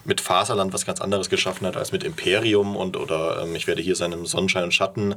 [0.05, 3.82] mit Faserland was ganz anderes geschaffen hat als mit Imperium und oder ähm, ich werde
[3.82, 5.16] hier seinem Sonnenschein und Schatten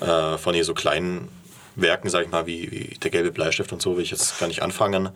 [0.00, 1.28] äh, von hier so kleinen
[1.76, 4.46] Werken, sag ich mal, wie, wie der gelbe Bleistift und so, will ich jetzt gar
[4.46, 5.10] nicht anfangen.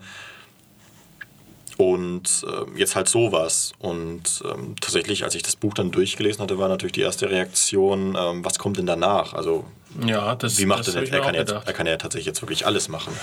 [1.79, 3.71] Und äh, jetzt halt sowas.
[3.79, 8.17] Und ähm, tatsächlich, als ich das Buch dann durchgelesen hatte, war natürlich die erste Reaktion,
[8.19, 9.33] ähm, was kommt denn danach?
[9.33, 9.63] Also,
[10.05, 12.65] ja, das, wie macht das er, er, kann jetzt, er kann ja tatsächlich jetzt wirklich
[12.65, 13.13] alles machen.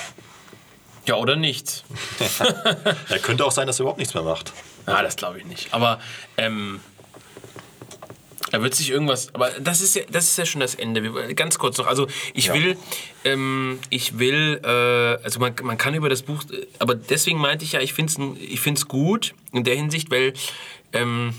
[1.04, 1.84] Ja, oder nichts.
[3.10, 4.54] ja, könnte auch sein, dass er überhaupt nichts mehr macht.
[4.86, 5.74] Ja, das glaube ich nicht.
[5.74, 6.00] Aber
[6.38, 6.80] ähm,
[8.56, 9.34] er wird sich irgendwas.
[9.34, 11.02] Aber das ist ja, das ist ja schon das Ende.
[11.02, 11.86] Wir, ganz kurz noch.
[11.86, 12.54] Also ich ja.
[12.54, 12.78] will,
[13.24, 16.42] ähm, ich will, äh, also man, man kann über das Buch,
[16.78, 20.32] aber deswegen meinte ich ja, ich finde es ich find's gut in der Hinsicht, weil
[20.94, 21.34] ähm,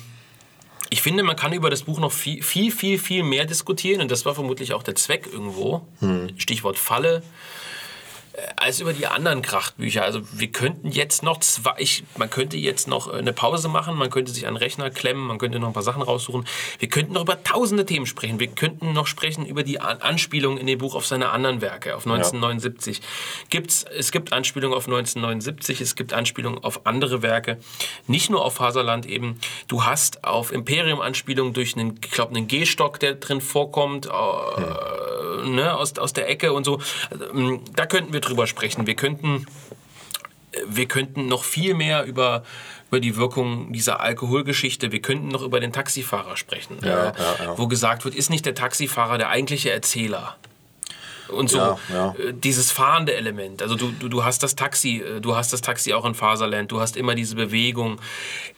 [0.91, 4.11] ich finde, man kann über das Buch noch viel, viel, viel, viel mehr diskutieren und
[4.11, 5.87] das war vermutlich auch der Zweck irgendwo.
[5.99, 6.29] Hm.
[6.37, 7.23] Stichwort Falle
[8.55, 10.03] als über die anderen Krachtbücher.
[10.03, 13.95] Also wir könnten jetzt noch zwei, ich, man könnte jetzt noch äh, eine Pause machen,
[13.95, 16.45] man könnte sich an den Rechner klemmen, man könnte noch ein paar Sachen raussuchen.
[16.77, 18.39] Wir könnten noch über tausende Themen sprechen.
[18.39, 22.05] Wir könnten noch sprechen über die Anspielungen in dem Buch auf seine anderen Werke, auf
[22.05, 22.97] 1979.
[22.97, 23.03] Ja.
[23.49, 27.57] Gibt's, es gibt Anspielungen auf 1979, es gibt Anspielungen auf andere Werke,
[28.05, 29.39] nicht nur auf Haserland eben.
[29.67, 34.09] Du hast auf Imperium Anspielungen durch einen, ich glaube, einen G-Stock, der drin vorkommt, äh,
[34.09, 35.43] ja.
[35.43, 36.79] ne, aus, aus der Ecke und so.
[37.33, 38.87] Ähm, da könnten wir drüber sprechen.
[38.87, 39.45] Wir könnten,
[40.67, 42.43] wir könnten noch viel mehr über,
[42.89, 47.45] über die Wirkung dieser Alkoholgeschichte, wir könnten noch über den Taxifahrer sprechen, ja, äh, ja,
[47.45, 47.57] ja.
[47.57, 50.37] wo gesagt wird, ist nicht der Taxifahrer der eigentliche Erzähler?
[51.29, 52.15] Und so ja, ja.
[52.17, 53.61] Äh, dieses fahrende Element.
[53.61, 56.71] Also du, du, du hast das Taxi, äh, du hast das Taxi auch in Faserland,
[56.71, 57.99] du hast immer diese Bewegung.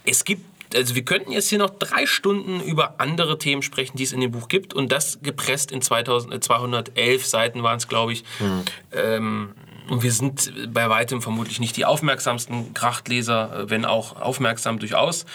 [0.06, 0.44] Es gibt
[0.74, 4.22] also wir könnten jetzt hier noch drei Stunden über andere Themen sprechen, die es in
[4.22, 8.24] dem Buch gibt und das gepresst in 2000, 211 Seiten waren es, glaube ich.
[8.38, 8.64] Hm.
[8.92, 9.50] Ähm,
[9.90, 15.26] und wir sind bei weitem vermutlich nicht die aufmerksamsten Krachtleser, äh, wenn auch aufmerksam durchaus.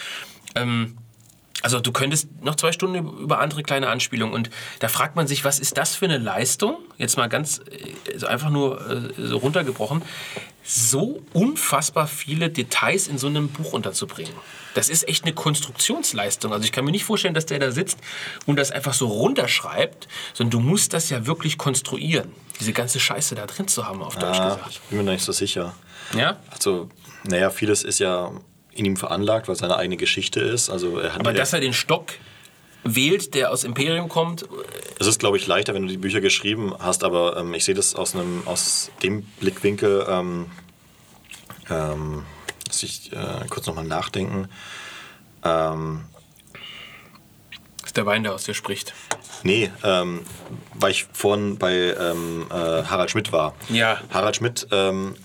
[0.54, 0.96] Ähm,
[1.62, 4.50] also du könntest noch zwei Stunden über andere kleine Anspielungen und
[4.80, 6.76] da fragt man sich, was ist das für eine Leistung?
[6.98, 7.62] Jetzt mal ganz
[8.12, 10.02] also einfach nur äh, so runtergebrochen,
[10.64, 14.32] so unfassbar viele Details in so einem Buch unterzubringen.
[14.72, 16.52] Das ist echt eine Konstruktionsleistung.
[16.52, 17.98] Also ich kann mir nicht vorstellen, dass der da sitzt
[18.46, 23.34] und das einfach so runterschreibt, sondern du musst das ja wirklich konstruieren, diese ganze Scheiße
[23.34, 24.70] da drin zu haben, auf Deutsch gesagt.
[24.70, 25.74] Ich bin mir nicht so sicher.
[26.16, 26.38] Ja?
[26.50, 26.88] Also,
[27.24, 28.32] naja, vieles ist ja
[28.72, 30.70] in ihm veranlagt, weil seine eigene Geschichte ist.
[30.70, 32.06] Also er hat Aber dass er den Stock
[32.84, 34.46] wählt, der aus Imperium kommt.
[35.00, 37.74] Es ist, glaube ich, leichter, wenn du die Bücher geschrieben hast, aber ähm, ich sehe
[37.74, 40.46] das aus, einem, aus dem Blickwinkel, ähm,
[41.70, 42.22] ähm,
[42.68, 44.48] muss ich äh, kurz nochmal nachdenken.
[45.44, 46.04] Ähm,
[47.84, 48.94] ist der Wein, der aus dir spricht.
[49.42, 50.22] Nee, ähm,
[50.74, 53.54] weil ich vorhin bei ähm, äh, Harald Schmidt war.
[53.68, 54.00] Ja.
[54.10, 55.16] Harald Schmidt ähm,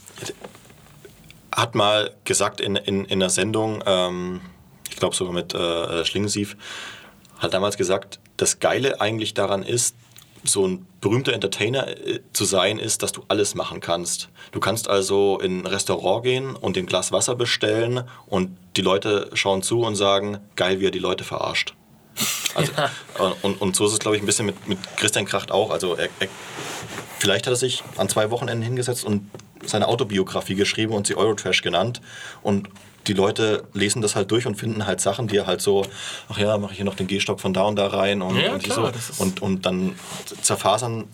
[1.51, 4.41] hat mal gesagt in, in, in einer Sendung, ähm,
[4.89, 6.57] ich glaube sogar mit äh, Schlingensief,
[7.39, 9.95] hat damals gesagt, das Geile eigentlich daran ist,
[10.43, 14.29] so ein berühmter Entertainer äh, zu sein, ist, dass du alles machen kannst.
[14.51, 19.29] Du kannst also in ein Restaurant gehen und ein Glas Wasser bestellen und die Leute
[19.33, 21.73] schauen zu und sagen, geil, wie er die Leute verarscht.
[22.55, 23.35] Also, ja.
[23.41, 25.71] und, und so ist es, glaube ich, ein bisschen mit, mit Christian Kracht auch.
[25.71, 26.27] Also er, er,
[27.19, 29.29] vielleicht hat er sich an zwei Wochenenden hingesetzt und
[29.65, 32.01] seine Autobiografie geschrieben und sie Eurotrash genannt.
[32.41, 32.69] Und
[33.09, 35.83] die Leute lesen das halt durch und finden halt Sachen, die halt so,
[36.29, 38.53] ach ja, mache ich hier noch den G-Stock von da und da rein und, ja,
[38.53, 39.23] und, klar, so.
[39.23, 39.95] und, und dann
[40.41, 41.05] zerfasern,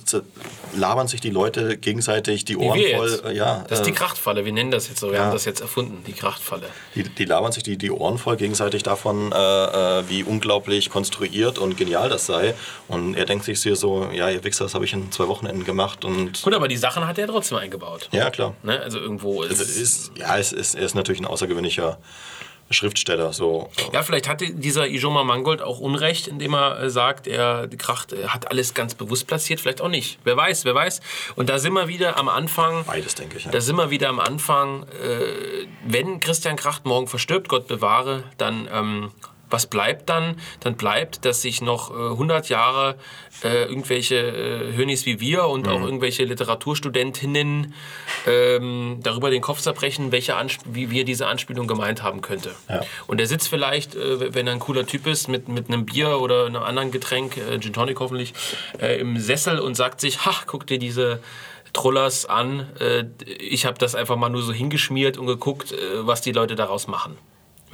[0.76, 3.22] labern sich die Leute gegenseitig die Ohren voll.
[3.26, 5.26] Äh, ja, das ist die äh, Krachtfalle, wir nennen das jetzt so, wir ja.
[5.26, 6.68] haben das jetzt erfunden, die Krachtfalle.
[6.96, 11.58] Die, die labern sich die, die Ohren voll gegenseitig davon, äh, äh, wie unglaublich konstruiert
[11.58, 12.56] und genial das sei.
[12.90, 16.04] Und er denkt sich so, ja, ihr Wichser, das habe ich in zwei Wochenenden gemacht.
[16.04, 18.10] Und Gut, aber die Sachen hat er trotzdem eingebaut.
[18.12, 18.54] Ja, klar.
[18.64, 18.80] Ne?
[18.82, 21.98] Also irgendwo ist, es ist Ja, es ist, er ist natürlich ein außergewöhnlicher welcher
[22.72, 23.32] Schriftsteller.
[23.32, 23.70] So.
[23.94, 28.50] Ja, vielleicht hatte dieser Ijoma Mangold auch Unrecht, indem er äh, sagt, er Kracht hat
[28.50, 30.20] alles ganz bewusst platziert, vielleicht auch nicht.
[30.24, 31.02] Wer weiß, wer weiß.
[31.36, 32.84] Und da sind wir wieder am Anfang.
[32.86, 33.46] Beides, denke ich.
[33.46, 33.52] Ja.
[33.52, 34.84] Da sind wir wieder am Anfang.
[34.84, 39.12] Äh, wenn Christian Kracht morgen verstirbt, Gott bewahre, dann ähm,
[39.50, 40.36] was bleibt dann?
[40.60, 42.96] Dann bleibt, dass sich noch äh, 100 Jahre
[43.44, 45.72] äh, irgendwelche äh, Hönis wie wir und mhm.
[45.72, 47.74] auch irgendwelche Literaturstudentinnen
[48.28, 50.36] ähm, darüber den Kopf zerbrechen, welche
[50.66, 52.56] wie wir diese Anspielung gemeint haben könnte.
[52.70, 52.82] Ja.
[53.08, 56.20] Und er sitzt vielleicht, äh, wenn er ein cooler Typ ist, mit, mit einem Bier
[56.20, 58.34] oder einem anderen Getränk, äh, Gin Tonic hoffentlich,
[58.80, 61.20] äh, im Sessel und sagt sich, ha, guck dir diese
[61.76, 62.68] Trollers an.
[62.80, 63.06] Äh,
[63.40, 65.78] ich habe das einfach mal nur so hingeschmiert und geguckt, äh,
[66.08, 67.18] was die Leute daraus machen.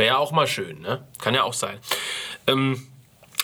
[0.02, 1.04] Wäre ja auch mal schön, ne?
[1.22, 1.78] Kann ja auch sein.
[2.48, 2.88] Ähm,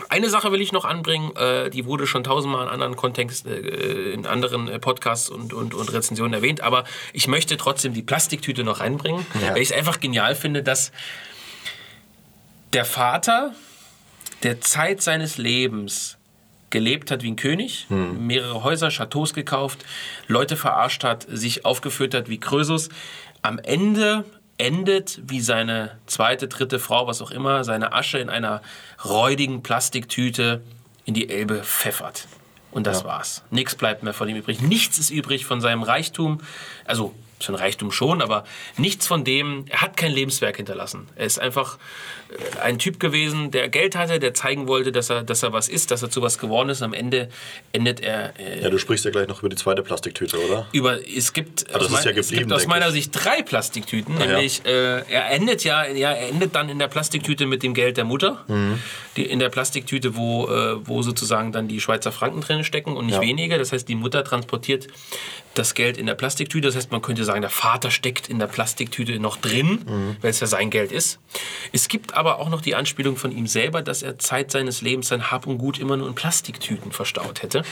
[0.09, 4.11] eine Sache will ich noch anbringen, äh, die wurde schon tausendmal in anderen Kontext, äh,
[4.11, 8.63] in anderen äh, Podcasts und, und, und Rezensionen erwähnt, aber ich möchte trotzdem die Plastiktüte
[8.63, 9.51] noch reinbringen, ja.
[9.51, 10.91] weil ich es einfach genial finde, dass
[12.73, 13.53] der Vater,
[14.41, 16.17] der Zeit seines Lebens
[16.71, 19.85] gelebt hat wie ein König, mehrere Häuser, Chateaus gekauft,
[20.27, 22.89] Leute verarscht hat, sich aufgeführt hat wie Krösus,
[23.43, 24.25] am Ende
[24.57, 28.61] endet wie seine zweite, dritte Frau, was auch immer, seine Asche in einer
[29.05, 30.63] räudigen Plastiktüte
[31.05, 32.27] in die Elbe pfeffert.
[32.71, 33.43] Und das war's.
[33.49, 34.61] Nichts bleibt mehr von ihm übrig.
[34.61, 36.41] Nichts ist übrig von seinem Reichtum.
[36.85, 38.43] Also schon Reichtum schon, aber
[38.77, 39.65] nichts von dem.
[39.69, 41.07] Er hat kein Lebenswerk hinterlassen.
[41.15, 41.77] Er ist einfach
[42.61, 45.91] ein Typ gewesen, der Geld hatte, der zeigen wollte, dass er, dass er was ist,
[45.91, 46.81] dass er zu was geworden ist.
[46.81, 47.29] Am Ende
[47.71, 50.67] endet er äh, Ja, du sprichst ja gleich noch über die zweite Plastiktüte, oder?
[50.73, 52.93] über es gibt, das aus, mein, ja es gibt aus meiner ich.
[52.93, 57.45] Sicht drei Plastiktüten, nämlich äh, er endet ja, ja, er endet dann in der Plastiktüte
[57.45, 58.79] mit dem Geld der Mutter, Mhm.
[59.15, 63.05] die, in der Plastiktüte, wo, äh, wo sozusagen dann die Schweizer Franken drin stecken und
[63.05, 63.21] nicht Ja.
[63.21, 63.57] weniger.
[63.57, 64.87] Das heißt, die Mutter transportiert
[65.53, 66.67] das Geld in der Plastiktüte.
[66.67, 70.17] Das heißt, man könnte sagen, der Vater steckt in der Plastiktüte noch drin, Mhm.
[70.21, 71.19] weil es ja sein Geld ist.
[71.71, 75.07] Es gibt aber auch noch die Anspielung von ihm selber, dass er Zeit seines Lebens
[75.07, 77.63] sein Hab und Gut immer nur in Plastiktüten verstaut hätte.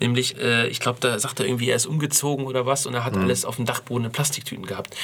[0.00, 3.04] Nämlich, äh, ich glaube, da sagt er irgendwie, er ist umgezogen oder was und er
[3.04, 4.96] hat alles auf dem Dachboden in Plastiktüten gehabt.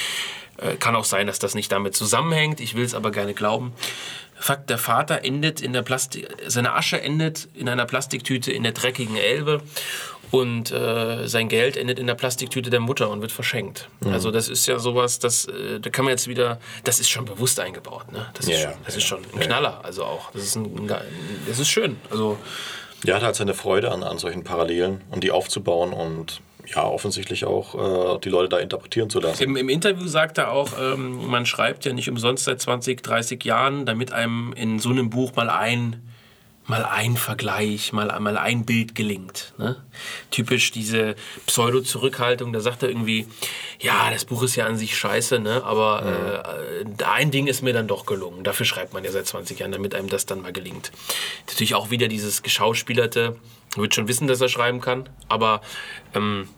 [0.58, 2.60] Äh, kann auch sein, dass das nicht damit zusammenhängt.
[2.60, 3.72] Ich will es aber gerne glauben.
[4.40, 8.72] Fakt, der Vater endet in der Plastik, seine Asche endet in einer Plastiktüte in der
[8.72, 9.62] dreckigen Elbe
[10.30, 13.88] und äh, sein Geld endet in der Plastiktüte der Mutter und wird verschenkt.
[14.04, 17.24] Also das ist ja sowas, das, äh, da kann man jetzt wieder, das ist schon
[17.24, 18.12] bewusst eingebaut.
[18.12, 18.26] Ne?
[18.34, 19.46] Das, ist, ja, schon, das ja, ist schon ein ja.
[19.46, 20.30] Knaller, also auch.
[20.32, 20.88] Das ist, ein,
[21.46, 21.96] das ist schön.
[22.10, 22.38] Also
[23.04, 26.40] Ja, hat halt seine Freude an, an solchen Parallelen und die aufzubauen und
[26.74, 29.42] ja, offensichtlich auch äh, die Leute da interpretieren zu lassen.
[29.42, 33.44] Im, Im Interview sagt er auch, ähm, man schreibt ja nicht umsonst seit 20, 30
[33.44, 36.00] Jahren, damit einem in so einem Buch mal ein,
[36.70, 39.52] mal ein Vergleich, mal, mal ein Bild gelingt.
[39.58, 39.76] Ne?
[40.30, 41.16] Typisch diese
[41.46, 43.26] Pseudo-Zurückhaltung, da sagt er irgendwie,
[43.78, 45.62] ja, das Buch ist ja an sich scheiße, ne?
[45.64, 46.44] aber
[46.88, 48.44] äh, ein Ding ist mir dann doch gelungen.
[48.44, 50.90] Dafür schreibt man ja seit 20 Jahren, damit einem das dann mal gelingt.
[51.48, 53.36] Natürlich auch wieder dieses Geschauspielerte,
[53.76, 55.60] wird schon wissen, dass er schreiben kann, aber
[56.14, 56.48] ähm,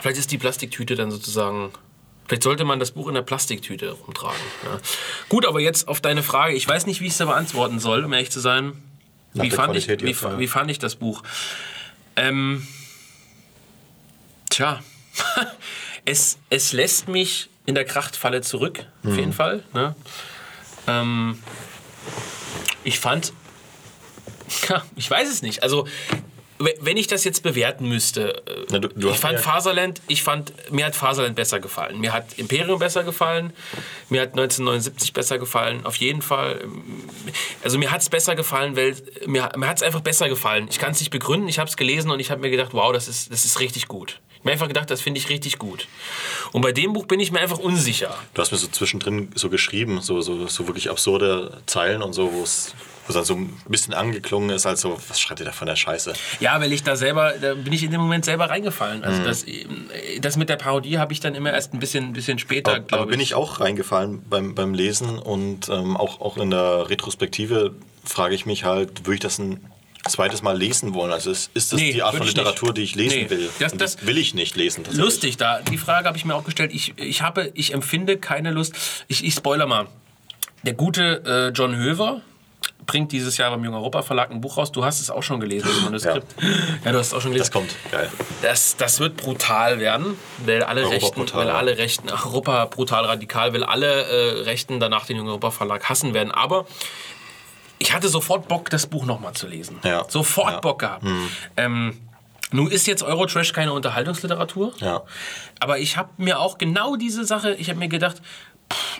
[0.00, 1.70] Vielleicht ist die Plastiktüte dann sozusagen.
[2.26, 4.36] Vielleicht sollte man das Buch in der Plastiktüte rumtragen.
[4.64, 4.78] Ja.
[5.30, 6.54] Gut, aber jetzt auf deine Frage.
[6.54, 8.72] Ich weiß nicht, wie ich es da beantworten soll, um ehrlich zu sein.
[9.34, 10.38] Nach Wie fand, ich, wie, ja.
[10.38, 11.22] wie fand ich das Buch?
[12.16, 12.66] Ähm,
[14.50, 14.80] tja,
[16.04, 19.18] es, es lässt mich in der Krachtfalle zurück, auf Mhm.
[19.18, 19.62] jeden Fall.
[19.72, 19.94] Ne?
[20.86, 21.42] Ähm,
[22.84, 23.32] ich fand,
[24.68, 25.62] ja, ich weiß es nicht.
[25.62, 25.86] Also,
[26.80, 30.22] wenn ich das jetzt bewerten müsste, äh, Na, du- du ich fand ja- Faserland, ich
[30.22, 32.00] fand, mir hat Faserland besser gefallen.
[32.00, 33.52] Mir hat Imperium besser gefallen.
[34.08, 35.84] Mir hat 1979 besser gefallen.
[35.86, 36.64] Auf jeden Fall.
[37.62, 38.96] Also mir hat es besser gefallen, weil
[39.26, 40.68] mir, mir hat es einfach besser gefallen.
[40.70, 41.48] Ich kann es nicht begründen.
[41.48, 43.88] Ich habe es gelesen und ich habe mir gedacht, wow, das ist, das ist richtig
[43.88, 44.20] gut.
[44.30, 45.88] Ich habe mir einfach gedacht, das finde ich richtig gut.
[46.52, 48.14] Und bei dem Buch bin ich mir einfach unsicher.
[48.34, 52.30] Du hast mir so zwischendrin so geschrieben, so, so, so wirklich absurde Zeilen und so,
[52.32, 52.74] wo es
[53.06, 55.66] wo es dann so ein bisschen angeklungen ist, als so, was schreibt ihr da von
[55.66, 56.12] der Scheiße?
[56.40, 59.04] Ja, weil ich da selber, da bin ich in dem Moment selber reingefallen.
[59.04, 59.66] Also das, äh,
[60.20, 63.02] das mit der Parodie habe ich dann immer erst ein bisschen, bisschen später, Aber, glaube
[63.02, 67.74] aber bin ich auch reingefallen beim, beim Lesen und ähm, auch, auch in der Retrospektive
[68.04, 69.64] frage ich mich halt, würde ich das ein
[70.08, 71.12] zweites Mal lesen wollen?
[71.12, 72.76] Also ist, ist das Nee, die Art von ich Literatur, nicht.
[72.78, 73.50] die ich lesen Nee, will?
[73.58, 74.84] das- das- will ich nicht lesen.
[74.92, 75.60] Lustig da.
[75.60, 76.72] Die Frage habe ich mir auch gestellt.
[76.74, 78.74] Ich, ich habe, ich empfinde keine Lust.
[79.08, 79.86] Ich, ich spoiler mal.
[80.62, 82.20] Der gute äh, John Höver
[82.86, 84.70] bringt dieses Jahr beim Jung Europa Verlag ein Buch raus.
[84.72, 86.34] Du hast es auch schon gelesen, das Manuskript.
[86.84, 87.50] Ja, du hast es auch schon gelesen.
[87.50, 88.10] Das kommt, geil.
[88.42, 91.54] Das, das wird brutal werden, weil alle Europa Rechten, brutal, weil ja.
[91.54, 96.14] alle Rechten, Europa brutal radikal, weil alle äh, Rechten danach den Jungen Europa Verlag hassen
[96.14, 96.30] werden.
[96.30, 96.66] Aber
[97.78, 99.78] ich hatte sofort Bock, das Buch nochmal zu lesen.
[99.84, 100.04] Ja.
[100.08, 100.56] Sofort Ja.
[100.56, 100.60] Mhm.
[100.60, 101.06] Bock gehabt.
[101.56, 102.00] Ähm,
[102.50, 104.72] nun ist jetzt Eurotrash keine Unterhaltungsliteratur.
[104.78, 105.02] Ja.
[105.58, 108.22] Aber ich habe mir auch genau diese Sache, ich habe mir gedacht,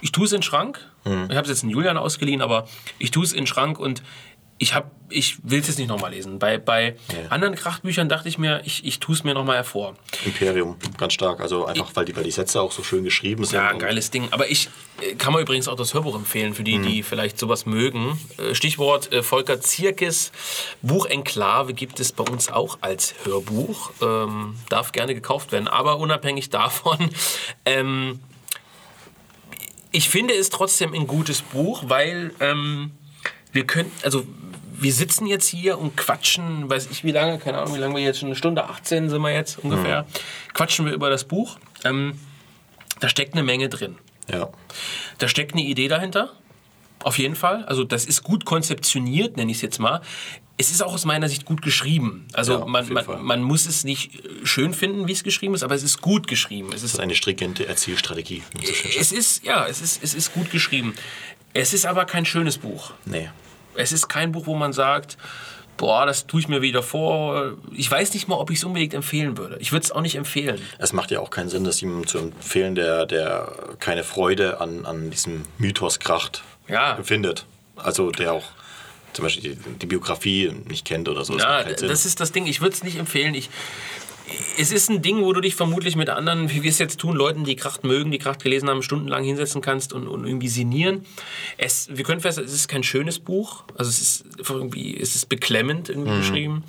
[0.03, 0.79] ich tue es in den Schrank.
[1.05, 1.27] Mhm.
[1.31, 2.67] Ich habe es jetzt in Julian ausgeliehen, aber
[2.99, 4.03] ich tue es in den Schrank und
[4.57, 6.39] ich, hab- ich will es jetzt nicht nochmal lesen.
[6.39, 6.95] Bei, bei
[7.29, 9.95] anderen Krachtbüchern dachte ich mir, ich, ich tue es mir nochmal hervor.
[10.25, 11.41] Imperium, ganz stark.
[11.41, 13.57] Also einfach, weil die, weil die Sätze auch so schön geschrieben sind.
[13.57, 14.29] Ja, geiles Ding.
[14.31, 14.69] Aber ich
[15.03, 18.19] äh, kann man übrigens auch das Hörbuch empfehlen, für die, die vielleicht sowas mögen.
[18.39, 20.31] Äh, Stichwort äh, Volker Zierkes
[20.83, 23.91] Buch Enklave gibt es bei uns auch als Hörbuch.
[24.03, 25.67] Ähm, darf gerne gekauft werden.
[25.67, 27.11] Aber unabhängig davon,
[27.67, 28.21] ähm,
[29.95, 32.91] ich finde es trotzdem ein gutes Buch, weil ähm,
[33.53, 34.27] wir können, also
[34.77, 38.03] wir sitzen jetzt hier und quatschen, weiß ich wie lange, keine Ahnung, wie lange wir
[38.03, 40.05] jetzt schon, eine Stunde 18 sind wir jetzt ungefähr,
[40.53, 41.59] quatschen wir über das Buch.
[41.85, 42.19] Ähm,
[42.99, 43.97] da steckt eine Menge drin.
[44.29, 44.49] Ja.
[45.19, 46.33] Da steckt eine Idee dahinter.
[47.05, 47.65] Auf jeden Fall.
[47.67, 50.01] Also das ist gut konzeptioniert, nenne ich es jetzt mal.
[50.57, 52.27] Es ist auch aus meiner Sicht gut geschrieben.
[52.33, 55.63] Also Ja, man, man, man muss es nicht äh, schön finden, wie es geschrieben ist,
[55.65, 56.69] aber es ist gut geschrieben.
[56.69, 58.71] Es Das ist ist eine stringente man so
[59.01, 60.95] es ist, ja, es ist, es ist gut geschrieben.
[61.55, 62.93] Es ist aber kein schönes Buch.
[63.05, 63.31] Nee.
[63.75, 65.17] Es ist kein Buch, wo man sagt,
[65.77, 67.55] boah, das tue ich mir wieder vor.
[67.73, 69.57] Ich weiß nicht mal, ob ich es unbedingt empfehlen würde.
[69.59, 70.61] Ich würde es auch nicht empfehlen.
[70.79, 74.87] Es macht ja auch keinen Sinn, das jemandem zu empfehlen, der, der keine Freude an,
[74.87, 76.97] an diesem Mythos Kracht Ja.
[77.03, 77.45] findet.
[77.77, 78.45] Also der auch
[79.15, 81.35] zum Beispiel die, Biografie nicht kennt oder so.
[81.35, 82.47] Das Ja, das ist das Ding.
[82.47, 83.35] Ich würde es nicht empfehlen.
[83.35, 83.49] Ich,
[84.59, 87.15] es ist ein Ding, wo du dich vermutlich mit anderen, wie wir es jetzt tun,
[87.17, 91.05] Leuten, die Kracht mögen, die Kracht gelesen haben, stundenlang hinsetzen kannst und, und irgendwie sinnieren.
[91.59, 93.65] Es, wir können feststellen, es ist kein schönes Buch.
[93.77, 96.19] Also es ist irgendwie, es ist beklemmend irgendwie Mhm.
[96.19, 96.65] geschrieben.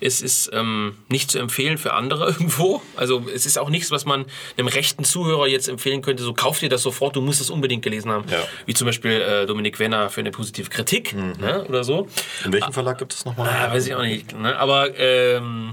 [0.00, 2.82] Es ist ähm, nicht zu empfehlen für andere irgendwo.
[2.96, 4.24] Also es ist auch nichts, was man
[4.56, 6.22] einem rechten Zuhörer jetzt empfehlen könnte.
[6.22, 8.24] So kauf dir das sofort, du musst es unbedingt gelesen haben.
[8.30, 8.38] Ja.
[8.66, 12.08] Wie zum Beispiel äh, Dominik Wenner für eine positive Kritik ne, oder so.
[12.44, 13.48] In welchem Verlag gibt es nochmal?
[13.48, 14.36] Ah, weiß ich auch nicht.
[14.38, 14.56] Ne?
[14.58, 15.72] Aber ähm,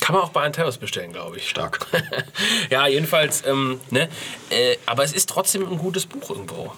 [0.00, 1.48] kann man auch bei Anteros bestellen, glaube ich.
[1.48, 1.86] Stark.
[2.70, 4.08] ja, jedenfalls, ähm, ne?
[4.50, 6.72] Äh, aber es ist trotzdem ein gutes Buch irgendwo.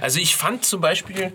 [0.00, 1.32] Also ich fand zum Beispiel,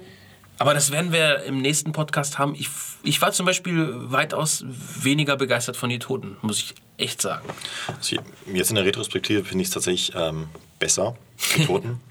[0.58, 2.70] aber das werden wir im nächsten Podcast haben, ich,
[3.04, 7.48] ich war zum Beispiel weitaus weniger begeistert von Die Toten, muss ich echt sagen.
[7.88, 8.18] Also
[8.52, 10.50] Jetzt in der Retrospektive finde ich es tatsächlich ähm,
[10.80, 11.16] besser,
[11.56, 12.02] die Toten.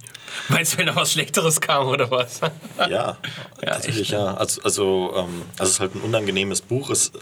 [0.48, 2.40] Meinst du, wenn noch was Schlechteres kam oder was?
[2.88, 3.16] Ja,
[3.60, 4.34] tatsächlich echt, ja.
[4.34, 6.90] Also, also, ähm, also es ist halt ein unangenehmes Buch.
[6.90, 7.12] Es,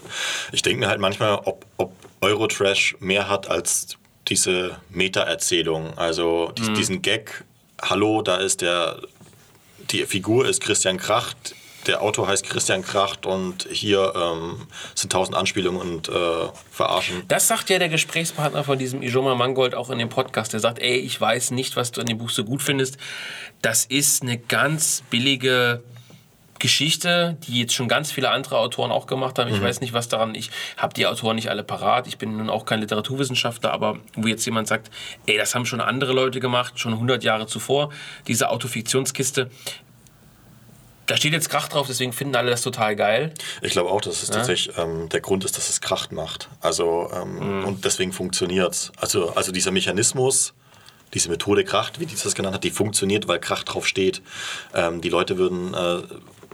[0.51, 3.97] ich denke mir halt manchmal, ob, ob Eurotrash mehr hat als
[4.27, 5.97] diese Meta-Erzählung.
[5.97, 7.43] Also dies- diesen Gag,
[7.81, 8.99] hallo, da ist der,
[9.91, 11.55] die Figur ist Christian Kracht,
[11.87, 16.13] der Autor heißt Christian Kracht und hier ähm, sind tausend Anspielungen und äh,
[16.71, 17.23] Verarschen.
[17.27, 20.53] Das sagt ja der Gesprächspartner von diesem Ijoma Mangold auch in dem Podcast.
[20.53, 22.97] Der sagt, ey, ich weiß nicht, was du an dem Buch so gut findest.
[23.61, 25.81] Das ist eine ganz billige
[26.59, 29.53] Geschichte, die jetzt schon ganz viele andere Autoren auch gemacht haben.
[29.53, 32.07] Ich weiß nicht, was daran, ich habe die Autoren nicht alle parat.
[32.07, 34.89] Ich bin nun auch kein Literaturwissenschaftler, aber wo jetzt jemand sagt,
[35.25, 37.91] ey, das haben schon andere Leute gemacht, schon 100 Jahre zuvor,
[38.27, 39.49] diese Autofiktionskiste.
[41.07, 43.33] Da steht jetzt Krach drauf, deswegen finden alle das total geil.
[43.61, 46.49] Ich glaube auch, dass es tatsächlich ähm, der Grund ist, dass es Kracht macht.
[46.59, 48.91] Also, ähm, Und deswegen funktioniert es.
[48.97, 50.53] Also, also dieser Mechanismus,
[51.13, 54.21] diese Methode Kracht, wie die das genannt hat, die funktioniert, weil Kracht drauf steht.
[54.73, 56.01] Ähm, die Leute würden äh,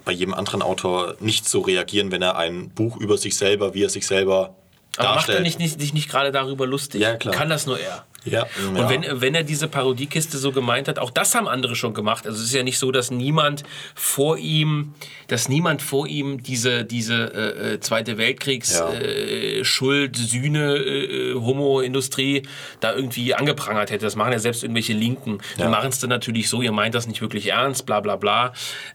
[0.05, 3.83] bei jedem anderen Autor nicht so reagieren, wenn er ein Buch über sich selber, wie
[3.83, 4.55] er sich selber
[4.97, 5.39] Aber macht darstellt.
[5.39, 7.01] er nicht, nicht, sich nicht gerade darüber lustig?
[7.01, 7.33] Ja, klar.
[7.33, 8.05] Kann das nur er?
[8.25, 8.89] Ja, Und ja.
[8.89, 12.25] wenn, wenn er diese Parodiekiste so gemeint hat, auch das haben andere schon gemacht.
[12.25, 13.63] Also es ist ja nicht so, dass niemand
[13.95, 14.93] vor ihm,
[15.27, 18.93] dass niemand vor ihm diese, diese äh, äh, Zweite Weltkriegs Ja.
[18.93, 22.43] äh, Schuld, Sühne, äh, Homo-Industrie
[22.79, 24.05] da irgendwie angeprangert hätte.
[24.05, 25.39] Das machen ja selbst irgendwelche Linken.
[25.57, 25.69] Die Ja.
[25.69, 28.53] machen es dann natürlich so, ihr meint das nicht wirklich ernst, bla bla bla.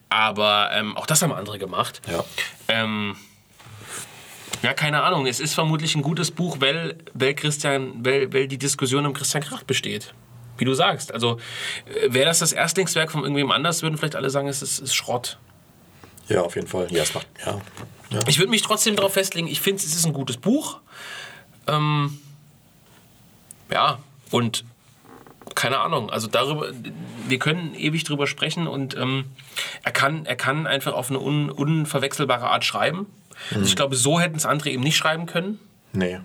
[0.09, 2.01] Aber ähm, auch das haben andere gemacht.
[2.11, 2.25] Ja.
[2.69, 3.17] Ähm,
[4.63, 5.27] ja, keine Ahnung.
[5.27, 9.43] Es ist vermutlich ein gutes Buch, weil, weil, Christian, weil, weil die Diskussion um Christian
[9.43, 10.15] Kracht besteht.
[10.57, 11.13] Wie du sagst.
[11.13, 11.39] Also,
[11.87, 14.95] äh, wäre das das Erstlingswerk von irgendwem anders, würden vielleicht alle sagen, es ist, ist
[14.95, 15.39] Schrott.
[16.29, 16.89] ja, auf jeden Fall.
[16.91, 17.61] Ja, es macht, ja.
[18.11, 18.21] ja.
[18.27, 20.81] Ich würde mich trotzdem darauf festlegen, ich finde, es ist ein gutes Buch.
[21.67, 22.19] Ähm,
[23.71, 23.99] ja,
[24.31, 24.65] und
[25.55, 26.71] keine Ahnung, also darüber,
[27.27, 29.25] wir können ewig drüber sprechen und ähm,
[29.83, 33.07] er, kann, er kann einfach auf eine un, unverwechselbare Art schreiben.
[33.51, 35.59] Also ich glaube, so hätten es andere eben nicht schreiben können.
[35.93, 36.21] Nee.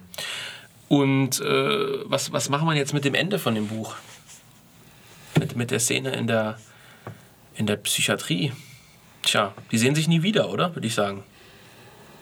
[0.90, 3.96] Und äh, was, was machen wir jetzt mit dem Ende von dem Buch?
[5.40, 6.60] Mit, mit der Szene in der,
[7.56, 8.52] in der Psychiatrie?
[9.24, 10.76] Tja, die sehen sich nie wieder, oder?
[10.76, 11.24] Würde ich sagen.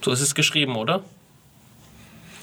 [0.01, 1.03] So ist es geschrieben, oder?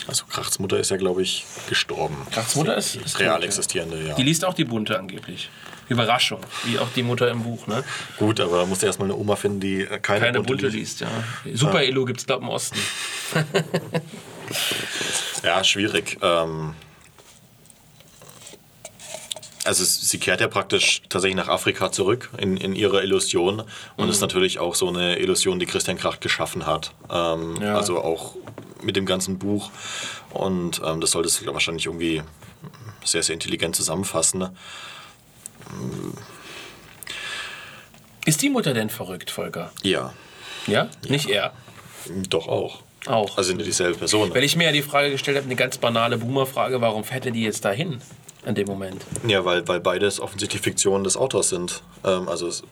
[0.07, 2.17] Also Krachts Mutter ist ja, glaube ich, gestorben.
[2.31, 4.15] Krachts Mutter ist, ist Real tot, existierende, ja.
[4.15, 5.51] Die liest auch die Bunte angeblich.
[5.89, 7.83] Überraschung, wie auch die Mutter im Buch, ne?
[8.19, 11.09] Gut, aber musst du erstmal eine Oma finden, die keine, Keine Bunte Bunte liest, ja.
[11.55, 12.79] Super Elo gibt es, glaube ich, im Osten.
[15.45, 16.19] Ja, schwierig.
[16.23, 16.75] Ähm
[19.65, 23.61] also es- sie kehrt ja praktisch tatsächlich nach Afrika zurück in, in ihre Illusion
[23.97, 24.11] und Mhm.
[24.11, 26.93] ist natürlich auch so eine Illusion, die Christian Kracht geschaffen hat.
[27.11, 27.77] Ähm, Ja.
[27.77, 28.37] Also auch
[28.83, 29.71] mit dem ganzen Buch
[30.31, 32.23] und ähm, das solltest du wahrscheinlich irgendwie
[33.05, 34.49] sehr, sehr intelligent zusammenfassen.
[38.25, 39.73] Ist die Mutter denn verrückt, Volker?
[39.83, 40.13] Ja,
[40.67, 40.89] Ja?
[41.09, 41.53] Nicht er.
[42.29, 42.83] doch auch.
[43.07, 43.39] Auch.
[43.39, 44.35] Also ja dieselbe Person.
[44.35, 47.33] Weil ich mir ja die Frage gestellt habe, eine ganz banale Boomer-Frage, warum fährt er
[47.33, 48.01] die jetzt dahin?
[48.45, 49.03] In dem Moment.
[49.27, 51.83] Ja, weil, weil beides offensichtlich Fiktionen des Autors sind.
[52.05, 52.63] Ähm, also es,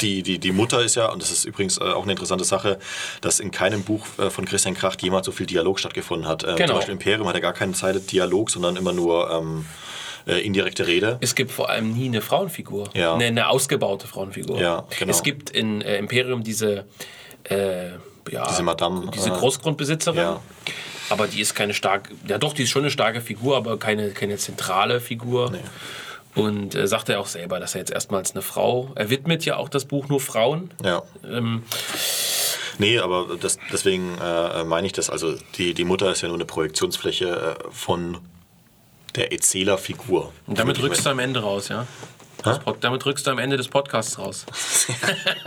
[0.00, 2.78] die, die, die Mutter ist ja, und das ist übrigens äh, auch eine interessante Sache,
[3.20, 6.42] dass in keinem Buch äh, von Christian Kracht jemals so viel Dialog stattgefunden hat.
[6.42, 6.66] Genau.
[6.66, 9.66] Zum Beispiel Imperium hat er gar keine Zeit Dialog, sondern immer nur ähm,
[10.26, 11.18] äh, indirekte Rede.
[11.20, 12.88] Es gibt vor allem nie eine Frauenfigur.
[12.94, 13.14] Ja.
[13.14, 14.58] Eine, eine ausgebaute Frauenfigur.
[14.60, 15.10] Ja, genau.
[15.10, 16.84] Es gibt in äh, Imperium diese,
[17.44, 17.88] äh,
[18.30, 20.18] ja, Diese Madame, diese äh, Großgrundbesitzerin.
[20.18, 20.40] ja.
[21.10, 24.10] Aber die ist keine starke, ja doch, die ist schon eine starke Figur, aber keine,
[24.12, 25.50] keine zentrale Figur.
[25.50, 25.58] Nee.
[26.34, 29.56] Und äh, sagt er auch selber, dass er jetzt erstmals eine Frau, er widmet ja
[29.56, 30.70] auch das Buch nur Frauen.
[30.82, 31.02] Ja.
[31.22, 31.62] Ähm,
[32.78, 35.08] Nee, aber das, deswegen äh, meine ich das.
[35.08, 38.18] Also die, die Mutter ist ja nur eine Projektionsfläche äh, von
[39.16, 40.32] der Erzählerfigur.
[40.46, 41.86] und damit rückst du am Ende raus, ja?
[42.80, 44.44] Damit rückst du am Ende des Podcasts raus.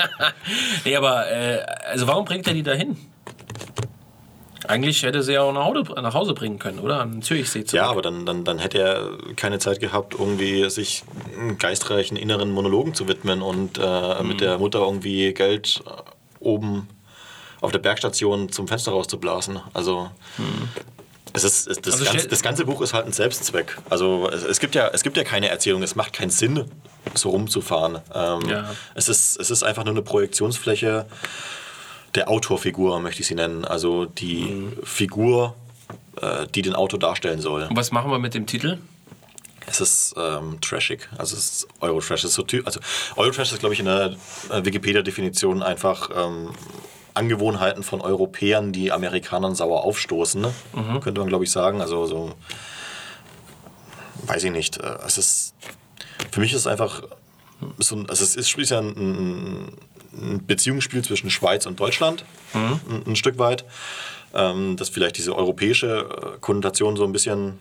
[0.85, 1.59] nee, aber äh,
[1.91, 2.97] also warum bringt er die dahin?
[4.67, 6.99] Eigentlich hätte sie ja auch nach Hause, nach Hause bringen können, oder?
[6.99, 7.77] An Zürichsee zurück.
[7.83, 11.03] Ja, aber dann, dann, dann hätte er keine Zeit gehabt, irgendwie sich
[11.59, 14.27] geistreichen inneren Monologen zu widmen und äh, Mhm.
[14.27, 15.91] mit der Mutter irgendwie Geld äh,
[16.39, 16.89] oben
[17.61, 19.59] auf der Bergstation zum Fenster rauszublasen.
[19.73, 20.09] Also
[21.43, 23.77] es ist, es, das, Also ganze, das ganze Buch ist halt ein Selbstzweck.
[23.89, 26.65] Also es, es, gibt ja, es gibt ja keine Erzählung, es macht keinen Sinn,
[27.13, 27.99] so rumzufahren.
[28.13, 28.75] Ähm, Ja.
[28.95, 31.05] es, ist, es ist einfach nur eine Projektionsfläche
[32.15, 33.65] der Autorfigur, möchte ich sie nennen.
[33.65, 34.73] Also die Mhm.
[34.83, 35.55] Figur,
[36.21, 37.63] äh, die den Autor darstellen soll.
[37.69, 38.77] Und was machen wir mit dem Titel?
[39.69, 41.09] Es ist ähm, trashig.
[41.17, 42.23] Also es ist Eurotrash.
[42.23, 42.79] Ist so also
[43.17, 44.15] Eurotrash ist, glaube ich, in der
[44.49, 46.51] äh, Wikipedia-Definition einfach ähm,
[47.17, 50.41] Angewohnheiten von Europäern, die Amerikanern sauer aufstoßen.
[50.41, 50.53] Ne?
[51.01, 51.81] Könnte man, glaube ich, sagen.
[51.81, 52.31] Also so,
[54.27, 54.77] weiß ich nicht.
[54.77, 55.53] Äh, Es ist,
[56.31, 57.03] für mich ist es einfach,
[57.79, 59.71] so ein, also es ist, ist ja ein,
[60.13, 62.23] ein Beziehungsspiel zwischen Schweiz und Deutschland,
[62.53, 63.65] ein, ein Stück weit.
[64.33, 67.57] Ähm, das vielleicht diese europäische äh, Konnotation so ein bisschen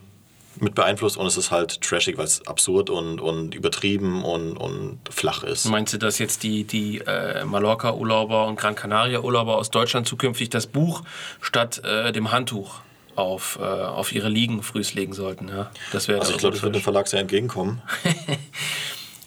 [0.61, 4.99] mit beeinflusst und es ist halt trashig, weil es absurd und, und übertrieben und, und
[5.11, 5.67] flach ist.
[5.67, 10.67] Meinst du, dass jetzt die, die äh, Mallorca-Urlauber und Gran Canaria-Urlauber aus Deutschland zukünftig das
[10.67, 11.03] Buch
[11.41, 12.81] statt äh, dem Handtuch
[13.17, 15.49] auf, äh, auf ihre Liegen frühs legen sollten?
[15.49, 15.71] Ja?
[15.93, 17.83] Das Also ich glaube, das wird dem Verlag sehr entgegenkommen.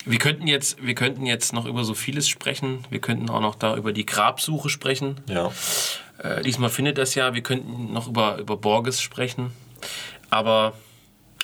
[0.06, 2.84] Wir könnten, jetzt, wir könnten jetzt noch über so vieles sprechen.
[2.90, 5.20] Wir könnten auch noch da über die Grabsuche sprechen.
[5.28, 5.52] Ja.
[6.18, 7.36] Äh, diesmal findet das ja.
[7.36, 9.52] Wir könnten noch über, über Borges sprechen.
[10.32, 10.74] Aber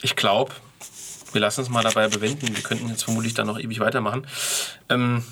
[0.06, 0.54] ich glaube,
[1.34, 2.56] wir lassen es mal dabei bewenden.
[2.56, 4.28] Wir könnten jetzt vermutlich dann noch ewig weitermachen.
[4.88, 5.24] Ähm,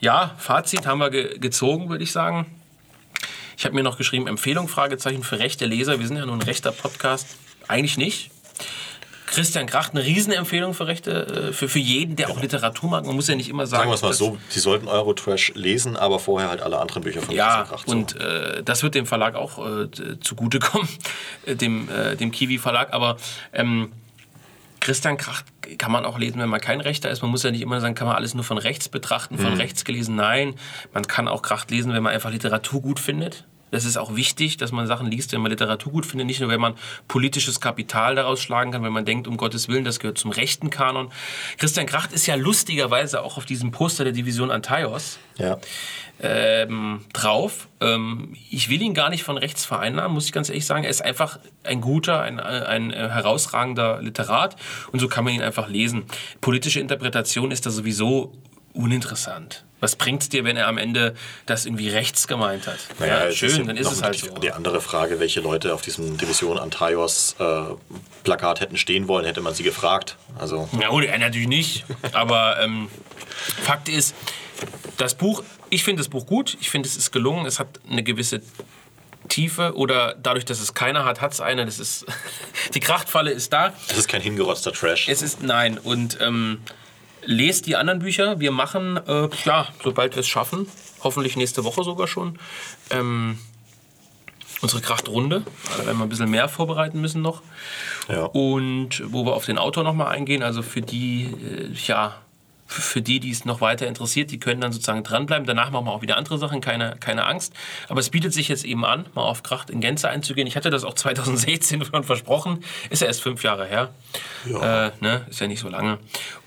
[0.00, 2.44] ja, Fazit haben wir ge gezogen, würde ich sagen.
[3.56, 5.98] Ich habe mir noch geschrieben, Empfehlung, Fragezeichen für rechte Leser.
[5.98, 7.26] Wir sind ja nur ein rechter Podcast.
[7.68, 8.30] Eigentlich nicht.
[9.26, 13.06] Christian Kracht, eine Riesenempfehlung für Rechte, äh, für, für jeden, der auch Literatur mag.
[13.06, 15.96] Man muss ja nicht immer sagen, Sagen wir es mal so, Sie sollten Eurotrash lesen,
[15.96, 17.88] aber vorher halt alle anderen Bücher von ja, Christian Kracht.
[17.88, 17.92] So.
[17.92, 19.88] und äh, das wird dem Verlag auch äh,
[20.20, 20.88] zugutekommen,
[21.46, 22.92] äh, dem, äh, dem Kiwi-Verlag.
[22.92, 23.16] Aber
[23.52, 23.92] ähm,
[24.88, 25.44] Christian Kracht
[25.76, 27.20] kann man auch lesen, wenn man kein Rechter ist.
[27.20, 29.58] Man muss ja nicht immer sagen, kann man alles nur von rechts betrachten, von Mhm.
[29.60, 30.16] rechts gelesen.
[30.16, 30.54] Nein,
[30.94, 33.44] man kann auch Kracht lesen, wenn man einfach Literatur gut findet.
[33.70, 36.26] Das ist auch wichtig, dass man Sachen liest, wenn man Literatur gut findet.
[36.26, 36.74] Nicht nur, wenn man
[37.06, 40.70] politisches Kapital daraus schlagen kann, wenn man denkt, um Gottes Willen, das gehört zum rechten
[40.70, 41.10] Kanon.
[41.58, 45.58] Christian Kracht ist ja lustigerweise auch auf diesem Poster der Division Antaios ja.
[46.20, 47.68] ähm, drauf.
[47.80, 50.84] Ähm, ich will ihn gar nicht von rechts vereinnahmen, muss ich ganz ehrlich sagen.
[50.84, 54.56] Er ist einfach ein guter, ein, ein äh, herausragender Literat
[54.92, 56.04] und so kann man ihn einfach lesen.
[56.40, 58.32] Politische Interpretation ist da sowieso
[58.72, 59.64] uninteressant.
[59.80, 61.14] Was bringt es dir, wenn er am Ende
[61.46, 62.78] das irgendwie rechts gemeint hat?
[62.98, 64.34] Naja, ja, schön, ja dann ist es halt die, so.
[64.34, 67.62] Die andere Frage, welche Leute auf diesem Division Antaios äh,
[68.24, 70.16] Plakat hätten stehen wollen, hätte man sie gefragt.
[70.36, 71.84] Also Ja, gut, natürlich nicht.
[72.12, 72.88] Aber ähm,
[73.62, 74.16] Fakt ist,
[74.96, 76.56] das Buch, ich finde das Buch gut.
[76.60, 77.46] Ich finde, es ist gelungen.
[77.46, 78.42] Es hat eine gewisse
[79.28, 81.64] Tiefe oder dadurch, dass es keiner hat, hat es eine.
[81.64, 82.04] Das ist
[82.74, 83.72] die Krachtfalle ist da.
[83.88, 85.08] es ist kein hingerotzter Trash.
[85.08, 86.62] Es ist nein und ähm,
[87.28, 88.40] lest die anderen Bücher.
[88.40, 90.66] Wir machen äh, ja, sobald wir es schaffen,
[91.04, 92.38] hoffentlich nächste Woche sogar schon.
[92.90, 93.38] Ähm,
[94.62, 95.42] unsere Krachtrunde,
[95.76, 97.42] da werden wir ein bisschen mehr vorbereiten müssen noch.
[98.08, 98.24] Ja.
[98.24, 102.16] Und wo wir auf den Autor nochmal eingehen, also für die, äh, ja,
[102.68, 105.46] für die, die es noch weiter interessiert, die können dann sozusagen dranbleiben.
[105.46, 107.54] Danach machen wir auch wieder andere Sachen, keine, keine Angst.
[107.88, 110.46] Aber es bietet sich jetzt eben an, mal auf Kracht in Gänze einzugehen.
[110.46, 112.62] Ich hatte das auch 2016 schon versprochen.
[112.90, 113.94] Ist ja erst fünf Jahre her.
[114.44, 114.88] Ja.
[114.88, 115.26] Äh, ne?
[115.30, 115.98] Ist ja nicht so lange.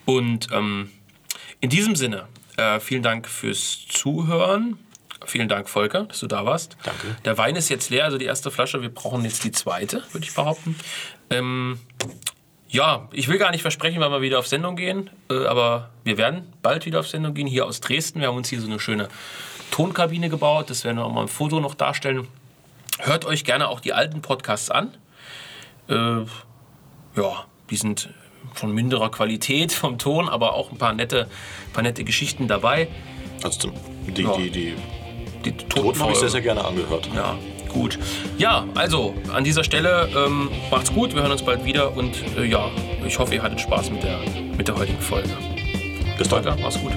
[0.05, 0.91] Und ähm,
[1.59, 2.27] in diesem Sinne,
[2.57, 4.77] äh, vielen Dank fürs Zuhören.
[5.25, 6.77] Vielen Dank, Volker, dass du da warst.
[6.83, 7.15] Danke.
[7.25, 8.81] Der Wein ist jetzt leer, also die erste Flasche.
[8.81, 10.75] Wir brauchen jetzt die zweite, würde ich behaupten.
[11.29, 11.79] Ähm,
[12.71, 16.17] ja, ich will gar nicht versprechen, wann wir wieder auf Sendung gehen, äh, aber wir
[16.17, 18.21] werden bald wieder auf Sendung gehen, hier aus Dresden.
[18.21, 19.09] Wir haben uns hier so eine schöne
[19.71, 22.27] Tonkabine gebaut, das werden wir auch mal im Foto noch darstellen.
[22.99, 24.95] Hört euch gerne auch die alten Podcasts an.
[25.89, 25.93] Äh,
[27.19, 28.09] ja, die sind
[28.53, 31.27] von minderer Qualität vom Ton, aber auch ein paar nette,
[31.73, 32.87] paar nette Geschichten dabei.
[33.43, 33.71] Also
[34.07, 34.37] die, Ja.
[34.37, 34.75] die, die
[35.43, 37.09] Die Toten habe ich sehr, sehr gerne angehört.
[37.15, 37.35] Ja,
[37.71, 37.97] gut.
[38.37, 41.13] Ja, also an dieser Stelle ähm, macht's gut.
[41.15, 42.69] Wir hören uns bald wieder und äh, ja,
[43.05, 44.19] ich hoffe, ihr hattet Spaß mit der,
[44.57, 45.29] mit der heutigen Folge.
[46.17, 46.43] Bis dann.
[46.61, 46.91] Mach's gut.